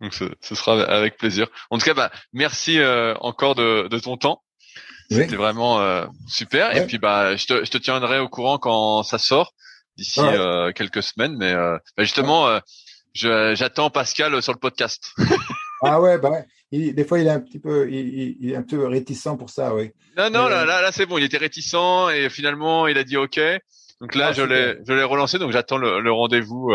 [0.01, 1.49] Donc ce, ce, sera avec plaisir.
[1.71, 2.79] En tout cas, bah, merci
[3.21, 4.43] encore de, de ton temps.
[5.13, 6.77] C'était vraiment euh, super.
[6.77, 9.53] Et puis bah, je te, je te tiendrai au courant quand ça sort
[9.97, 11.37] d'ici euh, quelques semaines.
[11.37, 15.13] Mais euh, bah, justement, euh, j'attends Pascal sur le podcast.
[15.83, 16.45] ah ouais, bah ouais.
[16.71, 19.51] Il, des fois, il est un petit peu, il, il, est un peu réticent pour
[19.51, 19.91] ça, oui.
[20.17, 21.19] Non, non, là, là, là c'est bon.
[21.19, 23.39] Il était réticent et finalement, il a dit OK.
[24.01, 25.39] Donc là, ah, je l'ai, je l'ai relancé.
[25.39, 26.73] Donc j'attends le, le rendez-vous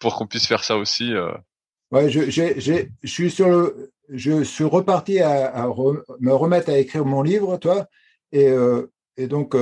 [0.00, 1.12] pour qu'on puisse faire ça aussi.
[1.92, 5.68] Ouais, je, j'ai, je suis sur le, je suis reparti à,
[6.20, 7.86] me remettre à écrire mon livre, toi,
[8.32, 8.52] et,
[9.16, 9.54] et donc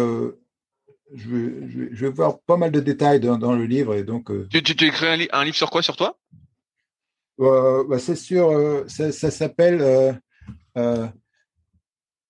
[1.12, 4.30] euh, je, je, vais voir pas mal de détails dans, le livre, et donc.
[4.30, 6.18] Euh, tu, tu, écris un, livre sur quoi, sur toi?
[7.38, 10.20] Bah, C'est sur, ça, ça s'appelle.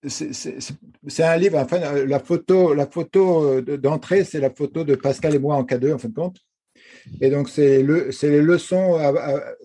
[0.07, 5.39] c'est un livre, enfin, la photo, la photo d'entrée, c'est la photo de Pascal et
[5.39, 6.39] moi en K2, en fin de compte.
[7.21, 8.99] Et donc, c'est le, les leçons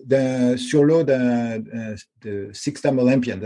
[0.04, 1.60] d'un, sur l'eau d'un,
[2.52, 3.38] six time Olympian.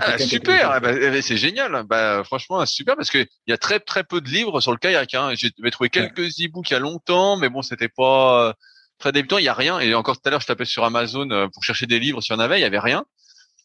[0.00, 1.84] Ah, super, ah, bah, eh, c'est génial.
[1.84, 5.14] Bah, franchement, super parce qu'il y a très très peu de livres sur le kayak.
[5.14, 5.32] Hein.
[5.34, 8.52] J'ai trouvé quelques e-books il y a longtemps, mais bon, c'était pas euh,
[8.98, 9.38] très débutant.
[9.38, 9.80] Il y a rien.
[9.80, 12.20] Et encore tout à l'heure, je tapais sur Amazon euh, pour chercher des livres.
[12.20, 13.04] S'il y en avait, il y avait rien.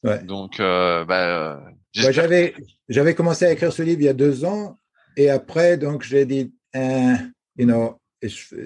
[0.04, 0.24] Ouais.
[0.24, 1.62] Donc, euh, bah,
[1.94, 2.54] j'avais
[2.88, 4.80] j'avais commencé à écrire ce livre il y a deux ans,
[5.18, 7.98] et après, donc, j'ai dit, you know,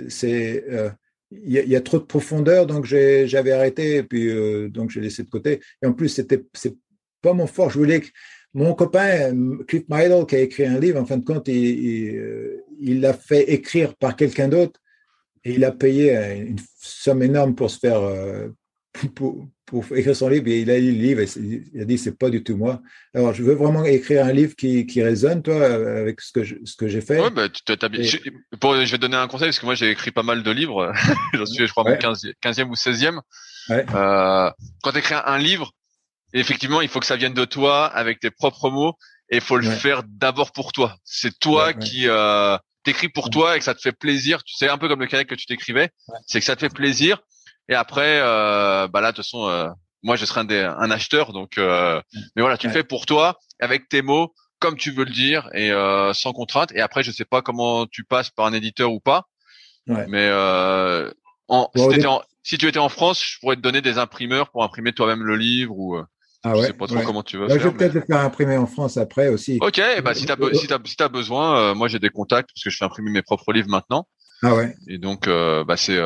[0.09, 0.89] c'est euh,
[1.31, 5.23] il y, a trop de profondeur, donc j'avais arrêté et puis euh, donc j'ai laissé
[5.23, 5.61] de côté.
[5.81, 6.75] Et en plus, c'était c'est
[7.21, 7.71] pas mon fort.
[7.71, 8.07] Je voulais que
[8.53, 9.35] mon copain
[9.67, 13.51] Cliff Meidel, qui a écrit un livre, en fin de compte, il l'a euh, fait
[13.51, 14.79] écrire par quelqu'un d'autre
[15.43, 18.01] et il a payé une somme énorme pour se faire
[19.15, 21.27] pour, pour écrire son livre et il a lu le livre et
[21.73, 22.81] il a dit c'est pas du tout moi.
[23.13, 26.55] Alors je veux vraiment écrire un livre qui, qui résonne toi avec ce que je,
[26.65, 27.19] ce que j'ai fait.
[27.19, 28.03] Ouais, bah, tu, bien...
[28.03, 30.51] je, je vais te donner un conseil parce que moi j'ai écrit pas mal de
[30.51, 30.91] livres.
[31.33, 33.19] J'en suis je crois mon 15, e ou 16e.
[33.69, 33.85] Ouais.
[33.93, 35.71] Euh, quand tu écris un livre,
[36.33, 38.97] effectivement, il faut que ça vienne de toi avec tes propres mots
[39.29, 40.97] et il faut le faire d'abord pour toi.
[41.03, 44.43] C'est toi qui euh, t'écris pour toi et que ça te fait plaisir.
[44.43, 45.89] Tu sais un peu comme le kayak que tu t'écrivais,
[46.27, 47.21] c'est que ça te fait plaisir
[47.69, 49.69] et après, euh, bah là, de toute façon, euh,
[50.03, 51.57] moi, je serai un, des, un acheteur, donc.
[51.57, 52.01] Euh,
[52.35, 55.49] mais voilà, tu le fais pour toi, avec tes mots, comme tu veux le dire,
[55.53, 56.71] et euh, sans contrainte.
[56.75, 59.27] Et après, je sais pas comment tu passes par un éditeur ou pas.
[59.87, 60.05] Ouais.
[60.09, 61.09] Mais euh,
[61.47, 64.63] en, si, en, si, tu étais en France, je pourrais te donner des imprimeurs pour
[64.63, 65.97] imprimer toi-même le livre ou.
[66.45, 67.63] Ah ouais, je sais pas trop comment tu veux bah, faire.
[67.63, 69.59] Je vais peut-être le faire imprimer en France après aussi.
[69.61, 72.69] Ok, bah si t'as si t'as si as besoin, moi j'ai des contacts parce que
[72.69, 74.09] je fais imprimer mes propres livres maintenant.
[74.41, 74.75] Ah ouais.
[74.89, 75.97] Et donc bah c'est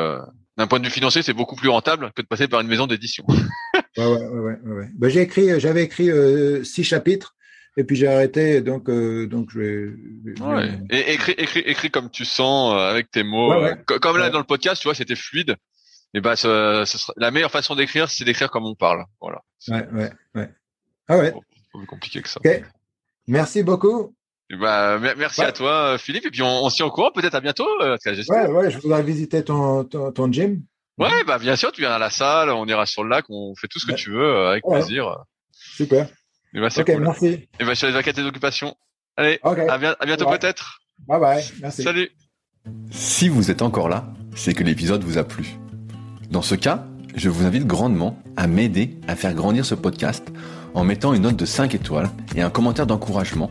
[0.58, 2.88] d'un point de vue financier, c'est beaucoup plus rentable que de passer par une maison
[2.88, 3.24] d'édition.
[3.96, 4.88] ouais, ouais, ouais, ouais.
[4.98, 7.36] Ben, j'ai écrit, j'avais écrit euh, six chapitres
[7.76, 10.42] et puis j'ai arrêté, donc euh, donc je vais.
[10.42, 10.68] Ouais.
[10.90, 13.54] Et écrit, écrit, écrit comme tu sens euh, avec tes mots,
[13.86, 15.54] comme là dans le podcast, tu vois, c'était fluide.
[16.12, 19.04] Et bah, ce, ce la meilleure façon d'écrire, c'est d'écrire comme on parle.
[19.20, 19.42] Voilà.
[19.68, 20.50] Ouais, ouais, ouais.
[21.06, 21.30] Ah ouais.
[21.30, 21.38] Pas
[21.78, 22.40] plus compliqué que ça.
[23.28, 24.12] Merci beaucoup.
[24.56, 26.26] Bah, merci à toi, Philippe.
[26.26, 27.10] Et puis, on, on s'y au courant.
[27.10, 27.68] Peut-être à bientôt.
[27.82, 30.62] Euh, ouais, ouais, je voudrais visiter ton, ton, ton, gym.
[30.96, 33.54] Ouais, bah, bien sûr, tu viens à la salle, on ira sur le lac, on
[33.54, 35.18] fait tout ce que tu veux, euh, avec plaisir.
[35.52, 36.08] Super.
[36.54, 37.48] Et bah, ok, merci.
[37.60, 38.74] Et bah, je te laisse vaquer tes occupations.
[39.16, 40.80] Allez, à, à, bientôt peut-être.
[41.06, 41.44] Bye bye.
[41.60, 41.82] Merci.
[41.82, 42.10] Salut.
[42.90, 45.58] Si vous êtes encore là, c'est que l'épisode vous a plu.
[46.30, 46.84] Dans ce cas,
[47.14, 50.28] je vous invite grandement à m'aider à faire grandir ce podcast
[50.74, 53.50] en mettant une note de 5 étoiles et un commentaire d'encouragement